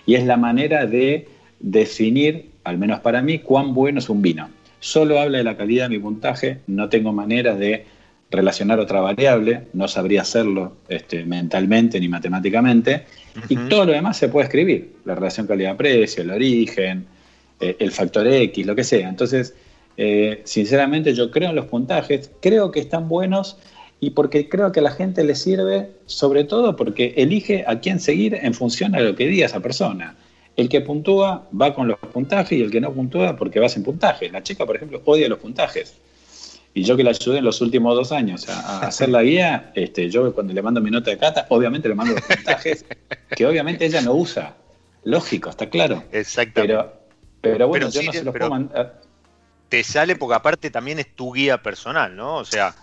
Y 0.07 0.15
es 0.15 0.25
la 0.25 0.39
manera 0.39 0.87
de 0.87 1.29
definir 1.61 2.57
al 2.67 2.79
menos 2.79 2.99
para 2.99 3.23
mí, 3.23 3.39
cuán 3.39 3.75
bueno 3.75 4.01
es 4.01 4.09
un 4.09 4.21
vino. 4.21 4.51
Solo 4.81 5.21
habla 5.21 5.39
de 5.39 5.45
la 5.45 5.57
calidad 5.57 5.85
de 5.85 5.97
mi 5.97 6.03
puntaje, 6.03 6.59
no 6.67 6.89
tengo 6.89 7.13
manera 7.13 7.55
de 7.55 7.87
relacionar 8.29 8.81
otra 8.81 9.01
variable, 9.01 9.69
no 9.73 9.87
sabría 9.87 10.23
hacerlo 10.23 10.79
este, 10.89 11.25
mentalmente 11.25 12.01
ni 12.01 12.09
matemáticamente, 12.09 13.05
y 13.49 13.55
todo 13.69 13.85
lo 13.85 13.93
demás 13.93 14.17
se 14.17 14.29
puede 14.29 14.47
escribir, 14.47 14.97
la 15.05 15.15
relación 15.15 15.47
calidad-precio, 15.47 16.25
el 16.25 16.31
origen, 16.31 17.07
eh, 17.61 17.77
el 17.79 17.93
factor 17.93 18.27
X, 18.27 18.67
lo 18.67 18.75
que 18.75 18.83
sea. 18.83 19.09
Entonces, 19.09 19.55
eh, 19.97 20.41
sinceramente 20.43 21.15
yo 21.15 21.31
creo 21.31 21.51
en 21.51 21.57
los 21.57 21.67
puntajes, 21.67 22.33
creo 22.43 22.73
que 22.73 22.81
están 22.81 23.09
buenos 23.09 23.59
y 24.01 24.11
porque 24.11 24.49
creo 24.49 24.73
que 24.73 24.81
a 24.81 24.83
la 24.83 24.91
gente 24.91 25.25
le 25.25 25.35
sirve, 25.35 25.91
sobre 26.07 26.45
todo 26.45 26.77
porque 26.77 27.15
elige 27.17 27.65
a 27.67 27.81
quién 27.81 27.99
seguir 27.99 28.35
en 28.35 28.53
función 28.53 28.95
a 28.95 29.01
lo 29.01 29.17
que 29.17 29.27
diga 29.27 29.47
esa 29.47 29.61
persona. 29.61 30.17
El 30.57 30.69
que 30.69 30.81
puntúa 30.81 31.47
va 31.59 31.75
con 31.75 31.89
los 31.89 31.99
puntajes 31.99 32.59
y 32.59 32.63
el 32.63 32.71
que 32.71 32.81
no 32.81 32.93
puntúa 32.93 33.37
porque 33.37 33.61
va 33.61 33.69
sin 33.69 33.83
puntajes. 33.83 34.33
La 34.33 34.43
chica, 34.43 34.67
por 34.67 34.77
ejemplo, 34.77 35.03
odia 35.05 35.29
los 35.29 35.39
puntajes. 35.39 35.95
Y 36.75 36.83
yo 36.83 36.97
que 36.97 37.05
la 37.05 37.11
ayudé 37.11 37.39
en 37.39 37.45
los 37.45 37.63
últimos 37.63 37.95
dos 37.95 38.13
años 38.13 38.49
a, 38.51 38.87
hacer 38.87 39.09
la 39.09 39.23
guía, 39.23 39.73
este, 39.75 40.11
yo 40.11 40.35
cuando 40.35 40.53
le 40.53 40.61
mando 40.61 40.83
mi 40.83 40.91
nota 40.91 41.11
de 41.11 41.17
cata, 41.17 41.47
obviamente 41.49 41.89
le 41.89 41.95
mando 41.95 42.15
los 42.15 42.23
puntajes, 42.23 42.85
que 43.35 43.47
obviamente 43.47 43.87
ella 43.87 44.03
no 44.03 44.13
usa. 44.13 44.57
Lógico, 45.05 45.49
está 45.49 45.71
claro. 45.71 46.05
Exactamente. 46.13 46.75
Pero, 46.75 46.93
pero 47.41 47.69
bueno, 47.69 47.89
yo 47.89 48.03
no 48.03 48.13
se 48.13 48.25
los 48.25 48.35
puedo 48.35 48.51
mandar. 48.51 49.01
Te 49.71 49.83
sale 49.85 50.17
porque 50.17 50.35
aparte 50.35 50.71
también 50.71 50.99
es 50.99 51.15
tu 51.15 51.33
guía 51.33 51.63
personal, 51.63 52.15
¿no? 52.15 52.37
O 52.37 52.45
sea. 52.45 52.75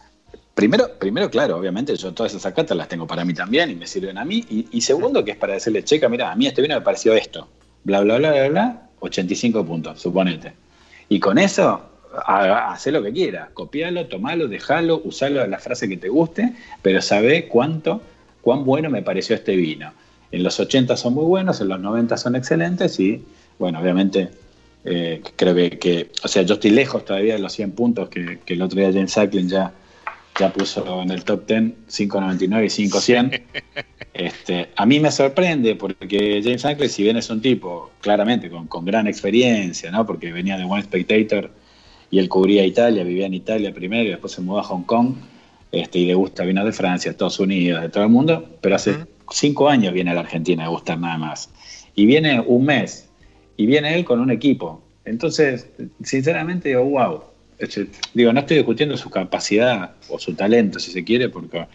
Primero, 0.56 0.92
primero, 1.00 1.30
claro, 1.30 1.58
obviamente 1.58 1.96
yo 1.96 2.14
todas 2.14 2.34
esas 2.36 2.54
cartas 2.54 2.78
las 2.78 2.88
tengo 2.88 3.08
para 3.08 3.26
mí 3.26 3.34
también 3.34 3.72
y 3.72 3.76
me 3.76 3.88
sirven 3.88 4.18
a 4.18 4.26
mí. 4.26 4.46
Y, 4.72 4.82
segundo, 4.82 5.26
que 5.26 5.32
es 5.32 5.38
para 5.38 5.54
decirle, 5.54 5.84
checa, 5.84 6.08
mira, 6.10 6.32
a 6.32 6.36
mí 6.36 6.46
este 6.46 6.62
vino 6.62 6.76
me 6.76 6.82
pareció 6.82 7.14
esto 7.14 7.48
bla, 7.84 8.02
bla, 8.02 8.18
bla, 8.18 8.32
bla, 8.32 8.50
bla, 8.50 8.82
85 9.00 9.66
puntos, 9.66 10.02
suponete. 10.02 10.54
Y 11.10 11.20
con 11.20 11.38
eso, 11.38 11.82
haz 12.26 12.88
lo 12.88 13.04
que 13.04 13.12
quieras, 13.12 13.50
copialo, 13.54 14.08
tomalo, 14.08 14.48
dejalo, 14.48 15.02
usalo 15.04 15.46
la 15.46 15.60
frase 15.60 15.90
que 15.90 15.98
te 15.98 16.10
guste, 16.10 16.54
pero 16.82 17.02
sabe 17.02 17.48
cuánto, 17.48 18.02
cuán 18.42 18.64
bueno 18.64 18.90
me 18.90 19.02
pareció 19.02 19.36
este 19.36 19.56
vino. 19.56 19.92
En 20.32 20.44
los 20.44 20.60
80 20.60 20.98
son 20.98 21.14
muy 21.14 21.26
buenos, 21.26 21.62
en 21.62 21.68
los 21.68 21.80
90 21.80 22.18
son 22.18 22.36
excelentes 22.36 23.00
y, 23.00 23.24
bueno, 23.60 23.80
obviamente 23.80 24.30
eh, 24.86 25.22
creo 25.36 25.54
que, 25.56 26.10
o 26.24 26.28
sea, 26.28 26.42
yo 26.42 26.56
estoy 26.56 26.72
lejos 26.72 27.06
todavía 27.06 27.34
de 27.34 27.40
los 27.40 27.54
100 27.54 27.72
puntos 27.74 28.10
que, 28.10 28.40
el 28.46 28.62
otro 28.62 28.80
día 28.80 28.92
James 28.92 29.12
Sacklin 29.12 29.50
ya 29.50 29.74
ya 30.40 30.52
puso 30.52 31.02
en 31.02 31.12
el 31.12 31.24
top 31.24 31.48
10 31.48 31.62
5.99 31.90 32.66
y 32.66 32.90
5.100. 32.90 33.42
Este, 34.14 34.70
a 34.76 34.86
mí 34.86 35.00
me 35.00 35.10
sorprende 35.10 35.76
porque 35.76 36.40
James 36.44 36.64
Ankle, 36.66 36.88
si 36.88 37.02
bien 37.02 37.18
es 37.18 37.32
un 37.32 37.42
tipo 37.42 37.90
claramente 38.00 38.48
con, 38.48 38.68
con, 38.68 38.86
gran 38.86 39.08
experiencia, 39.08 39.90
¿no? 39.90 40.06
porque 40.06 40.32
venía 40.32 40.56
de 40.56 40.66
One 40.66 40.84
Spectator 40.84 41.50
y 42.12 42.20
él 42.20 42.30
cubría 42.30 42.64
Italia, 42.64 43.04
vivía 43.04 43.26
en 43.26 43.34
Italia 43.34 43.74
primero 43.74 44.04
y 44.04 44.10
después 44.10 44.34
se 44.34 44.42
mudó 44.42 44.60
a 44.60 44.64
Hong 44.64 44.84
Kong 44.84 45.16
este, 45.72 45.98
y 45.98 46.06
le 46.06 46.14
gusta 46.14 46.44
vino 46.44 46.64
de 46.64 46.72
Francia, 46.72 47.10
Estados 47.10 47.40
Unidos, 47.40 47.82
de 47.82 47.90
todo 47.90 48.04
el 48.04 48.12
mundo, 48.12 48.48
pero 48.62 48.76
hace 48.76 49.08
cinco 49.32 49.68
años 49.68 49.92
viene 49.92 50.12
a 50.12 50.14
la 50.14 50.20
Argentina 50.20 50.66
a 50.66 50.68
gustar 50.68 51.00
nada 51.00 51.18
más. 51.18 51.50
Y 51.96 52.06
viene 52.06 52.40
un 52.40 52.66
mes 52.66 53.10
y 53.58 53.66
viene 53.66 53.96
él 53.96 54.06
con 54.06 54.20
un 54.20 54.30
equipo. 54.30 54.84
Entonces, 55.06 55.72
sinceramente 56.04 56.70
digo, 56.70 56.84
wow, 56.84 57.24
digo, 58.14 58.34
no 58.34 58.40
estoy 58.40 58.58
discutiendo 58.58 58.98
su 58.98 59.10
capacidad 59.10 59.92
o 60.10 60.20
su 60.20 60.34
talento, 60.34 60.80
si 60.80 60.92
se 60.92 61.04
quiere, 61.04 61.30
porque 61.30 61.66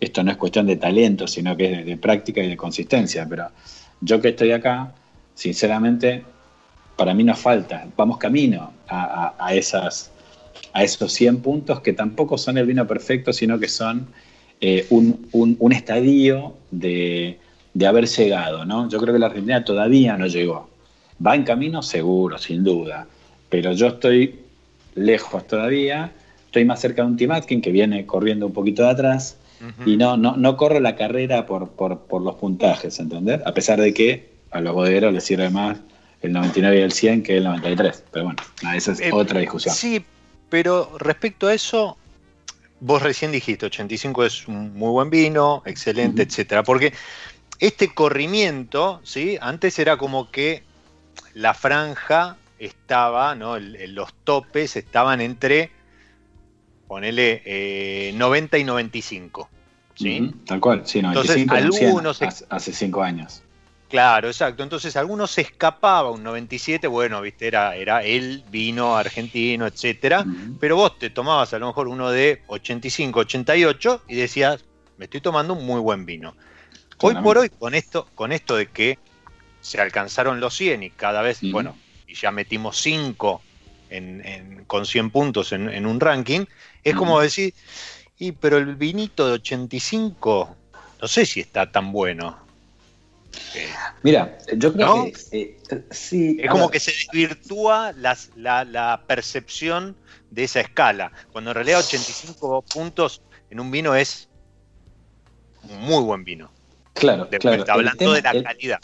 esto 0.00 0.22
no 0.22 0.30
es 0.30 0.36
cuestión 0.36 0.66
de 0.66 0.76
talento, 0.76 1.26
sino 1.26 1.56
que 1.56 1.80
es 1.80 1.86
de, 1.86 1.96
práctica 1.96 2.42
y 2.42 2.48
de 2.48 2.56
consistencia. 2.56 3.26
Pero 3.28 3.48
yo 4.00 4.20
que 4.20 4.28
estoy 4.28 4.52
acá, 4.52 4.94
sinceramente, 5.34 6.24
para 6.96 7.14
mí 7.14 7.24
nos 7.24 7.38
falta, 7.38 7.86
vamos 7.96 8.18
camino 8.18 8.72
a, 8.88 9.54
esas, 9.54 10.10
a 10.72 10.82
esos 10.82 11.12
100 11.12 11.40
puntos 11.40 11.80
que 11.80 11.92
tampoco 11.92 12.38
son 12.38 12.58
el 12.58 12.66
vino 12.66 12.86
perfecto, 12.86 13.32
sino 13.32 13.58
que 13.58 13.68
son 13.68 14.08
eh, 14.60 14.86
un, 14.90 15.72
estadio 15.72 16.54
de, 16.70 17.38
de, 17.74 17.86
haber 17.86 18.06
llegado. 18.06 18.64
¿no? 18.64 18.88
Yo 18.88 18.98
creo 18.98 19.14
que 19.14 19.20
la 19.20 19.26
Argentina 19.26 19.64
todavía 19.64 20.16
no 20.16 20.26
llegó. 20.26 20.68
Va 21.24 21.34
en 21.34 21.42
camino 21.42 21.82
seguro, 21.82 22.38
sin 22.38 22.62
duda, 22.62 23.06
pero 23.48 23.72
yo 23.72 23.88
estoy 23.88 24.47
lejos 24.98 25.46
todavía, 25.46 26.12
estoy 26.46 26.64
más 26.64 26.80
cerca 26.80 27.02
de 27.02 27.08
un 27.08 27.16
Tim 27.16 27.30
Atkin 27.32 27.60
que 27.60 27.70
viene 27.70 28.06
corriendo 28.06 28.46
un 28.46 28.52
poquito 28.52 28.82
de 28.82 28.90
atrás 28.90 29.36
y 29.84 29.96
no, 29.96 30.16
no, 30.16 30.36
no 30.36 30.56
corro 30.56 30.78
la 30.78 30.94
carrera 30.94 31.44
por, 31.46 31.70
por, 31.70 32.22
los 32.22 32.34
puntajes, 32.36 32.98
¿entender? 33.00 33.42
A 33.44 33.52
pesar 33.52 33.80
de 33.80 33.92
que 33.92 34.30
a 34.52 34.60
los 34.60 34.72
bodegueros 34.72 35.12
les 35.12 35.24
sirve 35.24 35.50
más 35.50 35.78
el 36.22 36.32
99 36.32 36.78
y 36.78 36.82
el 36.82 36.92
100 36.92 37.22
que 37.24 37.38
el 37.38 37.44
93. 37.44 38.04
Pero 38.12 38.26
bueno, 38.26 38.42
esa 38.74 38.92
es 38.92 39.00
eh, 39.00 39.10
otra 39.12 39.40
discusión. 39.40 39.74
Sí, 39.74 40.04
pero 40.48 40.96
respecto 40.98 41.48
a 41.48 41.54
eso, 41.54 41.96
vos 42.80 43.02
recién 43.02 43.32
dijiste, 43.32 43.66
85 43.66 44.24
es 44.24 44.46
un 44.46 44.74
muy 44.74 44.90
buen 44.90 45.10
vino, 45.10 45.62
excelente, 45.66 46.22
etcétera. 46.22 46.62
Porque 46.62 46.92
este 47.58 47.92
corrimiento, 47.92 49.00
¿sí? 49.02 49.38
Antes 49.40 49.78
era 49.78 49.96
como 49.96 50.30
que 50.30 50.62
la 51.34 51.54
franja 51.54 52.36
estaba, 52.58 53.34
¿no? 53.34 53.58
los 53.58 54.14
topes 54.24 54.76
estaban 54.76 55.20
entre, 55.20 55.70
ponele, 56.86 58.12
90 58.14 58.56
eh, 58.56 58.60
y 58.60 58.64
95. 58.64 59.50
¿sí? 59.94 60.34
tal 60.44 60.60
cual, 60.60 60.86
sí, 60.86 61.02
95 61.02 61.56
Entonces, 61.56 61.84
algunos 61.84 62.22
hace 62.22 62.72
5 62.72 63.02
años. 63.02 63.42
Claro, 63.88 64.28
exacto. 64.28 64.62
Entonces, 64.62 64.96
algunos 64.96 65.30
se 65.30 65.40
escapaba 65.40 66.10
un 66.10 66.22
97, 66.22 66.86
bueno, 66.86 67.22
viste, 67.22 67.46
era, 67.46 67.74
era 67.74 68.02
el 68.02 68.44
vino 68.50 68.96
argentino, 68.96 69.66
etcétera. 69.66 70.26
Pero 70.60 70.76
vos 70.76 70.98
te 70.98 71.08
tomabas 71.08 71.54
a 71.54 71.58
lo 71.58 71.68
mejor 71.68 71.88
uno 71.88 72.10
de 72.10 72.42
85, 72.48 73.20
88 73.20 74.02
y 74.08 74.16
decías, 74.16 74.64
me 74.98 75.06
estoy 75.06 75.22
tomando 75.22 75.54
un 75.54 75.64
muy 75.64 75.80
buen 75.80 76.04
vino. 76.04 76.34
Hoy 77.00 77.14
por 77.16 77.38
hoy, 77.38 77.48
con 77.48 77.74
esto, 77.74 78.08
con 78.14 78.32
esto 78.32 78.56
de 78.56 78.66
que 78.66 78.98
se 79.60 79.80
alcanzaron 79.80 80.40
los 80.40 80.54
100 80.54 80.82
y 80.82 80.90
cada 80.90 81.22
vez, 81.22 81.40
bueno, 81.50 81.74
y 81.86 81.87
ya 82.20 82.30
metimos 82.30 82.80
5 82.80 83.42
con 84.66 84.86
100 84.86 85.10
puntos 85.10 85.52
en, 85.52 85.86
un 85.86 86.00
ranking, 86.00 86.44
es 86.84 86.94
como 86.94 87.20
decir, 87.20 87.54
y 88.18 88.32
pero 88.32 88.58
el 88.58 88.76
vinito 88.76 89.26
de 89.26 89.32
85, 89.34 90.56
no 91.00 91.08
sé 91.08 91.24
si 91.24 91.40
está 91.40 91.70
tan 91.70 91.92
bueno. 91.92 92.38
Mira, 94.02 94.36
yo 94.56 94.72
creo 94.72 95.04
que 95.04 95.12
eh, 95.70 95.86
sí. 95.90 96.36
Es 96.40 96.50
como 96.50 96.70
que 96.70 96.80
se 96.80 96.92
desvirtúa 96.92 97.92
la, 97.92 99.02
percepción 99.06 99.96
de 100.30 100.44
esa 100.44 100.60
escala, 100.60 101.12
cuando 101.32 101.50
en 101.50 101.54
realidad 101.54 101.80
85 101.80 102.62
puntos 102.62 103.22
en 103.50 103.60
un 103.60 103.70
vino 103.70 103.94
es 103.94 104.28
un 105.62 105.80
muy 105.80 106.02
buen 106.02 106.24
vino. 106.24 106.50
Claro, 106.94 107.28
claro. 107.28 107.64
hablando 107.68 108.12
de 108.12 108.22
la 108.22 108.42
calidad. 108.42 108.80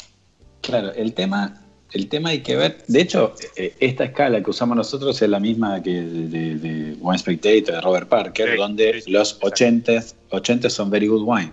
Claro, 0.63 0.93
el 0.93 1.13
tema 1.13 1.64
el 1.95 2.09
tema 2.09 2.31
hay 2.31 2.41
que 2.41 2.57
ver, 2.57 2.79
de 2.89 3.01
hecho, 3.01 3.35
eh, 3.55 3.75
esta 3.79 4.05
escala 4.05 4.43
que 4.43 4.51
usamos 4.51 4.77
nosotros 4.77 5.23
es 5.23 5.29
la 5.29 5.39
misma 5.39 5.81
que 5.81 6.03
de, 6.03 6.97
Wine 6.99 7.19
Spectator, 7.19 7.77
de 7.77 7.81
Robert 7.81 8.09
Parker, 8.09 8.57
donde 8.57 9.01
los 9.07 9.39
80, 9.41 9.93
80 10.31 10.71
son 10.71 10.91
Very 10.91 11.07
Good 11.07 11.23
Wine. 11.25 11.53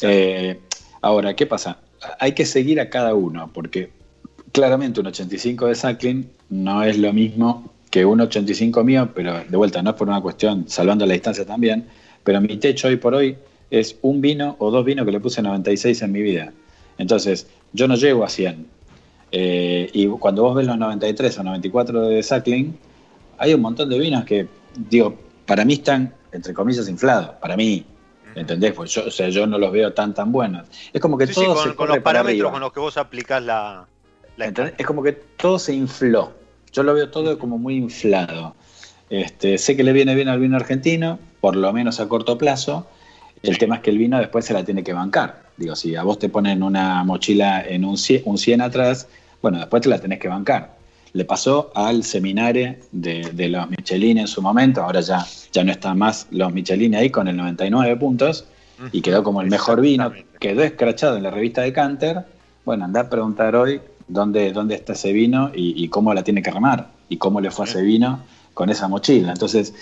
Eh, 0.00 0.58
ahora, 1.02 1.36
¿qué 1.36 1.46
pasa? 1.46 1.78
Hay 2.18 2.32
que 2.32 2.46
seguir 2.46 2.80
a 2.80 2.88
cada 2.88 3.14
uno, 3.14 3.50
porque 3.52 3.90
claramente 4.52 5.00
un 5.00 5.08
85 5.08 5.66
de 5.66 5.74
Sacklin 5.74 6.30
no 6.48 6.82
es 6.82 6.96
lo 6.96 7.12
mismo 7.12 7.70
que 7.90 8.06
un 8.06 8.22
85 8.22 8.82
mío, 8.84 9.10
pero 9.14 9.44
de 9.46 9.56
vuelta, 9.58 9.82
no 9.82 9.90
es 9.90 9.96
por 9.96 10.08
una 10.08 10.22
cuestión, 10.22 10.64
salvando 10.66 11.04
la 11.04 11.12
distancia 11.12 11.44
también, 11.44 11.88
pero 12.24 12.40
mi 12.40 12.56
techo 12.56 12.88
hoy 12.88 12.96
por 12.96 13.14
hoy 13.14 13.36
es 13.70 13.96
un 14.00 14.22
vino 14.22 14.56
o 14.60 14.70
dos 14.70 14.82
vinos 14.82 15.04
que 15.04 15.12
le 15.12 15.20
puse 15.20 15.42
96 15.42 16.00
en 16.00 16.12
mi 16.12 16.22
vida. 16.22 16.54
Entonces, 16.96 17.48
yo 17.74 17.86
no 17.86 17.96
llego 17.96 18.24
a 18.24 18.30
100, 18.30 18.66
eh, 19.32 19.90
y 19.94 20.06
cuando 20.08 20.42
vos 20.42 20.54
ves 20.54 20.66
los 20.66 20.76
93 20.76 21.38
o 21.38 21.42
94 21.42 22.02
de 22.02 22.22
Sackling, 22.22 22.78
hay 23.38 23.54
un 23.54 23.62
montón 23.62 23.88
de 23.88 23.98
vinos 23.98 24.24
que, 24.26 24.46
digo, 24.76 25.16
para 25.46 25.64
mí 25.64 25.74
están, 25.74 26.14
entre 26.32 26.52
comillas, 26.52 26.86
inflados. 26.88 27.30
Para 27.40 27.56
mí, 27.56 27.84
¿entendés? 28.34 28.72
Pues 28.74 28.92
yo, 28.92 29.06
o 29.06 29.10
sea, 29.10 29.30
yo 29.30 29.46
no 29.46 29.58
los 29.58 29.72
veo 29.72 29.94
tan, 29.94 30.12
tan 30.12 30.30
buenos. 30.30 30.68
Es 30.92 31.00
como 31.00 31.16
que 31.16 31.26
todo 31.26 31.54
con, 31.54 31.74
con 31.74 31.88
los 31.88 31.98
parámetros 31.98 32.52
con 32.52 32.60
los 32.60 32.72
que 32.72 32.80
vos 32.80 32.96
aplicás 32.98 33.42
la. 33.42 33.86
es 34.36 34.86
como 34.86 35.02
que 35.02 35.12
todo 35.12 35.58
se 35.58 35.74
infló. 35.74 36.34
Yo 36.72 36.82
lo 36.82 36.94
veo 36.94 37.10
todo 37.10 37.38
como 37.38 37.58
muy 37.58 37.76
inflado. 37.76 38.54
Este, 39.08 39.58
sé 39.58 39.76
que 39.76 39.82
le 39.82 39.92
viene 39.92 40.14
bien 40.14 40.28
al 40.28 40.40
vino 40.40 40.56
argentino, 40.56 41.18
por 41.40 41.56
lo 41.56 41.72
menos 41.72 42.00
a 42.00 42.08
corto 42.08 42.36
plazo. 42.38 42.86
El 43.42 43.58
tema 43.58 43.76
es 43.76 43.82
que 43.82 43.90
el 43.90 43.98
vino 43.98 44.18
después 44.18 44.44
se 44.44 44.52
la 44.52 44.64
tiene 44.64 44.84
que 44.84 44.92
bancar. 44.92 45.42
Digo, 45.56 45.74
si 45.74 45.96
a 45.96 46.02
vos 46.02 46.18
te 46.18 46.28
ponen 46.28 46.62
una 46.62 47.02
mochila 47.04 47.62
en 47.66 47.84
un 47.84 47.96
un 48.24 48.38
100 48.38 48.60
atrás, 48.60 49.08
bueno, 49.42 49.58
después 49.58 49.82
te 49.82 49.88
la 49.88 49.98
tenés 49.98 50.20
que 50.20 50.28
bancar. 50.28 50.76
Le 51.12 51.24
pasó 51.26 51.70
al 51.74 52.04
seminario 52.04 52.76
de, 52.92 53.48
los 53.48 53.68
Michelin 53.68 54.18
en 54.18 54.28
su 54.28 54.40
momento, 54.40 54.82
ahora 54.82 55.00
ya, 55.00 55.26
ya 55.52 55.62
no 55.62 55.72
están 55.72 55.98
más 55.98 56.26
los 56.30 56.52
Michelin 56.52 56.94
ahí 56.94 57.10
con 57.10 57.28
el 57.28 57.36
99 57.36 57.96
puntos 57.96 58.46
y 58.92 59.02
quedó 59.02 59.22
como 59.22 59.42
el 59.42 59.50
mejor 59.50 59.80
vino, 59.80 60.10
quedó 60.40 60.62
escrachado 60.62 61.16
en 61.16 61.24
la 61.24 61.30
revista 61.30 61.60
de 61.62 61.72
Canter. 61.72 62.24
Bueno, 62.64 62.84
anda 62.86 63.02
a 63.02 63.10
preguntar 63.10 63.54
hoy 63.54 63.80
dónde, 64.08 64.52
dónde 64.52 64.74
está 64.74 64.94
ese 64.94 65.12
vino 65.12 65.50
y, 65.54 65.86
cómo 65.88 66.14
la 66.14 66.24
tiene 66.24 66.42
que 66.42 66.50
remar 66.50 66.88
y 67.08 67.18
cómo 67.18 67.40
le 67.40 67.50
fue 67.50 67.66
a 67.66 67.68
ese 67.68 67.82
vino 67.82 68.20
con 68.54 68.70
esa 68.70 68.88
mochila. 68.88 69.32
Entonces, 69.32 69.74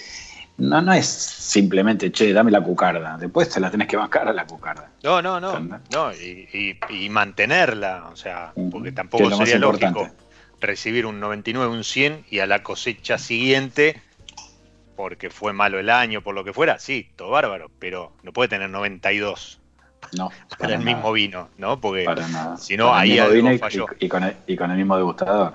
no, 0.60 0.82
no 0.82 0.92
es 0.92 1.06
simplemente, 1.06 2.12
che, 2.12 2.32
dame 2.32 2.50
la 2.50 2.60
cucarda. 2.60 3.16
Después 3.16 3.48
te 3.48 3.60
la 3.60 3.70
tenés 3.70 3.88
que 3.88 3.96
bancar 3.96 4.28
a 4.28 4.32
la 4.32 4.46
cucarda. 4.46 4.90
No, 5.02 5.22
no, 5.22 5.40
no. 5.40 5.58
no 5.58 6.12
y, 6.12 7.08
mantenerla. 7.08 8.08
O 8.12 8.16
sea, 8.16 8.52
porque 8.70 8.92
tampoco 8.92 9.34
sería 9.36 9.58
lógico 9.58 10.08
recibir 10.60 11.06
un 11.06 11.20
99, 11.20 11.72
un 11.72 11.84
100 11.84 12.26
y 12.30 12.40
a 12.40 12.46
la 12.46 12.62
cosecha 12.62 13.16
siguiente, 13.16 14.00
porque 14.96 15.30
fue 15.30 15.54
malo 15.54 15.78
el 15.78 15.88
año, 15.88 16.20
por 16.20 16.34
lo 16.34 16.44
que 16.44 16.52
fuera, 16.52 16.78
sí, 16.78 17.08
todo 17.16 17.30
bárbaro. 17.30 17.70
Pero 17.78 18.12
no 18.22 18.32
puede 18.32 18.48
tener 18.48 18.70
92. 18.70 19.56
No, 20.16 20.30
para, 20.58 20.74
el 20.74 20.80
mismo 20.82 21.12
vino, 21.12 21.50
¿no? 21.58 21.78
Porque 21.78 22.06
si 22.58 22.74
no, 22.76 22.92
ahí 22.94 23.18
algo 23.18 23.58
falló. 23.58 23.84
Y, 23.98 24.08
con 24.08 24.24
el, 24.24 24.34
y 24.46 24.56
con 24.56 24.70
el 24.70 24.78
mismo 24.78 24.96
degustador. 24.96 25.52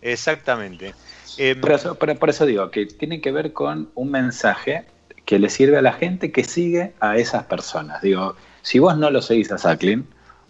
Exactamente. 0.00 0.94
Em, 1.38 1.60
por, 1.60 2.30
eso, 2.30 2.46
digo, 2.46 2.70
que 2.70 2.86
tiene 2.86 3.20
que 3.20 3.32
ver 3.32 3.52
con 3.52 3.90
un 3.94 4.10
mensaje 4.10 4.84
que 5.24 5.38
le 5.38 5.48
sirve 5.48 5.76
a 5.76 5.82
la 5.82 5.92
gente 5.92 6.32
que 6.32 6.44
sigue 6.44 6.92
a 7.00 7.16
esas 7.16 7.44
personas. 7.44 8.02
Digo, 8.02 8.34
si 8.62 8.78
vos 8.78 8.96
no 8.96 9.10
lo 9.10 9.22
seguís 9.22 9.52
a 9.52 9.58
Sacklin, 9.58 10.06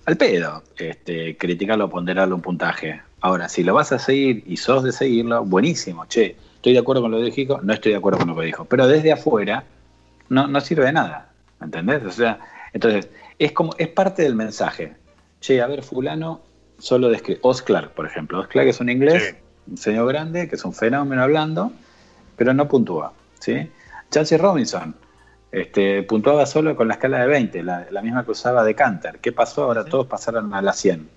al 0.06 0.16
pedo, 0.16 0.62
este, 0.78 1.36
criticarlo, 1.36 1.90
ponderarlo 1.90 2.34
un 2.34 2.42
puntaje. 2.42 3.00
Ahora, 3.20 3.48
si 3.48 3.62
lo 3.62 3.74
vas 3.74 3.92
a 3.92 3.98
seguir 3.98 4.42
y 4.46 4.56
sos 4.56 4.82
de 4.82 4.92
seguirlo, 4.92 5.44
buenísimo, 5.44 6.06
che, 6.06 6.36
estoy 6.56 6.72
de 6.72 6.78
acuerdo 6.78 7.02
con 7.02 7.10
lo 7.10 7.18
que 7.18 7.30
dijo, 7.30 7.60
no 7.62 7.72
estoy 7.72 7.92
de 7.92 7.98
acuerdo 7.98 8.18
con 8.18 8.28
lo 8.28 8.36
que 8.36 8.46
dijo. 8.46 8.64
Pero 8.64 8.86
desde 8.86 9.12
afuera 9.12 9.64
no, 10.28 10.46
no 10.46 10.60
sirve 10.60 10.86
de 10.86 10.92
nada, 10.92 11.30
¿entendés? 11.60 12.02
O 12.04 12.10
sea, 12.10 12.38
entonces, 12.72 13.08
es 13.38 13.52
como, 13.52 13.74
es 13.78 13.88
parte 13.88 14.22
del 14.22 14.34
mensaje. 14.34 14.94
Che, 15.40 15.60
a 15.60 15.66
ver, 15.66 15.82
fulano 15.82 16.42
solo 16.78 17.08
describe, 17.08 17.40
Osclar, 17.42 17.92
por 17.92 18.06
ejemplo. 18.06 18.40
Osclar 18.40 18.66
es 18.66 18.80
un 18.80 18.88
inglés 18.88 19.34
un 19.70 19.76
señor 19.76 20.08
grande, 20.08 20.48
que 20.48 20.56
es 20.56 20.64
un 20.64 20.74
fenómeno 20.74 21.22
hablando, 21.22 21.72
pero 22.36 22.52
no 22.52 22.68
puntúa. 22.68 23.12
¿sí? 23.38 23.70
Chelsea 24.10 24.36
Robinson 24.36 24.94
este, 25.52 26.02
puntuaba 26.02 26.46
solo 26.46 26.76
con 26.76 26.88
la 26.88 26.94
escala 26.94 27.20
de 27.20 27.26
20, 27.26 27.62
la, 27.62 28.02
misma 28.02 28.24
que 28.24 28.32
usaba 28.32 28.64
de 28.64 28.74
Canter. 28.74 29.18
¿Qué 29.20 29.32
pasó? 29.32 29.64
Ahora 29.64 29.84
todos 29.84 30.06
pasaron 30.06 30.52
a 30.54 30.62
la 30.62 30.72
100. 30.72 31.08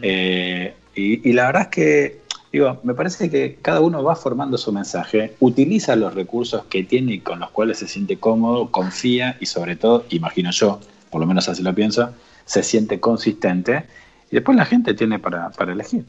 Eh, 0.00 0.74
y, 0.94 1.32
la 1.32 1.46
verdad 1.46 1.62
es 1.62 1.68
que, 1.68 2.20
digo, 2.52 2.80
me 2.82 2.94
parece 2.94 3.30
que 3.30 3.58
cada 3.60 3.80
uno 3.80 4.02
va 4.02 4.16
formando 4.16 4.58
su 4.58 4.72
mensaje, 4.72 5.34
utiliza 5.40 5.94
los 5.94 6.14
recursos 6.14 6.64
que 6.66 6.82
tiene 6.84 7.14
y 7.14 7.20
con 7.20 7.38
los 7.40 7.50
cuales 7.50 7.78
se 7.78 7.86
siente 7.86 8.18
cómodo, 8.18 8.70
confía 8.70 9.36
y 9.40 9.46
sobre 9.46 9.76
todo, 9.76 10.06
imagino 10.08 10.50
yo, 10.50 10.80
por 11.10 11.20
lo 11.20 11.26
menos 11.26 11.48
así 11.48 11.62
lo 11.62 11.74
pienso, 11.74 12.10
se 12.46 12.62
siente 12.62 12.98
consistente 12.98 13.84
y 14.30 14.36
después 14.36 14.56
la 14.56 14.64
gente 14.64 14.94
tiene 14.94 15.18
para 15.18 15.50
elegir. 15.68 16.04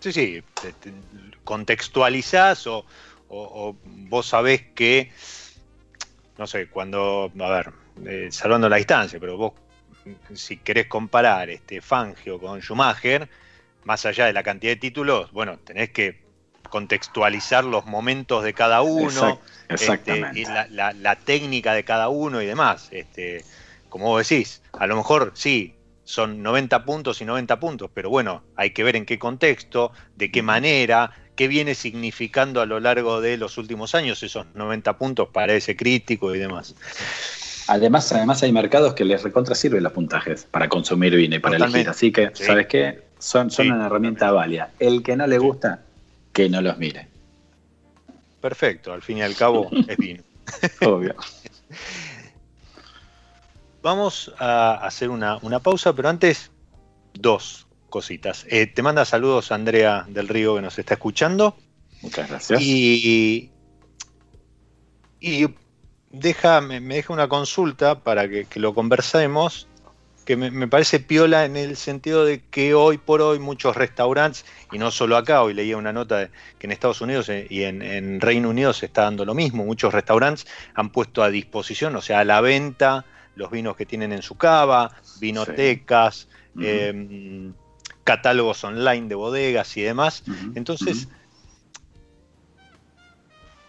Sí, 0.00 0.12
sí, 0.12 0.42
contextualizás 1.44 2.66
o, 2.66 2.84
vos 3.84 4.26
sabés 4.26 4.62
que, 4.74 5.12
no 6.36 6.46
sé, 6.46 6.68
cuando, 6.68 7.32
a 7.38 7.48
ver, 7.50 7.72
eh, 8.06 8.28
salvando 8.30 8.68
la 8.68 8.76
distancia, 8.76 9.18
pero 9.20 9.36
vos 9.36 9.52
si 10.34 10.58
querés 10.58 10.86
comparar 10.86 11.50
este 11.50 11.80
Fangio 11.80 12.38
con 12.38 12.60
Schumacher, 12.60 13.28
más 13.84 14.06
allá 14.06 14.26
de 14.26 14.32
la 14.32 14.42
cantidad 14.42 14.72
de 14.72 14.76
títulos, 14.76 15.32
bueno, 15.32 15.58
tenés 15.58 15.90
que 15.90 16.22
contextualizar 16.70 17.64
los 17.64 17.86
momentos 17.86 18.44
de 18.44 18.52
cada 18.52 18.82
uno, 18.82 19.40
este, 19.68 20.30
y 20.34 20.44
la, 20.44 20.92
la, 20.92 21.16
técnica 21.16 21.72
de 21.72 21.84
cada 21.84 22.08
uno 22.08 22.42
y 22.42 22.46
demás. 22.46 22.88
Este, 22.90 23.44
como 23.88 24.06
vos 24.06 24.28
decís, 24.28 24.62
a 24.78 24.86
lo 24.86 24.96
mejor 24.96 25.32
sí, 25.34 25.74
son 26.08 26.42
90 26.42 26.86
puntos 26.86 27.20
y 27.20 27.26
90 27.26 27.60
puntos, 27.60 27.90
pero 27.92 28.08
bueno, 28.08 28.42
hay 28.56 28.70
que 28.70 28.82
ver 28.82 28.96
en 28.96 29.04
qué 29.04 29.18
contexto, 29.18 29.92
de 30.16 30.30
qué 30.30 30.42
manera, 30.42 31.10
qué 31.36 31.48
viene 31.48 31.74
significando 31.74 32.62
a 32.62 32.66
lo 32.66 32.80
largo 32.80 33.20
de 33.20 33.36
los 33.36 33.58
últimos 33.58 33.94
años 33.94 34.22
esos 34.22 34.46
90 34.54 34.96
puntos 34.96 35.28
para 35.28 35.52
ese 35.52 35.76
crítico 35.76 36.34
y 36.34 36.38
demás. 36.38 36.74
Además, 37.66 38.10
además 38.10 38.42
hay 38.42 38.52
mercados 38.52 38.94
que 38.94 39.04
les 39.04 39.22
recontra 39.22 39.54
sirven 39.54 39.82
los 39.82 39.92
puntajes 39.92 40.46
para 40.50 40.66
consumir 40.70 41.14
vino 41.14 41.36
y 41.36 41.40
para 41.40 41.56
elegir. 41.56 41.90
Así 41.90 42.10
que, 42.10 42.30
¿sabes 42.32 42.68
qué? 42.68 43.02
Son, 43.18 43.50
son 43.50 43.70
una 43.70 43.84
herramienta 43.84 44.32
válida. 44.32 44.70
El 44.78 45.02
que 45.02 45.14
no 45.14 45.26
le 45.26 45.36
gusta, 45.36 45.82
que 46.32 46.48
no 46.48 46.62
los 46.62 46.78
mire. 46.78 47.06
Perfecto, 48.40 48.94
al 48.94 49.02
fin 49.02 49.18
y 49.18 49.22
al 49.22 49.36
cabo 49.36 49.68
es 49.86 49.96
vino. 49.98 50.22
Obvio. 50.80 51.14
Vamos 53.82 54.32
a 54.38 54.74
hacer 54.74 55.10
una, 55.10 55.38
pausa, 55.60 55.92
pero 55.92 56.08
antes, 56.08 56.50
dos 57.14 57.66
cositas. 57.88 58.44
Eh, 58.48 58.66
te 58.66 58.82
manda 58.82 59.04
saludos 59.04 59.52
Andrea 59.52 60.04
del 60.08 60.28
Río 60.28 60.56
que 60.56 60.62
nos 60.62 60.78
está 60.78 60.94
escuchando. 60.94 61.56
Muchas 62.02 62.28
gracias. 62.28 62.60
Y, 62.60 63.50
y 65.20 65.46
deja, 66.10 66.60
me, 66.60 66.80
deja 66.80 67.12
una 67.12 67.28
consulta 67.28 68.00
para 68.00 68.28
que, 68.28 68.46
lo 68.56 68.74
conversemos, 68.74 69.68
que 70.24 70.36
me, 70.36 70.68
parece 70.68 71.00
piola 71.00 71.44
en 71.44 71.56
el 71.56 71.76
sentido 71.76 72.24
de 72.24 72.42
que 72.50 72.74
hoy 72.74 72.98
por 72.98 73.22
hoy 73.22 73.38
muchos 73.38 73.76
restaurantes, 73.76 74.44
y 74.72 74.78
no 74.78 74.90
solo 74.90 75.16
acá, 75.16 75.42
hoy 75.42 75.54
leía 75.54 75.76
una 75.76 75.92
nota 75.92 76.18
de 76.18 76.30
que 76.58 76.66
en 76.66 76.72
Estados 76.72 77.00
Unidos 77.00 77.28
eh, 77.28 77.46
y 77.48 77.62
en, 77.62 77.82
en 77.82 78.20
Reino 78.20 78.50
Unido 78.50 78.72
se 78.72 78.86
está 78.86 79.02
dando 79.02 79.24
lo 79.24 79.34
mismo, 79.34 79.64
muchos 79.64 79.94
restaurantes 79.94 80.46
han 80.74 80.90
puesto 80.90 81.22
a 81.22 81.30
disposición, 81.30 81.96
o 81.96 82.02
sea, 82.02 82.20
a 82.20 82.24
la 82.24 82.40
venta, 82.40 83.06
los 83.38 83.50
vinos 83.50 83.76
que 83.76 83.86
tienen 83.86 84.12
en 84.12 84.20
su 84.20 84.34
cava, 84.34 84.90
vinotecas, 85.20 86.28
em, 86.60 87.54
catálogos 88.02 88.62
online 88.64 89.06
de 89.06 89.14
bodegas 89.14 89.76
y 89.76 89.82
demás. 89.82 90.24
Entonces, 90.54 91.08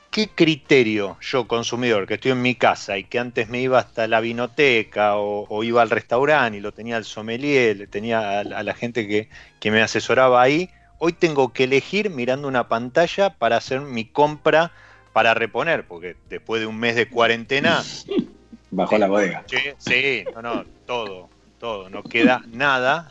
¿qué 0.10 0.28
criterio 0.30 1.18
yo, 1.22 1.48
consumidor, 1.48 2.08
que 2.08 2.16
estoy 2.16 2.32
en 2.32 2.42
mi 2.42 2.56
casa 2.56 2.98
y 2.98 3.04
que 3.04 3.20
antes 3.20 3.48
me 3.48 3.62
iba 3.62 3.78
hasta 3.78 4.08
la 4.08 4.22
vinoteca 4.22 5.18
o, 5.18 5.64
iba 5.64 5.84
al 5.84 5.92
restaurante 5.92 6.58
y 6.58 6.62
lo 6.62 6.72
tenía 6.72 6.98
al 6.98 7.06
sommelier, 7.06 7.88
tenía 7.90 8.40
a, 8.40 8.44
la 8.44 8.74
gente 8.74 9.08
que, 9.08 9.30
que, 9.60 9.70
me 9.70 9.84
asesoraba 9.84 10.42
ahí, 10.42 10.72
hoy 10.98 11.14
tengo 11.14 11.54
que 11.54 11.66
elegir 11.66 12.10
mirando 12.10 12.48
una 12.48 12.68
pantalla 12.68 13.36
para 13.36 13.58
hacer 13.58 13.82
mi 13.82 14.06
compra 14.06 14.72
para 15.14 15.36
reponer, 15.36 15.86
porque 15.88 16.16
después 16.28 16.60
de 16.60 16.68
un 16.68 16.80
mes 16.80 16.96
de 16.96 17.08
cuarentena 17.08 17.84
Bajo 18.72 18.98
la 18.98 19.08
bodega. 19.08 19.44
Sí, 19.78 20.24
no, 20.34 20.42
no, 20.42 20.66
todo, 20.86 21.30
todo, 21.60 21.90
no 21.90 22.04
queda 22.04 22.42
nada. 22.48 23.10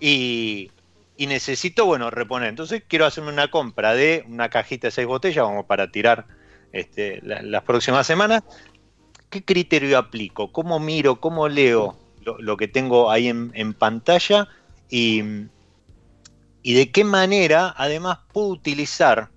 Y, 0.00 0.70
necesito, 1.18 1.86
bueno, 1.86 2.10
reponer. 2.10 2.48
Entonces 2.48 2.82
quiero 2.88 3.06
hacerme 3.06 3.30
una 3.30 3.48
compra 3.48 3.94
de 3.94 4.24
una 4.26 4.48
cajita 4.48 4.88
de 4.88 4.92
seis 4.92 5.06
botellas, 5.06 5.44
como 5.44 5.66
para 5.66 5.90
tirar 5.90 6.26
este, 6.72 7.20
las 7.22 7.62
próximas 7.62 8.06
semanas. 8.06 8.42
¿Qué 9.30 9.44
criterio 9.44 9.98
aplico? 9.98 10.52
¿Cómo 10.52 10.80
miro? 10.80 11.20
¿Cómo 11.20 11.48
leo 11.48 11.96
lo, 12.20 12.56
que 12.56 12.68
tengo 12.68 13.10
ahí 13.10 13.28
en, 13.28 13.74
pantalla? 13.74 14.48
Y, 14.88 15.22
y 16.62 16.74
de 16.74 16.90
qué 16.90 17.04
manera, 17.04 17.74
además, 17.76 18.18
puedo 18.32 18.48
utilizar 18.48 19.28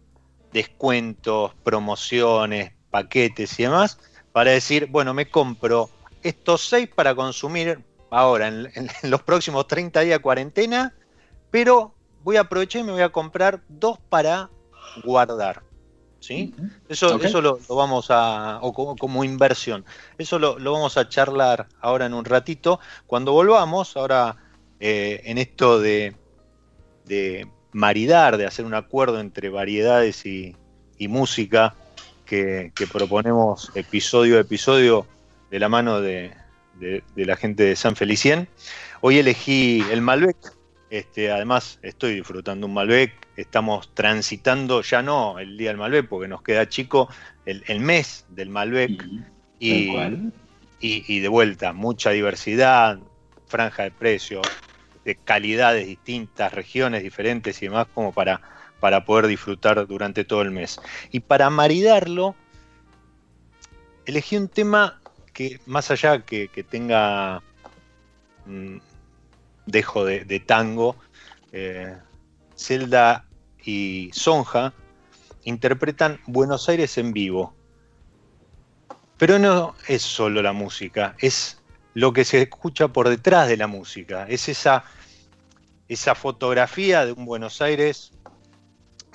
descuentos, 0.52 1.54
promociones, 1.64 2.72
paquetes 2.90 3.60
y 3.60 3.64
demás 3.64 4.00
para 4.36 4.52
decir, 4.52 4.88
bueno, 4.88 5.14
me 5.14 5.30
compro 5.30 5.90
estos 6.22 6.68
seis 6.68 6.90
para 6.94 7.16
consumir 7.16 7.80
ahora, 8.10 8.50
en, 8.50 8.90
los 9.04 9.24
próximos 9.24 9.66
30 9.66 10.02
días 10.02 10.20
de 10.20 10.22
cuarentena, 10.22 10.94
pero 11.52 11.94
voy 12.22 12.36
a 12.36 12.42
aprovechar 12.42 12.82
y 12.82 12.84
me 12.84 12.92
voy 12.92 13.02
a 13.02 13.14
comprar 13.14 13.62
dos 13.70 13.98
para 14.10 14.50
guardar. 15.06 15.64
¿Sí? 16.20 16.54
Eso, 16.90 17.18
eso 17.22 17.42
lo, 17.42 17.60
vamos 17.70 18.08
a, 18.10 18.60
o 18.62 18.74
como, 18.98 19.24
inversión, 19.24 19.86
eso 20.18 20.38
lo, 20.38 20.56
vamos 20.56 20.98
a 20.98 21.08
charlar 21.08 21.70
ahora 21.80 22.06
en 22.06 22.14
un 22.14 22.26
ratito. 22.26 22.82
Cuando 23.08 23.32
volvamos, 23.32 23.96
ahora 23.96 24.36
eh, 24.82 25.22
en 25.24 25.38
esto 25.38 25.80
de, 25.80 26.14
de 27.06 27.48
maridar, 27.72 28.36
de 28.36 28.46
hacer 28.46 28.66
un 28.66 28.74
acuerdo 28.74 29.22
entre 29.22 29.48
variedades 29.48 30.26
y, 30.26 30.58
y 30.98 31.08
música, 31.08 31.74
que, 32.26 32.72
proponemos 32.92 33.72
episodio 33.76 34.38
a 34.38 34.42
episodio 34.42 35.06
de 35.52 35.60
la 35.60 35.70
mano 35.70 36.02
de, 36.02 36.34
la 37.16 37.36
gente 37.36 37.64
de 37.64 37.76
San 37.76 37.96
Felicien. 37.96 38.48
Hoy 39.02 39.20
elegí 39.20 39.84
el 39.92 40.02
Malbec, 40.02 40.38
este, 40.90 41.32
además 41.32 41.80
estoy 41.82 42.16
disfrutando 42.16 42.68
un 42.68 42.74
Malbec, 42.74 43.14
estamos 43.38 43.94
transitando 43.94 44.82
ya 44.82 45.02
no 45.02 45.40
el 45.40 45.58
día 45.58 45.70
del 45.70 45.78
Malbec 45.78 46.08
porque 46.08 46.28
nos 46.28 46.42
queda 46.42 46.68
chico 46.68 47.10
el, 47.46 47.80
mes 47.80 48.26
del 48.30 48.50
Malbec. 48.50 49.04
Y, 49.60 49.92
y, 50.80 51.20
de 51.20 51.28
vuelta 51.28 51.74
mucha 51.74 52.12
diversidad, 52.12 53.00
franja 53.48 53.84
de 53.84 53.92
precios, 53.92 54.46
de 55.04 55.16
calidades 55.16 55.88
distintas, 55.88 56.54
regiones 56.54 57.02
diferentes 57.02 57.62
y 57.62 57.68
demás 57.68 57.88
como 57.94 58.12
para 58.12 58.42
para 58.86 59.04
poder 59.04 59.26
disfrutar 59.26 59.88
durante 59.88 60.26
todo 60.26 60.44
el 60.44 60.52
mes. 60.52 60.80
Y 61.10 61.22
para 61.22 61.50
maridarlo, 61.50 62.36
elegí 64.06 64.38
un 64.38 64.48
tema 64.48 65.02
que 65.34 65.60
más 65.66 65.90
allá 65.90 66.22
que, 66.22 66.48
tenga 66.70 67.42
mm, 68.46 68.78
dejo 69.66 70.06
de, 70.06 70.40
tango, 70.46 70.98
eh, 71.52 71.98
Zelda 72.56 73.26
y 73.64 74.12
Sonja 74.14 74.72
interpretan 75.46 76.20
Buenos 76.28 76.70
Aires 76.70 77.00
en 77.00 77.12
vivo. 77.12 77.56
Pero 79.18 79.40
no 79.40 79.74
es 79.88 80.04
solo 80.04 80.44
la 80.44 80.54
música, 80.54 81.16
es 81.18 81.60
lo 81.96 82.14
que 82.14 82.24
se 82.24 82.40
escucha 82.44 82.90
por 82.90 83.10
detrás 83.10 83.48
de 83.48 83.58
la 83.58 83.66
música, 83.66 84.28
es 84.30 84.48
esa, 84.48 84.84
esa 85.88 86.14
fotografía 86.14 87.04
de 87.04 87.14
un 87.14 87.26
Buenos 87.26 87.64
Aires 87.64 88.12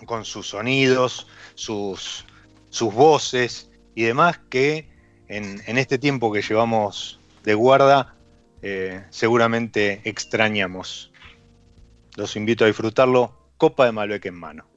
con 0.06 0.24
sus 0.24 0.48
sonidos, 0.48 1.26
sus, 1.54 2.24
sus 2.70 2.92
voces 2.94 3.70
y 3.94 4.02
demás 4.04 4.40
que 4.50 4.88
en, 5.28 5.78
este 5.78 5.98
tiempo 5.98 6.32
que 6.32 6.42
llevamos 6.42 7.20
de 7.44 7.54
guarda 7.54 8.14
eh, 8.62 9.04
seguramente 9.10 10.00
extrañamos. 10.04 11.12
Los 12.16 12.36
invito 12.36 12.64
a 12.64 12.66
disfrutarlo, 12.66 13.34
copa 13.56 13.86
de 13.86 13.92
Malbec 13.92 14.26
en 14.26 14.34
mano. 14.34 14.69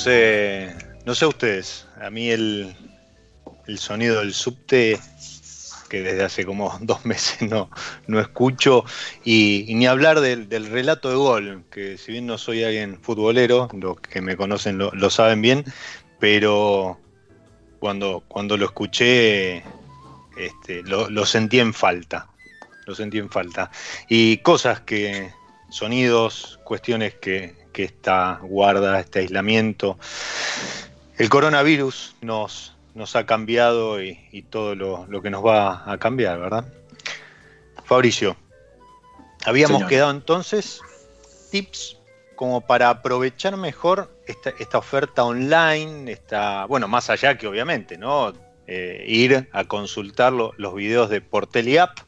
Sé, 0.00 0.74
no 1.04 1.14
sé 1.14 1.26
ustedes, 1.26 1.86
a 2.00 2.08
mí 2.08 2.30
el, 2.30 2.74
el 3.66 3.78
sonido 3.78 4.20
del 4.20 4.32
subte 4.32 4.98
que 5.90 6.02
desde 6.02 6.24
hace 6.24 6.46
como 6.46 6.78
dos 6.80 7.04
meses 7.04 7.42
no, 7.42 7.68
no 8.06 8.18
escucho, 8.18 8.84
y, 9.24 9.66
ni 9.68 9.86
hablar 9.86 10.20
del, 10.20 10.48
relato 10.70 11.10
de 11.10 11.16
gol, 11.16 11.64
que 11.70 11.98
si 11.98 12.12
bien 12.12 12.26
no 12.26 12.38
soy 12.38 12.64
alguien 12.64 12.98
futbolero, 13.02 13.68
los 13.74 14.00
que 14.00 14.22
me 14.22 14.36
conocen 14.36 14.78
lo, 14.78 15.10
saben 15.10 15.42
bien, 15.42 15.64
pero 16.18 16.98
cuando, 17.78 18.24
cuando 18.26 18.56
lo 18.56 18.66
escuché 18.66 19.64
este, 20.38 20.82
lo, 20.84 21.26
sentí 21.26 21.60
en 21.60 21.74
falta, 21.74 22.30
lo 22.86 22.94
sentí 22.94 23.18
en 23.18 23.28
falta. 23.28 23.70
Y 24.08 24.38
cosas 24.38 24.80
que, 24.80 25.30
sonidos, 25.70 26.58
cuestiones 26.64 27.14
que, 27.16 27.59
que 27.72 27.84
esta 27.84 28.40
guarda, 28.42 29.00
este 29.00 29.20
aislamiento, 29.20 29.98
el 31.18 31.28
coronavirus 31.28 32.16
nos, 32.20 32.74
nos 32.94 33.16
ha 33.16 33.26
cambiado 33.26 34.02
y, 34.02 34.44
todo 34.50 34.74
lo, 34.74 35.22
que 35.22 35.30
nos 35.30 35.44
va 35.44 35.90
a 35.90 35.98
cambiar, 35.98 36.38
¿verdad? 36.40 36.64
Fabricio, 37.84 38.36
habíamos 39.44 39.84
quedado 39.84 40.10
entonces 40.10 40.80
tips 41.50 41.98
como 42.36 42.62
para 42.62 42.88
aprovechar 42.88 43.56
mejor 43.56 44.10
esta, 44.26 44.78
oferta 44.78 45.24
online, 45.24 46.10
esta, 46.10 46.64
bueno, 46.64 46.88
más 46.88 47.10
allá 47.10 47.36
que 47.36 47.46
obviamente, 47.46 47.98
¿no? 47.98 48.32
Eh, 48.66 49.04
ir 49.06 49.48
a 49.52 49.64
consultar 49.64 50.32
los 50.32 50.74
videos 50.74 51.10
de 51.10 51.20
Porteli 51.20 51.76
App, 51.76 51.98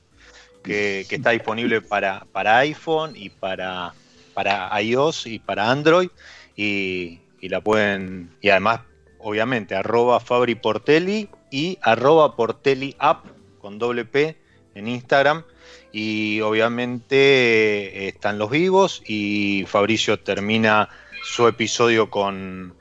que, 0.62 1.06
está 1.10 1.30
disponible 1.30 1.82
para, 1.82 2.24
para 2.32 2.58
iPhone 2.58 3.12
y 3.14 3.28
para, 3.28 3.92
para 4.35 4.70
iOS 4.80 5.26
y 5.26 5.39
para 5.39 5.70
Android, 5.70 6.09
y, 6.57 7.20
y 7.41 7.49
la 7.49 7.61
pueden, 7.61 8.30
y 8.41 8.51
además 8.51 8.80
obviamente, 9.22 9.74
arroba 9.74 10.20
Fabri 10.20 10.55
Portelli 10.55 11.28
y 11.51 11.78
arroba 11.83 12.37
Portelli 12.37 12.95
App 12.99 13.24
con 13.61 13.78
doble 13.78 14.05
P 14.05 14.37
en 14.74 14.89
Instagram. 14.89 15.45
Y 15.93 16.41
obviamente 16.41 17.16
eh, 17.16 18.09
están 18.09 18.39
los 18.39 18.51
vivos 18.51 19.03
y 19.07 19.64
Fabricio 19.66 20.18
termina 20.18 20.89
su 21.22 21.47
episodio 21.47 22.11
con, 22.11 22.74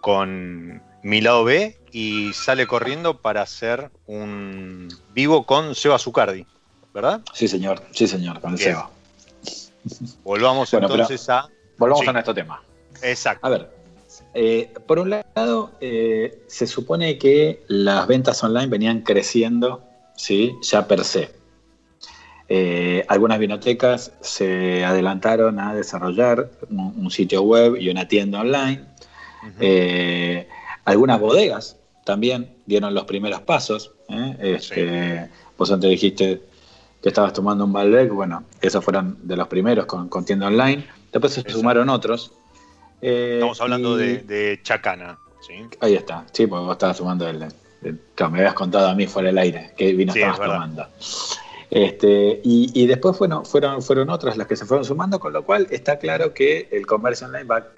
con 0.00 0.82
mi 1.02 1.20
lado 1.20 1.44
B 1.44 1.78
y 1.92 2.32
sale 2.32 2.66
corriendo 2.66 3.18
para 3.18 3.42
hacer 3.42 3.90
un 4.06 4.88
vivo 5.12 5.46
con 5.46 5.74
Seba 5.74 5.98
Zucardi, 5.98 6.44
¿verdad? 6.92 7.20
Sí, 7.32 7.48
señor, 7.48 7.82
sí, 7.92 8.06
señor, 8.06 8.40
con 8.40 8.58
Seba. 8.58 8.90
Volvamos 10.24 10.72
entonces 10.72 11.28
a. 11.28 11.48
Volvamos 11.78 12.06
a 12.06 12.12
nuestro 12.12 12.34
tema. 12.34 12.62
Exacto. 13.02 13.46
A 13.46 13.50
ver, 13.50 13.70
eh, 14.34 14.72
por 14.86 14.98
un 14.98 15.10
lado, 15.10 15.72
eh, 15.80 16.42
se 16.46 16.66
supone 16.66 17.18
que 17.18 17.62
las 17.68 18.06
ventas 18.06 18.42
online 18.44 18.66
venían 18.66 19.00
creciendo, 19.00 19.82
¿sí? 20.16 20.54
Ya 20.62 20.86
per 20.86 21.04
se. 21.04 21.30
Eh, 22.48 23.04
algunas 23.08 23.38
vinotecas 23.38 24.12
se 24.20 24.84
adelantaron 24.84 25.60
a 25.60 25.74
desarrollar 25.74 26.50
un, 26.68 27.10
sitio 27.10 27.42
web 27.42 27.76
y 27.76 27.88
una 27.88 28.08
tienda 28.08 28.40
online. 28.40 28.84
algunas 30.84 31.20
bodegas 31.20 31.76
también 32.04 32.56
dieron 32.66 32.92
los 32.92 33.04
primeros 33.04 33.40
pasos. 33.42 33.92
Este, 34.40 35.28
vos 35.56 35.70
antes 35.70 35.90
dijiste 35.90 36.42
que 37.02 37.08
estabas 37.08 37.32
tomando 37.32 37.64
un 37.64 37.72
Malbec, 37.72 38.12
bueno, 38.12 38.44
esos 38.60 38.84
fueron 38.84 39.18
de 39.22 39.36
los 39.36 39.48
primeros 39.48 39.86
con, 39.86 40.24
tienda 40.24 40.48
online. 40.48 40.86
Después 41.12 41.32
se 41.32 41.48
sumaron 41.50 41.88
otros, 41.88 42.32
eh, 43.00 43.34
Estamos 43.34 43.60
hablando 43.60 43.96
de, 43.96 44.60
Chacana. 44.62 45.18
¿sí? 45.40 45.54
Ahí 45.80 45.94
está, 45.94 46.26
sí, 46.32 46.46
porque 46.46 46.64
vos 46.64 46.72
estabas 46.72 46.98
tomando 46.98 47.28
el, 47.28 47.46
me 47.80 48.38
habías 48.38 48.54
contado 48.54 48.88
a 48.88 48.94
mí 48.94 49.06
fuera 49.06 49.28
del 49.28 49.38
aire 49.38 49.72
qué 49.76 49.92
vino 49.92 50.12
estabas 50.12 50.38
tomando. 50.38 50.86
Este, 51.70 52.40
y, 52.42 52.86
después 52.86 53.16
fueron, 53.16 53.46
fueron, 53.46 53.80
fueron 53.80 54.10
otras 54.10 54.36
las 54.36 54.46
que 54.46 54.56
se 54.56 54.66
fueron 54.66 54.84
sumando, 54.84 55.20
con 55.20 55.32
lo 55.32 55.44
cual 55.44 55.68
está 55.70 55.98
claro 55.98 56.34
que 56.34 56.68
el 56.72 56.84
comercio 56.84 57.28
online 57.28 57.44
va, 57.44 57.68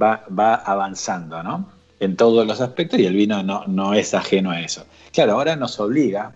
va, 0.00 0.24
va 0.36 0.54
avanzando, 0.54 1.42
¿no? 1.42 1.70
En 2.00 2.16
todos 2.16 2.44
los 2.44 2.60
aspectos 2.60 2.98
y 2.98 3.06
el 3.06 3.14
vino 3.14 3.42
no, 3.44 3.64
no 3.68 3.94
es 3.94 4.12
ajeno 4.12 4.50
a 4.50 4.60
eso. 4.60 4.84
Claro, 5.12 5.34
ahora 5.34 5.54
nos 5.54 5.78
obliga 5.78 6.32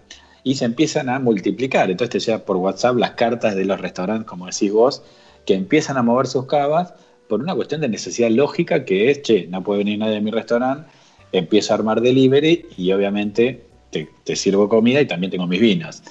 y 0.47 0.55
se 0.55 0.65
empiezan 0.65 1.09
a 1.09 1.19
multiplicar. 1.19 1.91
Entonces 1.91 2.25
te 2.25 2.31
llega 2.31 2.45
por 2.45 2.57
WhatsApp 2.59 2.97
las 2.99 3.11
cartas 3.11 3.57
de 3.57 3.65
los 3.65 3.81
restaurantes, 3.81 4.29
como 4.29 4.47
decís 4.47 4.71
vos, 4.71 5.03
que 5.45 5.55
empiezan 5.55 5.97
a 5.97 6.03
mover 6.03 6.29
sus 6.29 6.47
cavas 6.47 6.95
por 7.29 7.41
una 7.41 7.53
cuestión 7.57 7.81
de 7.81 7.89
necesidad 7.89 8.31
lógica 8.31 8.85
que 8.85 9.11
es, 9.11 9.23
che, 9.23 9.49
no 9.49 9.65
puede 9.65 9.79
venir 9.79 9.99
nadie 9.99 10.19
a 10.19 10.21
mi 10.21 10.31
restaurante, 10.31 10.89
empiezo 11.33 11.73
a 11.73 11.79
armar 11.79 12.01
delivery 12.01 12.65
y 12.77 12.93
obviamente 12.93 13.65
te, 13.91 14.37
sirvo 14.37 14.69
comida 14.69 15.01
y 15.01 15.07
también 15.07 15.33
tengo 15.33 15.49
mis 15.49 15.61
vinos. 15.61 16.05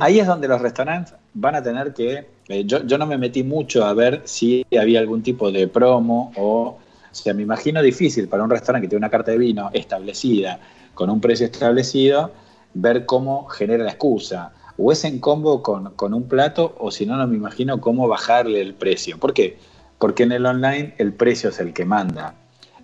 Ahí 0.00 0.18
es 0.18 0.26
donde 0.26 0.48
los 0.48 0.60
restaurantes 0.60 1.14
van 1.34 1.54
a 1.54 1.62
tener 1.62 1.94
que, 1.94 2.26
eh, 2.48 2.64
yo, 2.66 2.84
yo, 2.84 2.98
no 2.98 3.06
me 3.06 3.16
metí 3.16 3.44
mucho 3.44 3.84
a 3.84 3.94
ver 3.94 4.22
si 4.24 4.66
había 4.76 4.98
algún 4.98 5.22
tipo 5.22 5.52
de 5.52 5.68
promo 5.68 6.32
o, 6.36 6.78
o 7.12 7.14
sea, 7.14 7.32
me 7.32 7.42
imagino 7.42 7.80
difícil 7.80 8.26
para 8.26 8.42
un 8.42 8.50
restaurante 8.50 8.86
que 8.86 8.90
tiene 8.90 9.04
una 9.04 9.10
carta 9.10 9.30
de 9.30 9.38
vino 9.38 9.70
establecida, 9.72 10.58
con 10.94 11.10
un 11.10 11.20
precio 11.20 11.46
establecido, 11.46 12.32
ver 12.80 13.06
cómo 13.06 13.46
genera 13.46 13.84
la 13.84 13.90
excusa. 13.90 14.52
O 14.76 14.92
es 14.92 15.04
en 15.04 15.18
combo 15.18 15.62
con, 15.62 15.94
con 15.94 16.14
un 16.14 16.28
plato, 16.28 16.74
o 16.78 16.90
si 16.90 17.04
no, 17.04 17.16
no 17.16 17.26
me 17.26 17.36
imagino 17.36 17.80
cómo 17.80 18.06
bajarle 18.06 18.60
el 18.60 18.74
precio. 18.74 19.18
¿Por 19.18 19.34
qué? 19.34 19.58
porque 19.98 20.22
en 20.22 20.32
el 20.32 20.46
online 20.46 20.94
el 20.98 21.12
precio 21.12 21.50
es 21.50 21.60
el 21.60 21.72
que 21.72 21.84
manda. 21.84 22.34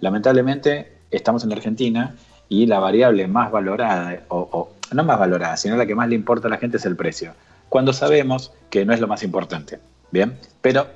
Lamentablemente 0.01 0.99
estamos 1.11 1.45
en 1.45 1.53
Argentina 1.53 2.14
y 2.49 2.66
la 2.66 2.80
variable 2.80 3.26
más 3.26 3.51
valorada, 3.51 4.24
o, 4.28 4.70
no 4.92 5.05
más 5.05 5.18
valorada, 5.18 5.57
sino 5.57 5.76
la 5.76 5.86
que 5.86 5.95
más 5.95 6.09
le 6.09 6.16
importa 6.16 6.49
a 6.49 6.51
la 6.51 6.59
gente 6.59 6.76
es 6.76 6.84
el 6.84 6.97
precio, 6.97 7.32
cuando 7.68 7.92
sabemos 7.92 8.53
que 8.70 8.84
no 8.84 8.92
es 8.92 9.01
lo 9.01 9.09
más 9.09 9.22
importante. 9.22 9.78
Bien, 10.11 10.38
pero 10.61 10.86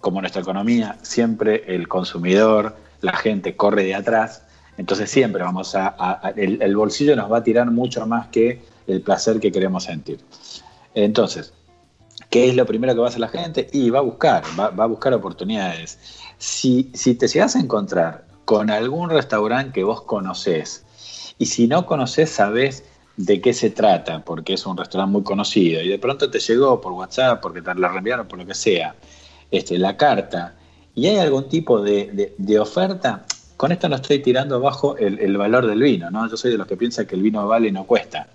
como 0.00 0.20
nuestra 0.20 0.42
economía 0.42 0.96
siempre 1.02 1.64
el 1.74 1.88
consumidor, 1.88 2.76
la 3.00 3.12
gente 3.12 3.56
corre 3.56 3.84
de 3.84 3.94
atrás, 3.94 4.42
entonces 4.78 5.10
siempre 5.10 5.42
vamos 5.42 5.74
a, 5.74 6.32
el, 6.36 6.76
bolsillo 6.76 7.14
nos 7.14 7.30
va 7.30 7.38
a 7.38 7.42
tirar 7.42 7.70
mucho 7.70 8.06
más 8.06 8.28
que 8.28 8.62
el 8.86 9.02
placer 9.02 9.38
que 9.40 9.52
queremos 9.52 9.84
sentir. 9.84 10.20
Entonces, 10.94 11.52
¿Qué 12.30 12.50
es 12.50 12.56
lo 12.56 12.66
primero 12.66 12.92
que 12.92 13.00
va 13.00 13.06
a 13.06 13.08
hacer 13.08 13.20
la 13.20 13.28
gente? 13.28 13.68
Y 13.72 13.88
va 13.88 14.00
a 14.00 14.02
buscar, 14.02 14.42
va, 14.58 14.66
a 14.66 14.86
buscar 14.86 15.14
oportunidades. 15.14 15.98
Si, 16.36 16.90
si 16.92 17.14
te 17.14 17.26
llegas 17.26 17.56
a 17.56 17.60
encontrar 17.60 18.26
con 18.44 18.70
algún 18.70 19.08
restaurante 19.08 19.72
que 19.72 19.84
vos 19.84 20.02
conocés, 20.02 20.84
y 21.38 21.46
si 21.46 21.68
no 21.68 21.86
conocés, 21.86 22.28
sabés 22.28 22.84
de 23.16 23.40
qué 23.40 23.54
se 23.54 23.70
trata, 23.70 24.24
porque 24.24 24.54
es 24.54 24.66
un 24.66 24.76
restaurante 24.76 25.12
muy 25.12 25.22
conocido, 25.22 25.80
y 25.80 25.88
de 25.88 25.98
pronto 25.98 26.30
te 26.30 26.38
llegó 26.38 26.80
por 26.80 26.92
WhatsApp, 26.92 27.40
porque 27.40 27.62
te 27.62 27.74
la 27.74 27.88
reenviaron, 27.88 28.28
por 28.28 28.38
lo 28.38 28.46
que 28.46 28.54
sea, 28.54 28.94
este, 29.50 29.78
la 29.78 29.96
carta, 29.96 30.54
y 30.94 31.06
hay 31.06 31.18
algún 31.18 31.48
tipo 31.48 31.80
de, 31.80 32.58
oferta, 32.60 33.24
con 33.58 33.72
esto 33.72 33.88
no 33.88 33.96
estoy 33.96 34.20
tirando 34.20 34.54
abajo 34.54 34.96
el, 34.96 35.18
el, 35.18 35.36
valor 35.36 35.66
del 35.66 35.82
vino, 35.82 36.10
¿no? 36.10 36.30
Yo 36.30 36.36
soy 36.36 36.52
de 36.52 36.56
los 36.56 36.66
que 36.66 36.76
piensan 36.76 37.06
que 37.06 37.16
el 37.16 37.22
vino 37.22 37.46
vale 37.46 37.68
y 37.68 37.72
no 37.72 37.84
cuesta, 37.84 38.28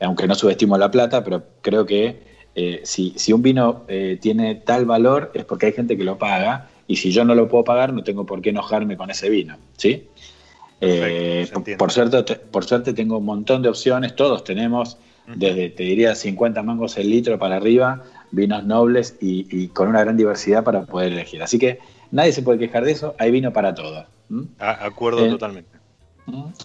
aunque 0.00 0.26
no 0.26 0.34
subestimo 0.34 0.78
la 0.78 0.90
plata, 0.90 1.22
pero 1.22 1.42
creo 1.60 1.84
que 1.84 2.22
eh, 2.54 2.82
si, 2.84 3.32
un 3.32 3.42
vino 3.42 3.84
eh, 3.88 4.16
tiene 4.20 4.54
tal 4.54 4.86
valor 4.86 5.32
es 5.34 5.44
porque 5.44 5.66
hay 5.66 5.72
gente 5.72 5.96
que 5.96 6.04
lo 6.04 6.18
paga 6.18 6.68
y 6.86 6.96
si 6.96 7.10
yo 7.10 7.24
no 7.24 7.34
lo 7.34 7.48
puedo 7.48 7.64
pagar 7.64 7.92
no 7.92 8.04
tengo 8.04 8.24
por 8.26 8.40
qué 8.42 8.50
enojarme 8.50 8.96
con 8.96 9.10
ese 9.10 9.28
vino, 9.28 9.56
¿sí? 9.76 10.06
Eh, 10.80 11.50
por, 11.76 11.90
suerte, 11.90 12.36
por 12.36 12.64
suerte 12.64 12.92
tengo 12.92 13.18
un 13.18 13.24
montón 13.24 13.60
de 13.62 13.70
opciones, 13.70 14.14
todos 14.14 14.44
tenemos 14.44 14.98
desde, 15.26 15.70
te 15.70 15.82
diría, 15.82 16.14
50 16.14 16.62
mangos 16.62 16.96
el 16.96 17.10
litro 17.10 17.38
para 17.38 17.56
arriba, 17.56 18.02
vinos 18.30 18.64
nobles 18.64 19.16
y, 19.20 19.68
con 19.68 19.88
una 19.88 20.00
gran 20.00 20.16
diversidad 20.16 20.62
para 20.62 20.84
poder 20.84 21.12
elegir. 21.12 21.42
Así 21.42 21.58
que 21.58 21.80
nadie 22.12 22.32
se 22.32 22.42
puede 22.42 22.58
quejar 22.58 22.84
de 22.84 22.92
eso, 22.92 23.14
hay 23.18 23.30
vino 23.30 23.52
para 23.52 23.74
todos. 23.74 24.06
Acuerdo 24.58 25.28
totalmente. 25.28 25.74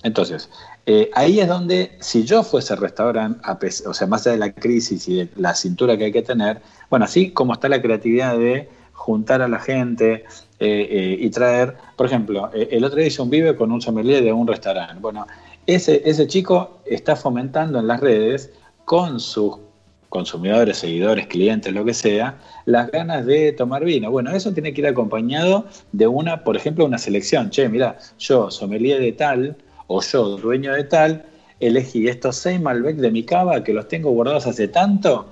Entonces, 0.03 0.49
eh, 0.85 1.09
ahí 1.13 1.39
es 1.39 1.47
donde, 1.47 1.97
si 1.99 2.23
yo 2.23 2.43
fuese 2.43 2.75
restaurante, 2.75 3.41
o 3.85 3.93
sea, 3.93 4.07
más 4.07 4.25
allá 4.25 4.33
de 4.33 4.39
la 4.39 4.53
crisis 4.53 5.07
y 5.09 5.15
de 5.17 5.29
la 5.35 5.53
cintura 5.53 5.97
que 5.97 6.05
hay 6.05 6.11
que 6.11 6.21
tener, 6.21 6.61
bueno, 6.89 7.05
así 7.05 7.31
como 7.31 7.53
está 7.53 7.67
la 7.67 7.81
creatividad 7.81 8.37
de 8.37 8.69
juntar 8.93 9.41
a 9.41 9.47
la 9.47 9.59
gente 9.59 10.23
eh, 10.59 10.87
eh, 10.89 11.17
y 11.19 11.29
traer, 11.29 11.75
por 11.97 12.05
ejemplo, 12.05 12.49
el 12.53 12.83
otro 12.83 12.97
día 12.97 13.07
hice 13.07 13.21
un 13.21 13.29
vive 13.29 13.55
con 13.55 13.71
un 13.71 13.81
sommelier 13.81 14.23
de 14.23 14.31
un 14.31 14.47
restaurante. 14.47 14.95
Bueno, 14.99 15.27
ese, 15.65 16.01
ese 16.05 16.25
chico 16.27 16.79
está 16.85 17.15
fomentando 17.15 17.79
en 17.79 17.87
las 17.87 17.99
redes 17.99 18.51
con 18.85 19.19
sus 19.19 19.57
consumidores, 20.09 20.77
seguidores, 20.77 21.27
clientes, 21.27 21.73
lo 21.73 21.85
que 21.85 21.93
sea, 21.93 22.39
las 22.65 22.91
ganas 22.91 23.25
de 23.25 23.51
tomar 23.53 23.85
vino. 23.85 24.11
Bueno, 24.11 24.31
eso 24.31 24.51
tiene 24.53 24.73
que 24.73 24.81
ir 24.81 24.87
acompañado 24.87 25.65
de 25.91 26.07
una, 26.07 26.43
por 26.43 26.57
ejemplo, 26.57 26.85
una 26.85 26.97
selección. 26.97 27.49
Che, 27.51 27.69
mira, 27.69 27.97
yo 28.17 28.49
sommelier 28.51 28.99
de 28.99 29.13
tal 29.13 29.55
o 29.87 30.01
yo 30.01 30.37
dueño 30.37 30.73
de 30.73 30.83
tal, 30.83 31.25
elegí 31.59 32.07
estos 32.07 32.37
seis 32.37 32.59
Malbec 32.59 32.97
de 32.97 33.11
mi 33.11 33.23
cava 33.23 33.63
que 33.63 33.73
los 33.73 33.87
tengo 33.87 34.11
guardados 34.11 34.47
hace 34.47 34.67
tanto 34.67 35.29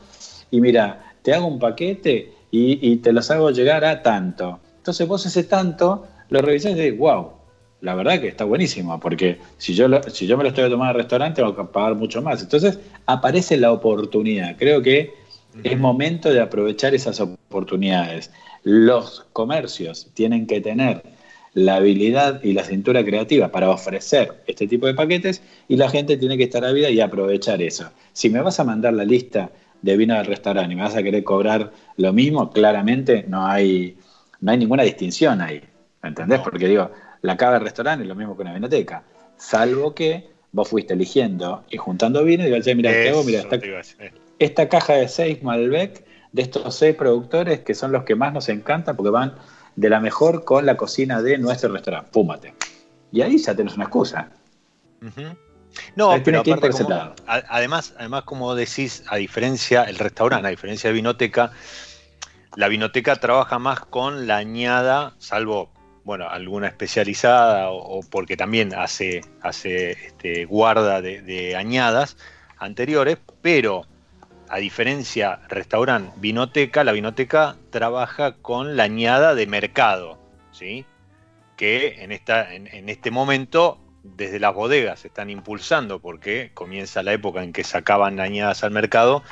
y 0.51 0.61
mira, 0.61 1.13
te 1.21 1.33
hago 1.33 1.47
un 1.47 1.59
paquete 1.59 2.33
y, 2.51 2.95
te 2.97 3.11
los 3.11 3.29
hago 3.29 3.51
llegar 3.51 3.85
a 3.85 4.01
tanto. 4.01 4.59
Entonces 4.77 5.07
vos 5.07 5.25
ese 5.25 5.43
tanto 5.43 6.07
lo 6.29 6.41
revisás 6.41 6.71
y 6.71 6.75
decís, 6.75 6.97
wow, 6.97 7.31
la 7.81 7.95
verdad 7.95 8.19
que 8.19 8.27
está 8.27 8.43
buenísimo, 8.43 8.99
porque 8.99 9.39
si 9.57 9.73
yo, 9.73 9.87
si 10.07 10.25
yo 10.25 10.37
me 10.37 10.43
lo 10.43 10.49
estoy 10.49 10.65
a 10.65 10.69
tomar 10.69 10.89
al 10.89 10.95
restaurante 10.95 11.41
tengo 11.41 11.55
que 11.55 11.63
pagar 11.65 11.95
mucho 11.95 12.21
más. 12.21 12.41
Entonces 12.41 12.79
aparece 13.05 13.57
la 13.57 13.71
oportunidad. 13.71 14.55
Creo 14.57 14.81
que 14.81 15.13
es 15.63 15.77
momento 15.77 16.29
de 16.29 16.41
aprovechar 16.41 16.95
esas 16.95 17.19
oportunidades. 17.19 18.31
Los 18.63 19.25
comercios 19.33 20.09
tienen 20.13 20.47
que 20.47 20.61
tener 20.61 21.03
la 21.53 21.77
habilidad 21.77 22.43
y 22.43 22.53
la 22.53 22.63
cintura 22.63 23.03
creativa 23.03 23.51
para 23.51 23.69
ofrecer 23.69 24.43
este 24.45 24.67
tipo 24.67 24.85
de 24.85 24.93
paquetes 24.93 25.41
y 25.67 25.75
la 25.75 25.89
gente 25.89 26.17
tiene 26.17 26.37
que 26.37 26.43
estar 26.43 26.63
a 26.63 26.71
vida 26.71 26.89
y 26.89 26.99
aprovechar 26.99 27.61
eso. 27.61 27.89
Si 28.13 28.29
me 28.29 28.41
vas 28.41 28.59
a 28.59 28.63
mandar 28.63 28.93
la 28.93 29.05
lista 29.05 29.51
de 29.81 29.97
vino 29.97 30.15
del 30.15 30.25
restaurante 30.25 30.73
y 30.73 30.75
me 30.75 30.83
vas 30.83 30.95
a 30.95 31.03
querer 31.03 31.23
cobrar 31.23 31.71
lo 31.97 32.13
mismo, 32.13 32.51
claramente 32.51 33.25
no 33.27 33.45
hay, 33.45 33.97
no 34.41 34.51
hay 34.51 34.57
ninguna 34.57 34.83
distinción 34.83 35.41
ahí. 35.41 35.61
¿Me 36.03 36.09
entendés? 36.09 36.39
Porque 36.41 36.67
digo, 36.67 36.91
la 37.21 37.37
cava 37.37 37.53
del 37.53 37.63
restaurante 37.63 38.03
es 38.03 38.09
lo 38.09 38.15
mismo 38.15 38.35
que 38.35 38.43
una 38.43 38.53
vinoteca, 38.53 39.03
salvo 39.37 39.93
que 39.93 40.29
vos 40.51 40.69
fuiste 40.69 40.93
eligiendo 40.93 41.63
y 41.69 41.77
juntando 41.77 42.23
vino 42.23 42.43
y 42.43 42.47
digas, 42.47 42.65
mira, 42.75 42.91
¿qué 42.91 43.09
hago? 43.09 43.23
Mira, 43.23 43.39
esta, 43.39 43.59
esta 44.39 44.69
caja 44.69 44.93
de 44.93 45.07
seis 45.07 45.43
Malbec 45.43 46.05
de 46.31 46.41
estos 46.41 46.75
seis 46.75 46.95
productores 46.95 47.61
que 47.61 47.73
son 47.73 47.91
los 47.91 48.03
que 48.03 48.15
más 48.15 48.33
nos 48.33 48.49
encantan 48.49 48.95
porque 48.95 49.09
van 49.09 49.35
de 49.75 49.89
la 49.89 49.99
mejor 49.99 50.43
con 50.43 50.65
la 50.65 50.75
cocina 50.77 51.21
de 51.21 51.37
nuestro 51.37 51.71
restaurante. 51.71 52.09
Fúmate. 52.11 52.53
Y 53.11 53.21
ahí 53.21 53.37
ya 53.37 53.55
tenés 53.55 53.75
una 53.75 53.85
excusa. 53.85 54.29
No, 55.95 56.15
pero 56.23 56.43
además, 57.27 57.93
además, 57.97 58.23
como 58.23 58.55
decís, 58.55 59.03
a 59.07 59.17
diferencia, 59.17 59.83
el 59.83 59.97
restaurante, 59.97 60.47
a 60.47 60.49
diferencia 60.49 60.89
de 60.89 60.95
vinoteca, 60.95 61.51
la 62.55 62.67
vinoteca 62.67 63.15
trabaja 63.17 63.59
más 63.59 63.81
con 63.81 64.25
la 64.25 64.37
añada, 64.37 65.13
salvo, 65.19 65.69
bueno, 66.07 66.27
alguna 66.29 66.67
especializada 66.67 67.69
o, 67.69 67.99
porque 68.09 68.37
también 68.37 68.73
hace, 68.73 69.21
hace 69.41 69.91
este, 69.91 70.45
guarda 70.45 71.01
de 71.01 71.55
añadas 71.55 72.17
anteriores, 72.57 73.17
pero 73.41 73.85
a 74.49 74.57
diferencia 74.57 75.41
restaurante, 75.49 76.13
vinoteca, 76.17 76.83
la 76.83 76.93
vinoteca 76.93 77.57
trabaja 77.69 78.33
con 78.33 78.77
la 78.77 78.83
añada 78.83 79.35
de 79.35 79.47
mercado, 79.47 80.17
¿sí? 80.51 80.85
que 81.57 82.03
en, 82.03 82.11
esta, 82.11 82.53
en, 82.53 82.87
este 82.87 83.11
momento 83.11 83.79
desde 84.03 84.39
las 84.39 84.53
bodegas 84.53 85.01
se 85.01 85.07
están 85.07 85.29
impulsando 85.29 85.99
porque 85.99 86.51
comienza 86.53 87.03
la 87.03 87.13
época 87.13 87.43
en 87.43 87.51
que 87.51 87.63
sacaban 87.63 88.19
añadas 88.19 88.63
al 88.63 88.71
mercado, 88.71 89.23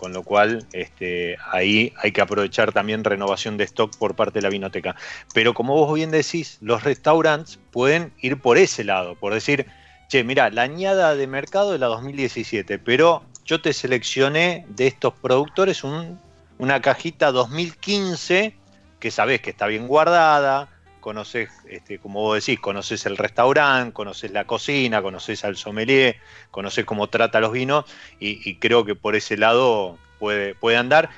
con 0.00 0.14
lo 0.14 0.22
cual 0.22 0.66
este, 0.72 1.36
ahí 1.52 1.92
hay 2.02 2.10
que 2.10 2.22
aprovechar 2.22 2.72
también 2.72 3.04
renovación 3.04 3.58
de 3.58 3.64
stock 3.64 3.94
por 3.98 4.16
parte 4.16 4.38
de 4.38 4.42
la 4.42 4.48
vinoteca. 4.48 4.96
Pero 5.34 5.52
como 5.52 5.74
vos 5.74 5.94
bien 5.94 6.10
decís, 6.10 6.56
los 6.62 6.82
restaurantes 6.82 7.60
pueden 7.70 8.10
ir 8.22 8.40
por 8.40 8.56
ese 8.56 8.82
lado, 8.82 9.14
por 9.14 9.34
decir, 9.34 9.66
che, 10.08 10.24
mira, 10.24 10.48
la 10.48 10.62
añada 10.62 11.14
de 11.14 11.26
mercado 11.26 11.74
es 11.74 11.80
la 11.80 11.88
2017, 11.88 12.78
pero 12.78 13.22
yo 13.44 13.60
te 13.60 13.74
seleccioné 13.74 14.64
de 14.70 14.86
estos 14.86 15.12
productores 15.12 15.84
una 15.84 16.80
cajita 16.80 17.30
2015 17.30 18.56
que 18.98 19.10
sabes 19.10 19.42
que 19.42 19.50
está 19.50 19.66
bien 19.66 19.86
guardada, 19.86 20.70
conoces, 21.00 21.50
este, 21.68 21.98
como 21.98 22.20
vos 22.20 22.44
decís, 22.44 22.60
conoces 22.60 23.06
el 23.06 23.16
restaurante, 23.16 23.92
conoces 23.92 24.30
la 24.30 24.44
cocina, 24.44 25.02
conoces 25.02 25.44
al 25.44 25.56
sommelier, 25.56 26.16
conoces 26.50 26.84
cómo 26.84 27.08
trata 27.08 27.40
los 27.40 27.52
vinos 27.52 27.84
y, 28.18 28.56
creo 28.56 28.84
que 28.84 28.94
por 28.94 29.16
ese 29.16 29.36
lado 29.36 29.98
puede, 30.18 30.54
puede 30.54 30.76
andar. 30.76 31.10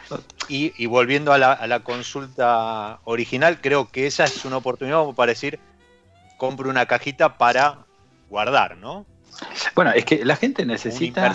Y, 0.48 0.86
volviendo 0.86 1.32
a 1.32 1.38
la, 1.38 1.80
consulta 1.80 3.00
original, 3.04 3.60
creo 3.60 3.90
que 3.90 4.06
esa 4.06 4.24
es 4.24 4.44
una 4.44 4.58
oportunidad 4.58 5.04
para 5.14 5.32
decir, 5.32 5.58
compro 6.36 6.70
una 6.70 6.86
cajita 6.86 7.36
para 7.36 7.78
guardar, 8.30 8.76
¿no? 8.76 9.04
Bueno, 9.74 9.92
es 9.92 10.04
que 10.04 10.24
la 10.24 10.36
gente 10.36 10.64
necesita... 10.64 11.32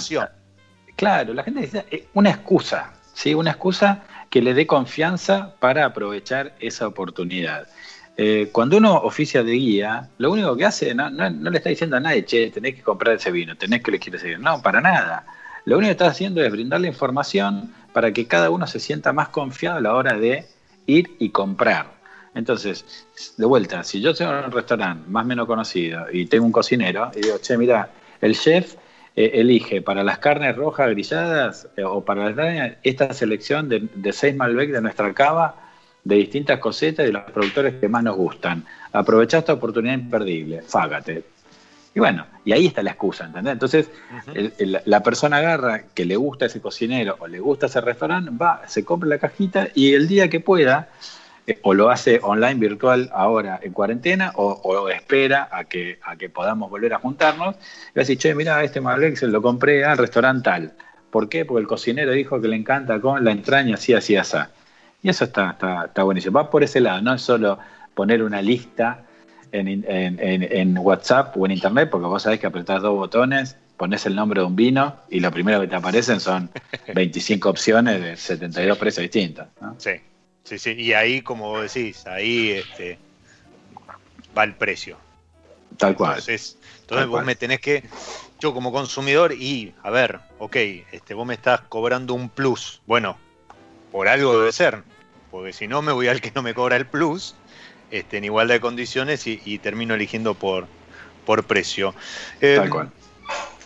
Claro, 0.95 1.35
la 1.35 1.43
gente 1.43 1.61
necesita 1.61 1.85
eh, 1.91 2.07
una 2.15 2.31
excusa, 2.31 2.93
¿sí? 3.13 3.35
Una 3.35 3.51
excusa 3.51 4.03
que 4.29 4.41
le 4.41 4.53
dé 4.53 4.67
confianza 4.67 5.53
para 5.59 5.85
aprovechar 5.85 6.53
esa 6.59 6.87
oportunidad. 6.87 7.67
Eh, 8.19 8.49
cuando 8.51 8.77
uno 8.77 8.95
oficia 8.95 9.43
de 9.43 9.51
guía, 9.51 10.09
lo 10.17 10.31
único 10.31 10.57
que 10.57 10.65
hace, 10.65 10.95
no, 10.95 11.07
le 11.11 11.57
está 11.57 11.69
diciendo 11.69 11.97
a 11.97 11.99
nadie, 11.99 12.25
che, 12.25 12.49
tenés 12.49 12.73
que 12.73 12.81
comprar 12.81 13.15
ese 13.15 13.29
vino, 13.29 13.55
tenés 13.55 13.83
que 13.83 13.91
elegir 13.91 14.15
ese 14.15 14.29
vino. 14.29 14.39
No, 14.39 14.61
para 14.63 14.81
nada. 14.81 15.23
Lo 15.65 15.77
único 15.77 15.89
que 15.89 15.91
está 15.91 16.07
haciendo 16.07 16.41
es 16.41 16.51
brindarle 16.51 16.87
información 16.87 17.73
para 17.93 18.11
que 18.11 18.25
cada 18.25 18.49
uno 18.49 18.65
se 18.65 18.79
sienta 18.79 19.13
más 19.13 19.29
confiado 19.29 19.77
a 19.77 19.81
la 19.81 19.93
hora 19.93 20.17
de 20.17 20.45
ir 20.87 21.15
y 21.19 21.29
comprar. 21.29 21.95
Entonces, 22.33 23.05
de 23.37 23.45
vuelta, 23.45 23.83
si 23.83 24.01
yo 24.01 24.15
tengo 24.15 24.31
un 24.31 24.51
restaurante 24.51 25.07
más 25.09 25.23
o 25.23 25.27
menos 25.27 25.45
conocido 25.45 26.05
y 26.11 26.25
tengo 26.25 26.45
un 26.45 26.51
cocinero 26.51 27.11
y 27.15 27.21
digo, 27.21 27.37
che, 27.37 27.55
mira, 27.55 27.91
el 28.21 28.35
chef 28.35 28.75
eh, 29.15 29.31
elige 29.35 29.83
para 29.83 30.03
las 30.03 30.17
carnes 30.17 30.55
rojas 30.55 30.89
grilladas 30.89 31.67
eh, 31.77 31.83
o 31.83 32.03
para 32.03 32.31
las 32.31 32.77
esta 32.83 33.13
selección 33.13 33.69
de, 33.69 33.87
de 33.93 34.13
seis 34.13 34.35
Malbec 34.35 34.71
de 34.71 34.81
nuestra 34.81 35.13
cava 35.13 35.66
de 36.07 36.15
distintas 36.15 36.59
cosetas 36.59 37.03
y 37.03 37.07
de 37.07 37.13
los 37.13 37.23
productores 37.23 37.75
que 37.75 37.89
más 37.89 38.01
nos 38.01 38.15
gustan. 38.15 38.65
Aprovechá 38.93 39.39
esta 39.39 39.53
oportunidad 39.53 39.93
imperdible, 39.93 40.61
fágate. 40.61 41.23
Y 41.93 41.99
bueno, 41.99 42.25
y 42.45 42.53
ahí 42.53 42.67
está 42.67 42.81
la 42.81 42.91
excusa, 42.91 43.25
¿entendés? 43.25 43.53
Entonces, 43.53 43.89
la 44.85 45.03
persona 45.03 45.37
agarra 45.37 45.83
que 45.93 46.05
le 46.05 46.15
gusta 46.15 46.45
ese 46.45 46.61
cocinero 46.61 47.17
o 47.19 47.27
le 47.27 47.39
gusta 47.39 47.65
ese 47.65 47.81
restaurante, 47.81 48.31
va, 48.31 48.61
se 48.67 48.85
compra 48.85 49.09
la 49.09 49.17
cajita 49.17 49.67
y 49.73 49.93
el 49.93 50.07
día 50.07 50.29
que 50.29 50.39
pueda, 50.39 50.89
eh, 51.45 51.59
o 51.63 51.73
lo 51.73 51.89
hace 51.89 52.19
online 52.21 52.55
virtual 52.55 53.09
ahora 53.13 53.59
en 53.61 53.73
cuarentena, 53.73 54.31
o, 54.35 54.89
espera 54.89 55.49
a 55.51 55.65
que, 55.65 55.99
a 56.03 56.15
que 56.15 56.29
podamos 56.29 56.69
volver 56.69 56.93
a 56.93 56.99
juntarnos, 56.99 57.55
y 57.55 57.59
va 57.59 57.91
a 57.95 57.99
decir, 57.99 58.17
che, 58.17 58.33
mira, 58.33 58.63
este 58.63 58.79
se 59.15 59.27
lo 59.27 59.41
compré 59.41 59.83
al 59.83 59.97
restaurante 59.97 60.43
tal. 60.43 60.73
¿Por 61.09 61.27
qué? 61.27 61.43
Porque 61.43 61.61
el 61.61 61.67
cocinero 61.67 62.11
dijo 62.11 62.39
que 62.39 62.47
le 62.47 62.55
encanta 62.55 63.01
con 63.01 63.25
la 63.25 63.31
entraña 63.31 63.75
así, 63.75 63.93
así, 63.93 64.15
así. 64.15 64.37
Y 65.07 65.09
eso 65.09 65.23
está, 65.23 65.51
está, 65.51 65.85
está 65.85 66.03
buenísimo. 66.03 66.33
Va 66.37 66.49
por 66.49 66.65
ese 66.65 66.81
lado, 66.81 67.01
no 67.01 67.13
es 67.13 67.21
solo 67.21 67.57
poner 67.93 68.21
una 68.21 68.41
lista 68.41 69.05
en, 69.53 69.85
en, 69.87 70.77
WhatsApp 70.77 71.37
o 71.37 71.45
en 71.45 71.53
Internet, 71.53 71.89
porque 71.89 72.07
vos 72.07 72.23
sabés 72.23 72.41
que 72.41 72.47
apretás 72.47 72.81
dos 72.81 72.93
botones, 72.93 73.55
pones 73.77 74.05
el 74.05 74.17
nombre 74.17 74.41
de 74.41 74.47
un 74.47 74.57
vino 74.57 74.97
y 75.09 75.21
lo 75.21 75.31
primero 75.31 75.61
que 75.61 75.67
te 75.67 75.77
aparecen 75.77 76.19
son 76.19 76.49
25 76.93 77.49
opciones 77.49 78.01
de 78.01 78.17
72 78.17 78.77
precios 78.77 79.03
distintos. 79.03 79.47
Sí, 79.77 79.91
sí, 80.43 80.59
sí. 80.59 80.71
Y 80.71 80.91
ahí, 80.91 81.21
como 81.21 81.51
vos 81.51 81.73
decís, 81.73 82.05
ahí 82.05 82.51
este, 82.51 82.99
va 84.37 84.43
el 84.43 84.55
precio. 84.55 84.97
Tal 85.77 85.95
cual. 85.95 86.15
Entonces, 86.15 86.57
entonces 86.81 87.07
vos 87.07 87.23
me 87.23 87.35
tenés 87.35 87.61
que, 87.61 87.85
yo 88.41 88.53
como 88.53 88.73
consumidor, 88.73 89.31
y 89.31 89.73
a 89.83 89.89
ver, 89.89 90.19
ok, 90.37 90.57
este, 90.91 91.13
vos 91.13 91.25
me 91.25 91.35
estás 91.35 91.61
cobrando 91.61 92.13
un 92.13 92.27
plus. 92.27 92.81
Bueno, 92.85 93.17
por 93.89 94.09
algo 94.09 94.37
debe 94.37 94.51
ser, 94.51 94.83
porque 95.31 95.53
si 95.53 95.67
no 95.67 95.81
me 95.81 95.91
voy 95.91 96.07
al 96.07 96.21
que 96.21 96.31
no 96.33 96.41
me 96.41 96.53
cobra 96.53 96.75
el 96.75 96.87
plus, 96.87 97.35
este, 97.91 98.17
en 98.17 98.25
igualdad 98.25 98.55
de 98.55 98.61
condiciones 98.61 99.25
y, 99.27 99.59
termino 99.59 99.93
eligiendo 99.93 100.33
por, 100.33 100.67
por 101.25 101.43
precio. 101.45 101.93
Tal 102.39 102.49
em, 102.49 102.69
cual. 102.69 102.91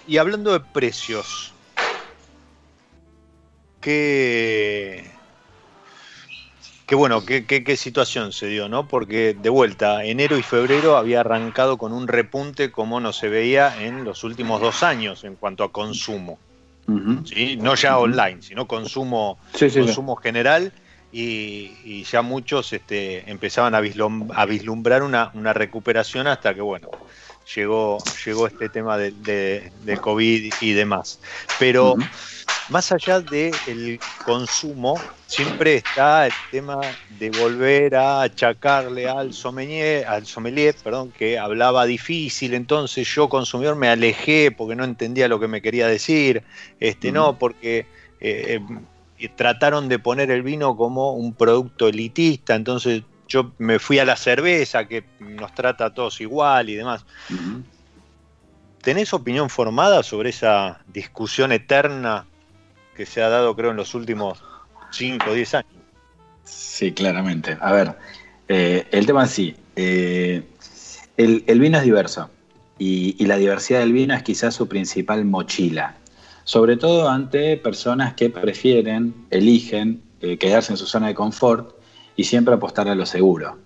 Y 0.07 0.17
hablando 0.17 0.53
de 0.53 0.59
precios, 0.59 1.53
¿qué, 3.79 5.09
qué 6.85 6.95
bueno, 6.95 7.25
qué, 7.25 7.45
qué, 7.45 7.77
situación 7.77 8.33
se 8.33 8.47
dio, 8.47 8.67
¿no? 8.67 8.87
Porque 8.87 9.35
de 9.39 9.49
vuelta, 9.49 10.03
enero 10.03 10.37
y 10.37 10.43
febrero 10.43 10.97
había 10.97 11.21
arrancado 11.21 11.77
con 11.77 11.93
un 11.93 12.07
repunte 12.07 12.71
como 12.71 12.99
no 12.99 13.13
se 13.13 13.29
veía 13.29 13.83
en 13.83 14.03
los 14.03 14.23
últimos 14.23 14.59
dos 14.59 14.83
años 14.83 15.23
en 15.23 15.35
cuanto 15.35 15.63
a 15.63 15.71
consumo. 15.71 16.39
No 16.87 17.75
ya 17.75 17.97
online, 17.97 18.41
sino 18.41 18.67
consumo, 18.67 19.37
consumo 19.57 20.15
general. 20.17 20.73
Y, 21.11 22.03
ya 22.03 22.21
muchos 22.21 22.71
este, 22.73 23.29
empezaban 23.29 23.75
a, 23.75 23.81
vislumbrar 23.81 25.03
una, 25.03 25.53
recuperación 25.53 26.27
hasta 26.27 26.53
que, 26.53 26.61
bueno, 26.61 26.89
llegó, 27.53 27.97
llegó 28.25 28.47
este 28.47 28.69
tema 28.69 28.97
de, 28.97 29.11
de, 29.83 29.97
COVID 29.97 30.53
y 30.61 30.71
demás. 30.73 31.19
Pero 31.59 31.95
más 32.71 32.91
allá 32.93 33.19
del 33.19 33.99
consumo, 34.25 34.99
siempre 35.27 35.75
está 35.75 36.27
el 36.27 36.33
tema 36.51 36.79
de 37.19 37.29
volver 37.29 37.95
a 37.95 38.21
achacarle 38.21 39.09
al 39.09 39.33
sommelier, 39.33 40.07
al 40.07 40.25
sommelier 40.25 40.75
perdón, 40.81 41.11
que 41.11 41.37
hablaba 41.37 41.85
difícil, 41.85 42.53
entonces 42.53 43.07
yo 43.13 43.27
consumidor 43.27 43.75
me 43.75 43.89
alejé 43.89 44.51
porque 44.51 44.75
no 44.75 44.85
entendía 44.85 45.27
lo 45.27 45.39
que 45.39 45.49
me 45.49 45.61
quería 45.61 45.87
decir, 45.87 46.43
este 46.79 47.11
no, 47.11 47.37
porque 47.37 47.85
eh, 48.21 48.61
trataron 49.29 49.89
de 49.89 49.99
poner 49.99 50.31
el 50.31 50.43
vino 50.43 50.75
como 50.75 51.13
un 51.13 51.33
producto 51.33 51.87
elitista, 51.87 52.55
entonces 52.55 53.03
yo 53.27 53.53
me 53.57 53.79
fui 53.79 53.99
a 53.99 54.05
la 54.05 54.15
cerveza 54.15 54.87
que 54.87 55.03
nos 55.19 55.53
trata 55.53 55.85
a 55.85 55.93
todos 55.93 56.19
igual 56.21 56.69
y 56.69 56.75
demás. 56.75 57.05
¿tenés 58.81 59.13
opinión 59.13 59.49
formada 59.49 60.03
sobre 60.03 60.29
esa 60.29 60.81
discusión 60.87 61.51
eterna 61.51 62.25
que 62.95 63.05
se 63.05 63.21
ha 63.21 63.29
dado, 63.29 63.55
creo, 63.55 63.71
en 63.71 63.77
los 63.77 63.93
últimos 63.95 64.43
5 64.91 65.29
o 65.29 65.33
10 65.33 65.55
años? 65.55 65.71
Sí, 66.43 66.91
claramente. 66.91 67.57
A 67.61 67.71
ver, 67.71 67.97
eh, 68.47 68.87
el 68.91 69.05
tema 69.05 69.25
es 69.25 69.31
sí. 69.31 69.55
Eh, 69.75 70.43
el, 71.17 71.59
vino 71.59 71.77
es 71.77 71.83
diverso 71.83 72.29
y, 72.77 73.23
la 73.25 73.37
diversidad 73.37 73.79
del 73.79 73.93
vino 73.93 74.13
es 74.13 74.23
quizás 74.23 74.55
su 74.55 74.67
principal 74.67 75.23
mochila, 75.23 75.95
sobre 76.43 76.77
todo 76.77 77.09
ante 77.09 77.57
personas 77.57 78.13
que 78.13 78.29
prefieren, 78.29 79.13
eligen 79.29 80.01
eh, 80.21 80.37
quedarse 80.37 80.73
en 80.73 80.77
su 80.77 80.85
zona 80.85 81.07
de 81.07 81.15
confort 81.15 81.75
y 82.15 82.23
siempre 82.23 82.53
apostar 82.53 82.87
a 82.87 82.95
lo 82.95 83.05
seguro. 83.05 83.57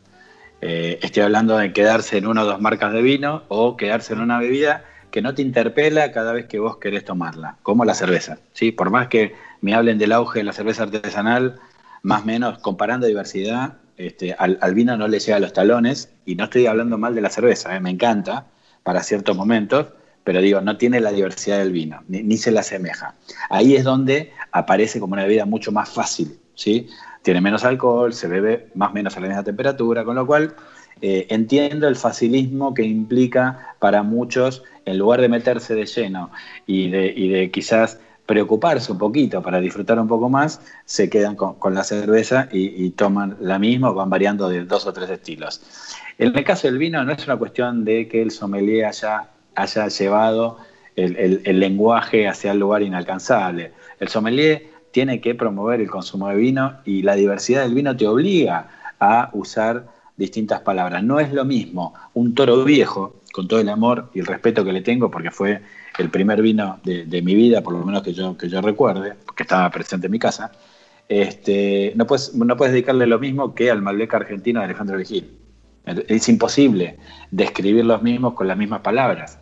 estoy 0.62 1.22
hablando 1.22 1.58
de 1.58 1.74
quedarse 1.74 2.18
en 2.18 2.26
una 2.26 2.42
o 2.42 2.46
dos 2.46 2.60
marcas 2.60 2.92
de 2.92 3.02
vino 3.04 3.44
o 3.50 3.78
quedarse 3.78 4.14
en 4.14 4.22
una 4.22 4.40
bebida 4.40 4.84
que 5.16 5.22
no 5.22 5.34
te 5.34 5.42
interpela 5.42 6.12
cada 6.12 6.34
vez 6.34 6.46
que 6.46 6.60
vos 6.60 6.76
querés 6.76 7.06
tomarla, 7.06 7.58
como 7.64 7.86
la 7.86 7.94
cerveza. 7.94 8.40
¿sí? 8.52 8.74
Por 8.74 8.90
más 8.90 9.08
que 9.08 9.34
me 9.62 9.74
hablen 9.74 9.98
del 9.98 10.12
auge 10.12 10.40
de 10.40 10.44
la 10.44 10.52
cerveza 10.52 10.84
artesanal, 10.84 11.56
más 12.04 12.24
o 12.24 12.26
menos 12.26 12.58
comparando 12.58 13.08
diversidad, 13.08 13.78
este, 13.96 14.34
al, 14.34 14.74
vino 14.74 14.98
no 14.98 15.08
le 15.08 15.20
llega 15.20 15.38
a 15.38 15.40
los 15.40 15.54
talones, 15.54 16.12
y 16.26 16.36
no 16.36 16.44
estoy 16.44 16.68
hablando 16.68 16.98
mal 16.98 17.16
de 17.16 17.22
la 17.22 17.30
cerveza, 17.30 17.78
¿eh? 17.78 17.80
me 17.80 17.92
encanta 17.92 18.48
para 18.84 19.04
ciertos 19.04 19.38
momentos, 19.38 19.88
pero 20.26 20.42
digo, 20.42 20.60
no 20.60 20.76
tiene 20.76 21.00
la 21.00 21.14
diversidad 21.14 21.60
del 21.60 21.72
vino, 21.72 22.04
ni, 22.10 22.36
se 22.36 22.52
la 22.52 22.60
asemeja. 22.60 23.16
Ahí 23.50 23.76
es 23.76 23.86
donde 23.86 24.34
aparece 24.52 25.00
como 25.00 25.14
una 25.14 25.24
bebida 25.24 25.46
mucho 25.46 25.72
más 25.72 25.88
fácil, 25.88 26.38
¿sí? 26.56 26.90
Tiene 27.22 27.40
menos 27.40 27.64
alcohol, 27.64 28.14
se 28.14 28.28
bebe 28.28 28.68
más 28.76 28.90
o 28.90 28.94
menos 28.94 29.16
a 29.16 29.22
la 29.22 29.28
misma 29.28 29.44
temperatura, 29.44 30.04
con 30.04 30.16
lo 30.16 30.26
cual 30.28 30.56
eh, 31.02 31.28
entiendo 31.30 31.88
el 31.88 31.96
facilismo 31.96 32.74
que 32.74 32.84
implica 32.84 33.76
para 33.80 34.04
muchos, 34.04 34.64
en 34.86 34.98
lugar 34.98 35.22
de 35.22 35.30
meterse 35.30 35.76
de 35.76 35.86
lleno 35.86 36.32
y 36.66 36.90
de, 36.90 37.14
y 37.16 37.30
de 37.30 37.52
quizás 37.52 38.00
preocuparse 38.26 38.92
un 38.92 38.98
poquito 38.98 39.42
para 39.42 39.60
disfrutar 39.60 40.00
un 40.00 40.08
poco 40.08 40.30
más, 40.30 40.62
se 40.86 41.10
quedan 41.10 41.36
con, 41.36 41.74
la 41.74 41.84
cerveza 41.84 42.50
y, 42.52 42.90
toman 42.92 43.38
la 43.40 43.60
misma 43.60 43.92
van 43.92 44.10
variando 44.10 44.50
de 44.50 44.66
dos 44.66 44.88
o 44.88 44.94
tres 44.94 45.10
estilos. 45.10 45.62
En 46.18 46.36
el 46.36 46.44
caso 46.44 46.68
del 46.68 46.78
vino 46.78 47.04
no 47.04 47.12
es 47.12 47.26
una 47.26 47.38
cuestión 47.38 47.86
de 47.86 48.08
que 48.08 48.22
el 48.22 48.32
sommelier 48.32 48.86
haya, 48.86 49.30
haya 49.56 49.88
llevado 49.88 50.58
el, 50.96 51.60
lenguaje 51.60 52.28
hacia 52.28 52.52
el 52.52 52.60
lugar 52.60 52.82
inalcanzable. 52.82 53.72
El 54.00 54.08
sommelier 54.08 54.68
tiene 54.92 55.20
que 55.20 55.36
promover 55.36 55.82
el 55.82 55.90
consumo 55.90 56.30
de 56.30 56.36
vino 56.36 56.78
y 56.86 57.02
la 57.02 57.16
diversidad 57.16 57.64
del 57.64 57.74
vino 57.74 57.96
te 57.96 58.08
obliga 58.08 58.70
a 59.00 59.30
usar 59.34 59.88
distintas 60.16 60.62
palabras. 60.62 61.04
No 61.04 61.20
es 61.20 61.34
lo 61.34 61.44
mismo 61.44 61.94
un 62.14 62.34
toro 62.34 62.64
viejo, 62.64 63.16
con 63.34 63.50
todo 63.50 63.60
el 63.60 63.68
amor 63.68 64.10
y 64.14 64.22
el 64.22 64.26
respeto 64.26 64.64
que 64.64 64.72
le 64.72 64.82
tengo, 64.82 65.12
porque 65.12 65.30
fue 65.30 65.62
el 66.00 66.10
primer 66.10 66.42
vino 66.42 66.80
de, 66.86 67.22
mi 67.22 67.36
vida, 67.36 67.62
por 67.62 67.74
lo 67.74 67.84
menos 67.84 68.02
que 68.02 68.14
yo, 68.14 68.38
que 68.38 68.48
yo 68.48 68.62
recuerde, 68.62 69.16
porque 69.26 69.44
estaba 69.44 69.70
presente 69.70 70.08
en 70.08 70.12
mi 70.12 70.20
casa, 70.20 70.54
este, 71.10 71.92
no, 71.98 72.08
puedes, 72.08 72.34
no 72.34 72.56
puedes 72.56 72.72
dedicarle 72.72 73.06
lo 73.08 73.20
mismo 73.20 73.54
que 73.54 73.70
al 73.70 73.82
Malbec 73.82 74.14
argentino 74.14 74.62
de 74.62 74.66
Alejandro 74.68 74.98
Vigil. 74.98 75.38
Es 75.86 76.30
imposible 76.30 76.98
describir 77.30 77.84
los 77.84 78.02
mismos 78.02 78.34
con 78.36 78.48
las 78.48 78.58
mismas 78.58 78.80
palabras, 78.80 79.40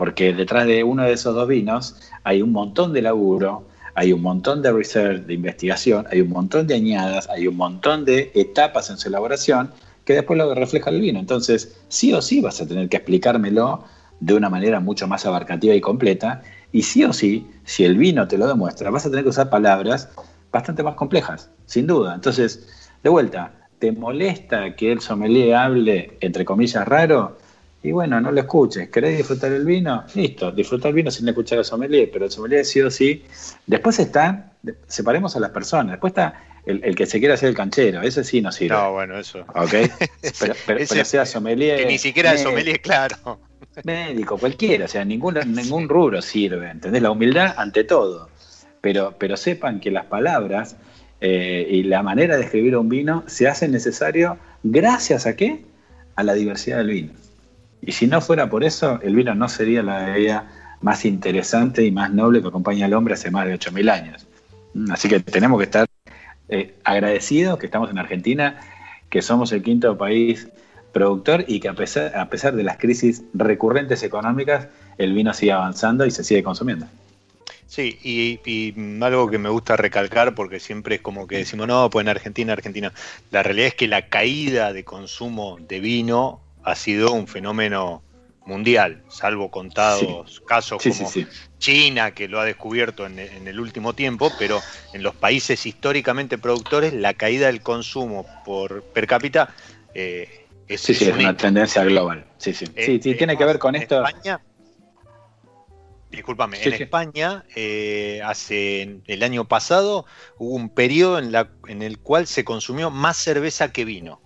porque 0.00 0.32
detrás 0.32 0.66
de 0.66 0.82
uno 0.82 1.02
de 1.02 1.12
esos 1.12 1.34
dos 1.34 1.46
vinos 1.46 1.94
hay 2.24 2.40
un 2.40 2.52
montón 2.52 2.94
de 2.94 3.02
laburo, 3.02 3.66
hay 3.94 4.14
un 4.14 4.22
montón 4.22 4.62
de 4.62 4.72
research, 4.72 5.26
de 5.26 5.34
investigación, 5.34 6.06
hay 6.10 6.22
un 6.22 6.30
montón 6.30 6.66
de 6.66 6.74
añadas, 6.74 7.28
hay 7.28 7.46
un 7.46 7.58
montón 7.58 8.06
de 8.06 8.32
etapas 8.34 8.88
en 8.88 8.96
su 8.96 9.08
elaboración 9.08 9.72
que 10.06 10.14
después 10.14 10.38
lo 10.38 10.54
refleja 10.54 10.88
el 10.88 11.02
vino. 11.02 11.20
Entonces, 11.20 11.82
sí 11.88 12.14
o 12.14 12.22
sí 12.22 12.40
vas 12.40 12.62
a 12.62 12.66
tener 12.66 12.88
que 12.88 12.96
explicármelo 12.96 13.84
de 14.20 14.32
una 14.32 14.48
manera 14.48 14.80
mucho 14.80 15.06
más 15.06 15.26
abarcativa 15.26 15.74
y 15.74 15.82
completa. 15.82 16.44
Y 16.72 16.80
sí 16.80 17.04
o 17.04 17.12
sí, 17.12 17.46
si 17.64 17.84
el 17.84 17.98
vino 17.98 18.26
te 18.26 18.38
lo 18.38 18.46
demuestra, 18.46 18.88
vas 18.88 19.04
a 19.04 19.10
tener 19.10 19.24
que 19.24 19.30
usar 19.30 19.50
palabras 19.50 20.08
bastante 20.50 20.82
más 20.82 20.94
complejas, 20.94 21.50
sin 21.66 21.86
duda. 21.86 22.14
Entonces, 22.14 22.66
de 23.02 23.10
vuelta, 23.10 23.52
¿te 23.78 23.92
molesta 23.92 24.74
que 24.76 24.92
el 24.92 25.02
sommelier 25.02 25.56
hable, 25.56 26.16
entre 26.22 26.46
comillas, 26.46 26.88
raro? 26.88 27.36
Y 27.82 27.92
bueno, 27.92 28.20
no 28.20 28.30
lo 28.30 28.40
escuches. 28.40 28.88
¿Querés 28.90 29.16
disfrutar 29.16 29.52
el 29.52 29.64
vino? 29.64 30.04
Listo, 30.14 30.52
disfrutar 30.52 30.90
el 30.90 30.94
vino 30.94 31.10
sin 31.10 31.28
escuchar 31.28 31.58
al 31.58 31.64
sommelier, 31.64 32.10
pero 32.12 32.26
el 32.26 32.30
sommelier 32.30 32.64
sí 32.64 32.80
o 32.80 32.90
sí. 32.90 33.24
Después 33.66 33.98
está, 33.98 34.52
separemos 34.86 35.34
a 35.36 35.40
las 35.40 35.50
personas, 35.50 35.92
después 35.92 36.10
está 36.10 36.44
el, 36.66 36.94
que 36.94 37.06
se 37.06 37.18
quiera 37.18 37.34
hacer 37.34 37.48
el 37.48 37.54
canchero, 37.54 38.02
ese 38.02 38.22
sí 38.22 38.40
no 38.40 38.52
sirve. 38.52 38.76
No, 38.76 38.92
bueno, 38.92 39.18
eso. 39.18 39.40
Ok, 39.54 39.72
pero, 40.40 40.54
pero, 40.66 41.04
sea 41.04 41.24
sommelier. 41.24 41.78
Que 41.78 41.86
ni 41.86 41.98
siquiera 41.98 42.32
el 42.32 42.38
sommelier, 42.38 42.80
claro 42.80 43.40
médico, 43.84 44.38
cualquiera, 44.38 44.84
o 44.84 44.88
sea, 44.88 45.04
ningún, 45.04 45.38
ningún 45.46 45.88
rubro 45.88 46.20
sirve, 46.22 46.70
¿entendés? 46.70 47.02
La 47.02 47.10
humildad 47.10 47.54
ante 47.56 47.84
todo. 47.84 48.28
Pero, 48.80 49.14
pero 49.18 49.36
sepan 49.36 49.80
que 49.80 49.90
las 49.90 50.06
palabras 50.06 50.76
eh, 51.20 51.66
y 51.68 51.82
la 51.82 52.02
manera 52.02 52.36
de 52.36 52.44
escribir 52.44 52.76
un 52.76 52.88
vino 52.88 53.24
se 53.26 53.46
hacen 53.46 53.72
necesario 53.72 54.38
gracias 54.62 55.26
a 55.26 55.36
qué? 55.36 55.64
A 56.16 56.22
la 56.22 56.34
diversidad 56.34 56.78
del 56.78 56.88
vino. 56.88 57.12
Y 57.82 57.92
si 57.92 58.06
no 58.06 58.20
fuera 58.20 58.50
por 58.50 58.64
eso, 58.64 59.00
el 59.02 59.14
vino 59.14 59.34
no 59.34 59.48
sería 59.48 59.82
la 59.82 60.04
bebida 60.06 60.76
más 60.80 61.04
interesante 61.04 61.84
y 61.84 61.90
más 61.90 62.12
noble 62.12 62.42
que 62.42 62.48
acompaña 62.48 62.86
al 62.86 62.94
hombre 62.94 63.14
hace 63.14 63.30
más 63.30 63.46
de 63.46 63.54
8.000 63.54 63.90
años. 63.90 64.26
Así 64.90 65.08
que 65.08 65.20
tenemos 65.20 65.58
que 65.58 65.64
estar 65.64 65.86
eh, 66.48 66.74
agradecidos 66.84 67.58
que 67.58 67.66
estamos 67.66 67.90
en 67.90 67.98
Argentina, 67.98 68.60
que 69.08 69.22
somos 69.22 69.52
el 69.52 69.62
quinto 69.62 69.96
país 69.98 70.48
productor 70.92 71.44
y 71.46 71.60
que 71.60 71.68
a 71.68 71.74
pesar 71.74 72.54
de 72.54 72.62
las 72.62 72.76
crisis 72.78 73.22
recurrentes 73.34 74.02
económicas, 74.02 74.68
el 74.98 75.12
vino 75.12 75.32
sigue 75.32 75.52
avanzando 75.52 76.04
y 76.04 76.10
se 76.10 76.24
sigue 76.24 76.42
consumiendo. 76.42 76.86
Sí, 77.70 77.96
y, 78.02 78.74
algo 79.00 79.30
que 79.30 79.38
me 79.38 79.48
gusta 79.48 79.76
recalcar, 79.76 80.34
porque 80.34 80.58
siempre 80.58 80.96
es 80.96 81.00
como 81.02 81.28
que 81.28 81.36
decimos, 81.36 81.68
no, 81.68 81.88
pues 81.88 82.02
en 82.02 82.08
Argentina, 82.08 82.52
Argentina. 82.52 82.92
La 83.30 83.44
realidad 83.44 83.68
es 83.68 83.74
que 83.76 83.86
la 83.86 84.08
caída 84.08 84.72
de 84.72 84.82
consumo 84.82 85.56
de 85.60 85.78
vino 85.78 86.40
ha 86.70 86.76
sido 86.76 87.12
un 87.12 87.26
fenómeno 87.26 88.02
mundial, 88.46 89.02
salvo 89.08 89.50
contados 89.50 90.40
casos 90.40 90.82
como 90.82 91.10
China, 91.58 92.12
que 92.12 92.26
lo 92.26 92.40
ha 92.40 92.44
descubierto 92.44 93.06
en, 93.06 93.18
el 93.18 93.60
último 93.60 93.94
tiempo, 93.94 94.32
pero 94.38 94.60
en 94.92 95.02
los 95.02 95.14
países 95.14 95.66
históricamente 95.66 96.38
productores, 96.38 96.92
la 96.92 97.14
caída 97.14 97.46
del 97.46 97.62
consumo 97.62 98.26
por 98.44 98.82
per 98.82 99.06
cápita 99.06 99.54
eh, 99.94 100.46
es 100.66 100.88
una 101.02 101.36
tendencia 101.36 101.84
global. 101.84 102.24
Sí, 102.38 102.54
sí. 102.54 102.66
sí, 102.76 102.98
tiene 102.98 103.36
que 103.36 103.44
ver 103.44 103.58
con 103.58 103.74
esto. 103.74 104.04
España, 104.04 104.40
discúlpame, 106.10 106.62
en 106.62 106.72
España, 106.74 107.44
eh, 107.54 108.20
hace 108.24 109.00
el 109.06 109.22
año 109.22 109.46
pasado, 109.46 110.06
hubo 110.38 110.54
un 110.54 110.70
periodo 110.70 111.18
en, 111.18 111.32
la, 111.32 111.50
en 111.68 111.82
el 111.82 111.98
cual 111.98 112.26
se 112.26 112.44
consumió 112.44 112.90
más 112.90 113.16
cerveza 113.16 113.72
que 113.72 113.84
vino. 113.84 114.20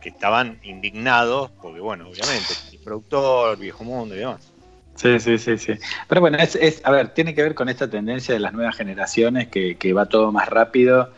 Que 0.00 0.10
estaban 0.10 0.58
indignados, 0.62 1.50
porque, 1.62 1.80
bueno, 1.80 2.08
obviamente, 2.08 2.54
el 2.72 2.78
productor, 2.78 3.58
viejo 3.58 3.84
mundo 3.84 4.14
y 4.14 4.18
demás. 4.18 4.52
Sí, 4.94 5.20
sí, 5.20 5.38
sí, 5.38 5.58
sí. 5.58 5.74
Pero 6.08 6.20
bueno, 6.20 6.38
es, 6.38 6.80
a 6.84 6.90
ver, 6.90 7.08
tiene 7.10 7.34
que 7.34 7.42
ver 7.42 7.54
con 7.54 7.68
esta 7.68 7.88
tendencia 7.88 8.32
de 8.32 8.40
las 8.40 8.54
nuevas 8.54 8.76
generaciones 8.76 9.48
que, 9.48 9.76
que 9.76 9.92
va 9.92 10.06
todo 10.06 10.32
más 10.32 10.48
rápido 10.48 11.12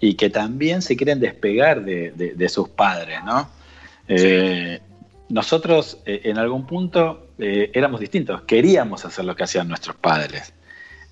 y 0.00 0.14
que 0.14 0.30
también 0.30 0.82
se 0.82 0.96
quieren 0.96 1.20
despegar 1.20 1.84
de, 1.84 2.48
sus 2.48 2.68
padres, 2.68 3.18
¿no? 3.24 3.50
Eh, 4.06 4.80
nosotros 5.28 5.98
eh, 6.06 6.22
en 6.24 6.38
algún 6.38 6.66
punto 6.66 7.28
eh, 7.38 7.70
éramos 7.74 8.00
distintos, 8.00 8.42
queríamos 8.42 9.04
hacer 9.04 9.24
lo 9.24 9.36
que 9.36 9.44
hacían 9.44 9.68
nuestros 9.68 9.96
padres. 9.96 10.54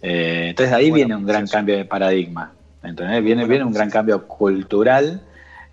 entonces 0.01 0.75
ahí 0.75 0.91
viene 0.91 1.15
un 1.15 1.27
gran 1.27 1.47
cambio 1.47 1.77
de 1.77 1.85
paradigma, 1.85 2.53
¿entendés? 2.83 3.23
Viene, 3.23 3.47
viene 3.47 3.65
un 3.65 3.73
gran 3.73 3.91
cambio 3.91 4.27
cultural 4.27 5.26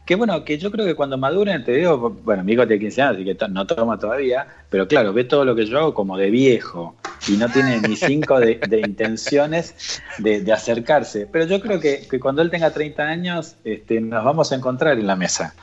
que 0.05 0.15
bueno, 0.15 0.43
que 0.43 0.57
yo 0.57 0.71
creo 0.71 0.85
que 0.85 0.95
cuando 0.95 1.17
maduren, 1.17 1.63
te 1.63 1.73
digo, 1.73 2.09
bueno, 2.23 2.43
mi 2.43 2.53
hijo 2.53 2.67
tiene 2.67 2.81
15 2.81 3.01
años, 3.01 3.15
así 3.15 3.25
que 3.25 3.47
no 3.49 3.65
toma 3.65 3.97
todavía, 3.97 4.47
pero 4.69 4.87
claro, 4.87 5.13
ve 5.13 5.23
todo 5.23 5.45
lo 5.45 5.55
que 5.55 5.65
yo 5.65 5.79
hago 5.79 5.93
como 5.93 6.17
de 6.17 6.29
viejo 6.29 6.95
y 7.27 7.37
no 7.37 7.47
tiene 7.49 7.79
ni 7.79 7.95
cinco 7.95 8.39
de, 8.39 8.59
intenciones 8.85 10.01
de, 10.17 10.51
acercarse. 10.51 11.27
Pero 11.31 11.45
yo 11.45 11.61
creo 11.61 11.79
que, 11.79 12.07
cuando 12.19 12.41
él 12.41 12.49
tenga 12.49 12.71
30 12.71 13.03
años, 13.03 13.55
este, 13.63 14.01
nos 14.01 14.25
vamos 14.25 14.51
a 14.51 14.55
encontrar 14.55 14.99
en 14.99 15.07
la 15.07 15.15
mesa 15.15 15.55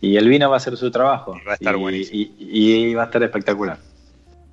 y 0.00 0.16
el 0.16 0.28
vino 0.28 0.48
va 0.48 0.56
a 0.56 0.58
hacer 0.58 0.76
su 0.76 0.90
trabajo. 0.90 1.36
Y 1.40 1.44
va 1.44 1.52
a 1.52 1.54
estar 1.54 1.76
buenísimo. 1.76 2.34
Y, 2.38 2.94
va 2.94 3.02
a 3.02 3.06
estar 3.06 3.22
espectacular. 3.22 3.78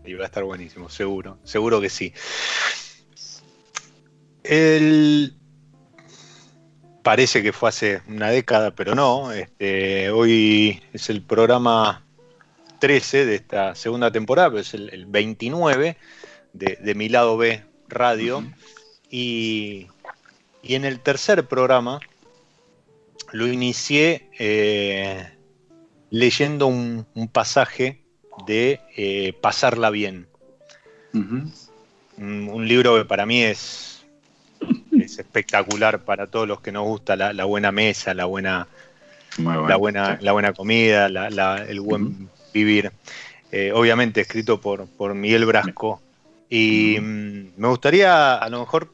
Y 0.05 0.13
va 0.13 0.23
a 0.23 0.27
estar 0.27 0.43
buenísimo, 0.43 0.89
seguro, 0.89 1.38
seguro 1.43 1.81
que 1.81 1.89
sí. 1.89 2.13
El, 4.43 5.34
parece 7.03 7.43
que 7.43 7.53
fue 7.53 7.69
hace 7.69 8.01
una 8.07 8.29
década, 8.29 8.71
pero 8.71 8.95
no. 8.95 9.31
Este, 9.31 10.09
hoy 10.09 10.81
es 10.93 11.09
el 11.09 11.21
programa 11.21 12.03
13 12.79 13.25
de 13.25 13.35
esta 13.35 13.75
segunda 13.75 14.11
temporada, 14.11 14.49
pero 14.49 14.61
es 14.61 14.73
el, 14.73 15.05
29 15.05 15.97
de, 16.53 16.95
mi 16.95 17.09
lado 17.09 17.37
B 17.37 17.63
radio. 17.87 18.43
y, 19.11 19.87
en 20.63 20.85
el 20.85 21.01
tercer 21.01 21.45
programa 21.45 21.99
lo 23.33 23.47
inicié 23.47 24.29
eh, 24.39 25.27
leyendo 26.09 26.67
un, 26.67 27.05
pasaje 27.31 28.03
de 28.47 28.79
eh, 28.95 29.33
pasarla 29.41 29.89
bien. 29.89 30.27
un, 31.13 32.67
libro 32.67 32.95
que 32.95 33.05
para 33.05 33.25
mí 33.25 33.43
es, 33.43 33.92
es 34.99 35.20
espectacular 35.20 36.03
para 36.03 36.28
todos 36.28 36.47
los 36.47 36.61
que 36.61 36.72
nos 36.72 36.84
gusta 36.84 37.16
la, 37.16 37.45
buena 37.45 37.72
mesa, 37.72 38.14
la 38.14 38.26
buena, 38.26 38.68
la 39.38 39.76
buena, 39.76 40.18
la 40.22 40.32
buena 40.32 40.53
comida, 40.53 41.07
el 41.07 41.80
buen 41.80 42.30
vivir. 42.53 42.91
Eh, 43.51 43.72
obviamente 43.74 44.22
escrito 44.22 44.59
por, 44.59 44.88
por 44.88 45.14
Miguel 45.14 45.45
Brasco. 45.45 46.01
Y 46.49 46.97
mm, 46.99 47.53
me 47.57 47.68
gustaría, 47.68 48.36
a 48.36 48.49
lo 48.49 48.59
mejor, 48.59 48.93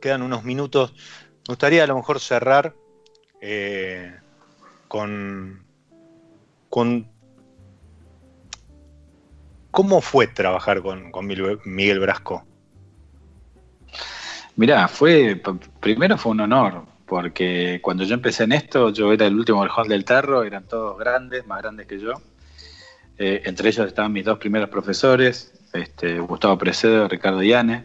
quedan 0.00 0.22
unos 0.22 0.44
minutos, 0.44 0.92
me 0.92 1.52
gustaría 1.52 1.84
a 1.84 1.86
lo 1.86 1.96
mejor 1.96 2.20
cerrar 2.20 2.74
eh, 3.40 4.14
con, 4.88 5.62
con 6.70 7.08
¿Cómo 9.76 10.00
fue 10.00 10.26
trabajar 10.26 10.80
con, 10.80 11.12
Miguel 11.66 12.00
Brasco? 12.00 12.46
Mirá, 14.56 14.88
fue, 14.88 15.40
primero 15.80 16.16
fue 16.16 16.32
un 16.32 16.40
honor, 16.40 16.86
porque 17.06 17.78
cuando 17.82 18.04
yo 18.04 18.14
empecé 18.14 18.44
en 18.44 18.52
esto, 18.52 18.90
yo 18.90 19.12
era 19.12 19.26
el 19.26 19.34
último 19.34 19.62
del 19.62 19.88
del 19.88 20.04
Tarro, 20.04 20.42
eran 20.42 20.64
todos 20.64 20.98
grandes, 20.98 21.46
más 21.46 21.62
grandes 21.62 21.86
que 21.86 22.00
yo. 22.00 22.14
Eh, 23.18 23.42
entre 23.44 23.68
ellos 23.68 23.86
estaban 23.86 24.12
mis 24.12 24.24
dos 24.24 24.38
primeros 24.38 24.68
profesores, 24.68 25.52
este, 25.72 26.18
Gustavo 26.18 26.58
Precedo 26.58 27.04
y 27.04 27.08
Ricardo 27.08 27.40
Diane. 27.40 27.84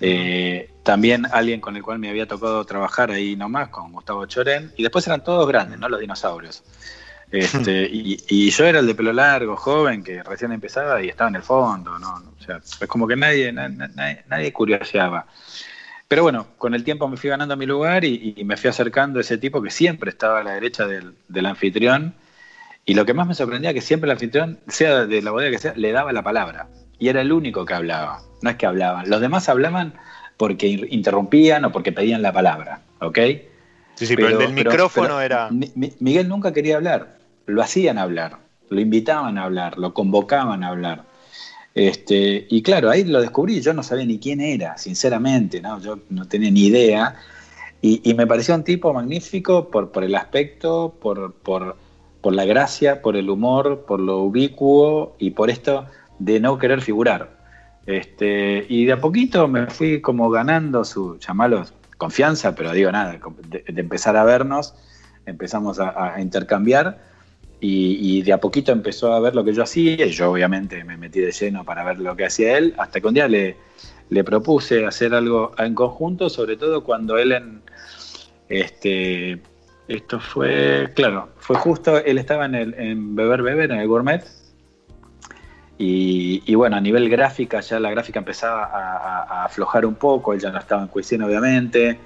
Eh, 0.00 0.70
también 0.82 1.26
alguien 1.30 1.60
con 1.60 1.76
el 1.76 1.82
cual 1.82 1.98
me 1.98 2.08
había 2.08 2.26
tocado 2.26 2.64
trabajar 2.64 3.10
ahí 3.10 3.36
nomás, 3.36 3.68
con 3.68 3.92
Gustavo 3.92 4.26
Chorén. 4.26 4.72
Y 4.76 4.82
después 4.82 5.06
eran 5.06 5.24
todos 5.24 5.46
grandes, 5.48 5.78
¿no? 5.78 5.88
Los 5.88 6.00
dinosaurios. 6.00 6.62
Este, 7.30 7.88
y, 7.90 8.50
yo 8.50 8.64
era 8.64 8.80
el 8.80 8.86
de 8.86 8.94
pelo 8.94 9.12
largo, 9.12 9.56
joven, 9.56 10.02
que 10.02 10.22
recién 10.22 10.52
empezaba 10.52 11.02
y 11.02 11.08
estaba 11.08 11.30
en 11.30 11.36
el 11.36 11.42
fondo, 11.42 11.98
¿no? 11.98 12.22
O 12.38 12.42
sea, 12.42 12.58
es 12.58 12.86
como 12.86 13.06
que 13.06 13.16
nadie, 13.16 13.52
nadie, 13.52 14.24
nadie 14.28 14.52
curioseaba. 14.52 15.26
Pero 16.08 16.22
bueno, 16.22 16.46
con 16.58 16.74
el 16.74 16.84
tiempo 16.84 17.08
me 17.08 17.16
fui 17.16 17.30
ganando 17.30 17.56
mi 17.56 17.66
lugar 17.66 18.04
y, 18.04 18.42
me 18.44 18.56
fui 18.56 18.70
acercando 18.70 19.18
a 19.18 19.22
ese 19.22 19.38
tipo 19.38 19.60
que 19.60 19.70
siempre 19.70 20.10
estaba 20.10 20.40
a 20.40 20.44
la 20.44 20.52
derecha 20.54 20.86
del, 20.86 21.46
anfitrión. 21.46 22.14
Y 22.84 22.94
lo 22.94 23.04
que 23.04 23.14
más 23.14 23.26
me 23.26 23.34
sorprendía 23.34 23.70
es 23.70 23.74
que 23.74 23.80
siempre 23.80 24.06
el 24.06 24.12
anfitrión, 24.12 24.60
sea 24.68 25.06
de 25.06 25.22
la 25.22 25.32
bodega 25.32 25.50
que 25.50 25.58
sea, 25.58 25.74
le 25.74 25.90
daba 25.90 26.12
la 26.12 26.22
palabra. 26.22 26.68
Y 26.98 27.08
era 27.08 27.20
el 27.20 27.32
único 27.32 27.64
que 27.64 27.74
hablaba. 27.74 28.20
No 28.42 28.50
es 28.50 28.56
que 28.56 28.66
hablaban. 28.66 29.10
Los 29.10 29.20
demás 29.20 29.48
hablaban 29.48 29.94
porque 30.36 30.68
interrumpían 30.68 31.64
o 31.64 31.72
porque 31.72 31.90
pedían 31.90 32.22
la 32.22 32.32
palabra. 32.32 32.82
¿Ok? 33.00 33.18
Sí, 33.96 34.06
sí, 34.06 34.14
pero, 34.14 34.28
el 34.28 34.38
del 34.38 34.52
micrófono 34.52 35.20
era. 35.20 35.48
Miguel 35.50 36.28
nunca 36.28 36.52
quería 36.52 36.76
hablar, 36.76 37.16
lo 37.46 37.62
hacían 37.62 37.96
hablar, 37.96 38.36
lo 38.68 38.80
invitaban 38.80 39.38
a 39.38 39.44
hablar, 39.44 39.78
lo 39.78 39.94
convocaban 39.94 40.62
a 40.62 40.68
hablar. 40.68 41.04
Este, 41.76 42.46
y 42.48 42.62
claro, 42.62 42.88
ahí 42.88 43.04
lo 43.04 43.20
descubrí, 43.20 43.60
yo 43.60 43.74
no 43.74 43.82
sabía 43.82 44.06
ni 44.06 44.18
quién 44.18 44.40
era, 44.40 44.78
sinceramente, 44.78 45.60
¿no? 45.60 45.78
yo 45.78 45.98
no 46.08 46.26
tenía 46.26 46.50
ni 46.50 46.68
idea. 46.68 47.16
Y, 47.82 48.14
me 48.14 48.26
pareció 48.26 48.54
un 48.54 48.64
tipo 48.64 48.94
magnífico 48.94 49.68
por, 49.68 49.92
por 49.92 50.02
el 50.02 50.14
aspecto, 50.14 50.96
por, 50.98 51.34
por, 51.34 51.76
por, 52.22 52.34
la 52.34 52.46
gracia, 52.46 53.02
por 53.02 53.14
el 53.14 53.28
humor, 53.28 53.84
por 53.86 54.00
lo 54.00 54.20
ubicuo 54.22 55.16
y 55.18 55.32
por 55.32 55.50
esto 55.50 55.84
de 56.18 56.40
no 56.40 56.58
querer 56.58 56.80
figurar. 56.80 57.36
Este, 57.84 58.64
y 58.70 58.86
de 58.86 58.92
a 58.94 59.00
poquito 59.00 59.46
me 59.46 59.66
fui 59.66 60.00
como 60.00 60.30
ganando 60.30 60.82
su, 60.82 61.18
llamalos, 61.18 61.74
confianza, 61.98 62.54
pero 62.54 62.72
digo 62.72 62.90
nada, 62.90 63.20
de, 63.48 63.64
empezar 63.66 64.16
a 64.16 64.24
vernos, 64.24 64.74
empezamos 65.26 65.78
a, 65.78 66.18
intercambiar 66.22 66.98
y, 67.60 68.22
de 68.22 68.32
a 68.32 68.38
poquito 68.38 68.72
empezó 68.72 69.12
a 69.12 69.20
ver 69.20 69.34
lo 69.34 69.44
que 69.44 69.52
yo 69.52 69.62
hacía 69.62 70.06
y 70.06 70.10
yo 70.10 70.30
obviamente 70.30 70.84
me 70.84 70.96
metí 70.96 71.20
de 71.20 71.32
lleno 71.32 71.64
para 71.64 71.84
ver 71.84 71.98
lo 71.98 72.14
que 72.14 72.26
hacía 72.26 72.58
él, 72.58 72.74
hasta 72.78 73.00
que 73.00 73.06
un 73.06 73.14
día 73.14 73.28
le, 73.28 73.56
propuse 74.24 74.84
hacer 74.84 75.14
algo 75.14 75.52
en 75.58 75.74
conjunto, 75.74 76.28
sobre 76.28 76.56
todo 76.56 76.84
cuando 76.84 77.16
él 77.18 77.32
en, 77.32 77.62
este, 78.48 79.40
esto 79.88 80.20
fue, 80.20 80.90
claro, 80.94 81.30
fue 81.38 81.56
justo, 81.56 81.96
él 81.98 82.18
estaba 82.18 82.46
en, 82.46 83.16
Beber 83.16 83.42
Beber, 83.42 83.70
en 83.72 83.80
el 83.80 83.88
Gourmet, 83.88 84.22
y, 85.78 86.54
bueno, 86.54 86.76
a 86.76 86.80
nivel 86.80 87.10
gráfica, 87.10 87.60
ya 87.60 87.78
la 87.78 87.90
gráfica 87.90 88.18
empezaba 88.18 88.64
a, 88.64 89.44
aflojar 89.44 89.84
un 89.84 89.94
poco, 89.94 90.32
él 90.32 90.40
ya 90.40 90.50
no 90.50 90.58
estaba 90.58 90.82
en 90.82 90.88
cuestión, 90.88 91.22
obviamente. 91.22 91.98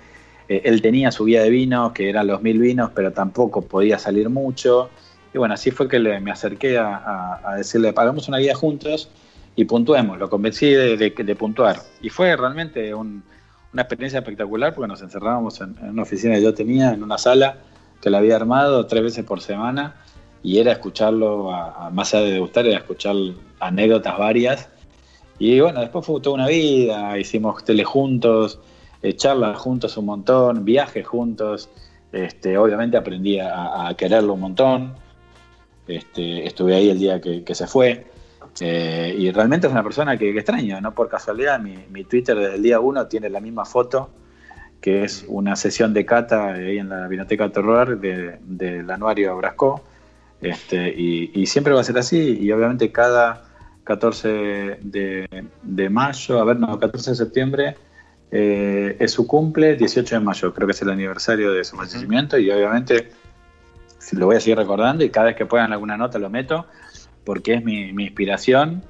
Eh, 0.48 0.62
él 0.64 0.82
tenía 0.82 1.12
su 1.12 1.24
guía 1.24 1.44
de 1.44 1.50
vinos, 1.50 1.92
que 1.92 2.08
eran 2.08 2.26
los 2.26 2.42
mil 2.42 2.58
vinos, 2.58 2.90
pero 2.92 3.12
tampoco 3.12 3.62
podía 3.62 3.96
salir 3.96 4.28
mucho. 4.28 4.90
Y 5.32 5.38
bueno, 5.38 5.54
así 5.54 5.70
fue 5.70 5.88
que 5.88 5.98
me 5.98 6.30
acerqué 6.30 6.78
a, 6.78 7.54
decirle, 7.56 7.92
hagamos 7.94 8.28
una 8.28 8.38
guía 8.38 8.54
juntos 8.54 9.08
y 9.56 9.64
puntuemos. 9.64 10.18
Lo 10.18 10.28
convencí 10.28 10.70
de, 10.70 11.36
puntuar. 11.38 11.80
Y 12.02 12.08
fue 12.08 12.36
realmente 12.36 12.94
una 12.94 13.22
experiencia 13.74 14.18
espectacular 14.18 14.74
porque 14.74 14.88
nos 14.88 15.02
encerrábamos 15.02 15.60
en, 15.60 15.76
una 15.82 16.02
oficina 16.02 16.34
que 16.34 16.42
yo 16.42 16.54
tenía, 16.54 16.92
en 16.92 17.02
una 17.02 17.18
sala 17.18 17.58
que 18.02 18.10
la 18.10 18.18
había 18.18 18.36
armado 18.36 18.86
tres 18.86 19.02
veces 19.02 19.24
por 19.24 19.40
semana 19.40 19.94
y 20.42 20.58
era 20.58 20.72
escucharlo, 20.72 21.54
a, 21.54 21.90
más 21.90 22.14
allá 22.14 22.24
de 22.24 22.38
gustar, 22.40 22.66
era 22.66 22.78
escuchar 22.78 23.14
anécdotas 23.60 24.18
varias. 24.18 24.68
Y 25.38 25.60
bueno, 25.60 25.80
después 25.80 26.04
fue 26.04 26.20
toda 26.20 26.34
una 26.34 26.46
vida, 26.46 27.18
hicimos 27.18 27.64
tele 27.64 27.84
juntos, 27.84 28.58
eh, 29.02 29.14
charlas 29.14 29.58
juntos 29.58 29.96
un 29.96 30.06
montón, 30.06 30.64
viajes 30.64 31.06
juntos. 31.06 31.68
Este, 32.12 32.58
obviamente 32.58 32.96
aprendí 32.96 33.38
a, 33.38 33.94
quererlo 33.96 34.34
un 34.34 34.40
montón. 34.40 34.94
Este, 35.96 36.46
estuve 36.46 36.74
ahí 36.74 36.90
el 36.90 36.98
día 36.98 37.20
que, 37.20 37.54
se 37.54 37.66
fue. 37.66 38.06
Eh, 38.60 39.14
y 39.18 39.30
realmente 39.30 39.66
es 39.66 39.72
una 39.72 39.82
persona 39.82 40.16
que, 40.16 40.30
extraño, 40.30 40.80
no 40.80 40.94
por 40.94 41.08
casualidad. 41.08 41.60
Mi, 41.60 42.04
Twitter 42.04 42.36
desde 42.36 42.56
el 42.56 42.62
día 42.62 42.80
uno 42.80 43.06
tiene 43.06 43.28
la 43.30 43.40
misma 43.40 43.64
foto, 43.64 44.10
que 44.80 45.04
es 45.04 45.24
una 45.28 45.56
sesión 45.56 45.92
de 45.92 46.04
cata 46.06 46.54
ahí 46.54 46.78
en 46.78 46.88
la 46.88 47.06
Biblioteca 47.06 47.50
Terror 47.50 48.00
del 48.00 48.90
anuario 48.90 49.36
Brasco 49.36 49.82
este, 50.40 50.88
y, 50.88 51.46
siempre 51.46 51.74
va 51.74 51.80
a 51.80 51.84
ser 51.84 51.98
así, 51.98 52.38
y 52.40 52.50
obviamente 52.52 52.90
cada 52.90 53.44
14 53.84 54.78
de, 54.80 55.88
mayo, 55.90 56.40
a 56.40 56.44
ver, 56.44 56.58
no, 56.58 56.78
14 56.78 57.10
de 57.10 57.16
septiembre 57.16 57.76
eh, 58.30 58.96
es 58.98 59.12
su 59.12 59.26
cumple, 59.26 59.76
18 59.76 60.14
de 60.14 60.20
mayo 60.20 60.54
creo 60.54 60.66
que 60.66 60.72
es 60.72 60.82
el 60.82 60.90
aniversario 60.90 61.52
de 61.52 61.62
su 61.64 61.76
fallecimiento, 61.76 62.38
y 62.38 62.50
obviamente 62.50 63.10
lo 64.12 64.26
voy 64.26 64.36
a 64.36 64.40
seguir 64.40 64.58
recordando, 64.58 65.04
y 65.04 65.10
cada 65.10 65.26
vez 65.26 65.36
que 65.36 65.46
puedan 65.46 65.72
alguna 65.72 65.96
nota 65.96 66.18
lo 66.18 66.30
meto, 66.30 66.66
porque 67.24 67.54
es 67.54 67.64
mi, 67.64 67.90
inspiración, 67.90 68.82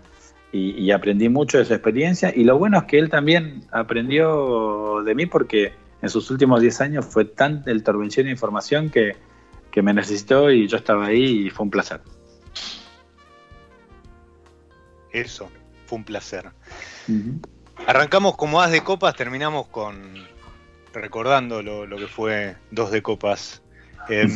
y, 0.52 0.90
aprendí 0.90 1.28
mucho 1.28 1.58
de 1.58 1.64
su 1.64 1.74
experiencia, 1.74 2.32
y 2.34 2.44
lo 2.44 2.58
bueno 2.58 2.78
es 2.78 2.84
que 2.84 2.98
él 2.98 3.08
también 3.08 3.62
aprendió 3.70 5.02
de 5.04 5.14
mí, 5.14 5.26
porque 5.26 5.72
en 6.02 6.08
sus 6.08 6.30
últimos 6.30 6.60
10 6.60 6.80
años 6.80 7.06
fue 7.06 7.24
tan 7.24 7.62
el 7.66 7.84
torbellino 7.84 8.24
de 8.24 8.30
información 8.30 8.90
que 8.90 9.16
que 9.70 9.82
me 9.82 9.94
necesitó 9.94 10.50
y 10.50 10.66
yo 10.66 10.76
estaba 10.76 11.06
ahí 11.06 11.46
y 11.46 11.50
fue 11.50 11.64
un 11.64 11.70
placer. 11.70 12.00
Eso, 15.12 15.50
fue 15.86 15.98
un 15.98 16.04
placer. 16.04 16.50
Arrancamos 17.86 18.36
como 18.36 18.60
as 18.60 18.70
de 18.70 18.82
copas, 18.82 19.14
terminamos 19.16 19.66
con 19.68 20.14
recordando 20.92 21.62
lo, 21.62 21.96
que 21.96 22.06
fue 22.06 22.56
dos 22.70 22.90
de 22.90 23.02
copas. 23.02 23.62
Em, 24.08 24.30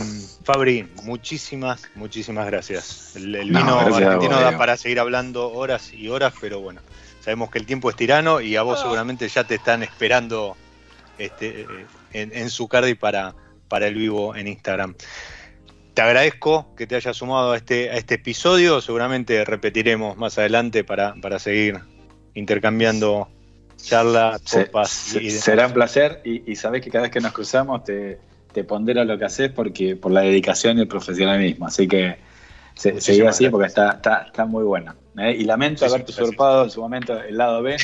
Fabri, 0.44 0.88
muchísimas, 1.02 1.82
muchísimas 1.94 2.46
gracias. 2.46 3.16
El, 3.16 3.32
vino 3.48 3.80
argentino 3.80 4.40
da 4.40 4.56
para 4.56 4.76
seguir 4.76 5.00
hablando 5.00 5.50
horas 5.52 5.92
y 5.92 6.08
horas, 6.08 6.34
pero 6.40 6.60
bueno, 6.60 6.80
sabemos 7.20 7.50
que 7.50 7.58
el 7.58 7.66
tiempo 7.66 7.90
es 7.90 7.96
tirano 7.96 8.40
y 8.40 8.56
a 8.56 8.62
vos 8.62 8.80
seguramente 8.80 9.28
ya 9.28 9.44
te 9.44 9.56
están 9.56 9.82
esperando 9.82 10.56
este, 11.18 11.62
eh, 11.62 11.66
en, 12.12 12.36
en 12.36 12.50
Zucardi 12.50 12.94
para, 12.94 13.34
para 13.68 13.86
el 13.86 13.94
vivo 13.94 14.36
en 14.36 14.48
Instagram. 14.48 14.94
Te 15.94 16.02
agradezco 16.02 16.74
que 16.76 16.86
te 16.86 16.96
hayas 16.96 17.16
sumado 17.16 17.52
a 17.52 17.56
este, 17.56 17.90
a 17.90 17.94
este 17.96 18.16
episodio. 18.16 18.80
Seguramente 18.80 19.44
repetiremos 19.44 20.16
más 20.16 20.38
adelante 20.38 20.82
para, 20.82 21.14
seguir 21.38 21.80
intercambiando 22.34 23.28
charlas, 23.76 24.42
copas. 24.42 24.90
será 24.90 25.68
un 25.68 25.72
placer 25.72 26.20
y, 26.24 26.50
y, 26.50 26.56
sabes 26.56 26.82
que 26.82 26.90
cada 26.90 27.02
vez 27.02 27.12
que 27.12 27.20
nos 27.20 27.32
cruzamos 27.32 27.84
te, 27.84 28.18
te 28.54 28.64
pondero 28.64 29.04
lo 29.04 29.18
que 29.18 29.24
haces 29.24 29.50
porque 29.50 29.96
por 29.96 30.12
la 30.12 30.22
dedicación 30.22 30.78
y 30.78 30.82
el 30.82 30.88
profesionalismo. 30.88 31.66
Así 31.66 31.88
que 31.88 32.16
se, 32.74 33.00
seguí 33.00 33.22
así 33.22 33.48
porque 33.50 33.66
está, 33.66 34.00
está, 34.26 34.46
muy 34.46 34.64
bueno. 34.64 34.94
¿eh? 35.18 35.36
Y 35.38 35.44
lamento 35.44 35.84
haberte 35.84 36.12
usurpado 36.12 36.64
en 36.64 36.70
su 36.70 36.80
momento 36.80 37.20
el 37.20 37.36
lado 37.36 37.62
B, 37.62 37.76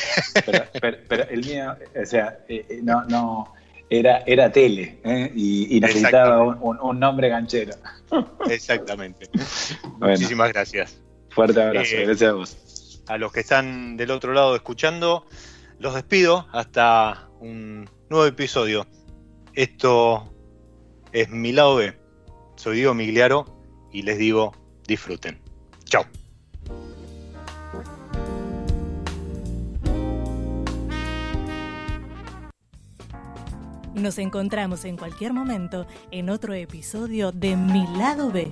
pero, 1.09 1.25
el 1.29 1.45
mío, 1.45 1.77
o 2.01 2.07
sea, 2.07 2.39
eh, 2.49 2.65
eh, 2.69 2.81
no, 2.83 3.05
no 3.05 3.53
era, 3.91 4.23
era 4.27 4.51
tele 4.53 5.01
¿eh? 5.05 5.33
y, 5.35 5.81
necesitaba 5.81 6.43
un, 6.45 7.01
nombre 7.01 7.29
ganchero. 7.29 7.75
Exactamente. 8.49 9.29
Muchísimas 9.99 10.53
gracias. 10.53 11.01
Fuerte 11.31 11.61
abrazo, 11.61 11.97
gracias 12.05 12.31
a 12.31 12.35
vos. 12.35 13.03
A 13.09 13.19
los 13.19 13.33
que 13.33 13.41
están 13.41 13.97
del 13.97 14.13
otro 14.13 14.33
lado 14.33 14.55
escuchando, 14.55 15.27
los 15.81 15.95
despido 15.95 16.47
hasta 16.53 17.29
un 17.41 17.91
nuevo 18.09 18.27
episodio. 18.27 18.87
Esto 19.55 20.33
es 21.13 21.31
mi 21.31 21.53
lado 21.53 21.77
B. 21.77 21.95
Soy 22.57 22.77
Diego 22.77 22.95
Migliaro 22.95 23.45
y 23.93 24.03
les 24.03 24.19
digo, 24.19 24.53
disfruten. 24.87 25.41
Chao. 25.85 26.05
Nos 33.95 34.19
encontramos 34.19 34.85
en 34.85 34.97
cualquier 34.97 35.33
momento 35.33 35.87
en 36.11 36.31
otro 36.31 36.55
episodio 36.55 37.33
de 37.33 37.57
Mi 37.57 37.87
lado 37.99 38.31
B. 38.31 38.51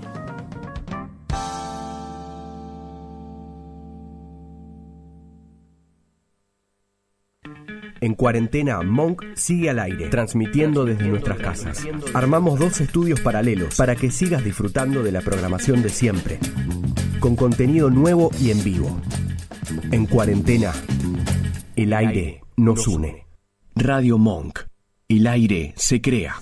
En 8.01 8.15
cuarentena, 8.15 8.81
Monk 8.83 9.25
sigue 9.35 9.71
al 9.71 9.79
aire, 9.79 10.09
transmitiendo 10.09 10.85
desde 10.85 11.09
nuestras 11.09 11.39
casas. 11.39 11.87
Armamos 12.15 12.59
dos 12.59 12.81
estudios 12.81 13.21
paralelos 13.21 13.75
para 13.77 13.97
que 13.97 14.11
sigas 14.11 14.45
disfrutando 14.45 15.03
de 15.03 15.13
la 15.13 15.21
programación 15.21 15.83
de 15.83 15.89
siempre, 15.89 16.39
con 17.19 17.35
contenido 17.35 17.91
nuevo 17.91 18.31
y 18.41 18.51
en 18.51 18.63
vivo. 18.63 19.01
En 19.91 20.07
cuarentena, 20.07 20.73
el 21.77 21.93
aire 21.93 22.41
nos 22.57 22.87
une. 22.87 23.27
Radio 23.75 24.19
Monk. 24.19 24.61
El 25.09 25.27
aire 25.27 25.73
se 25.77 26.01
crea. 26.01 26.37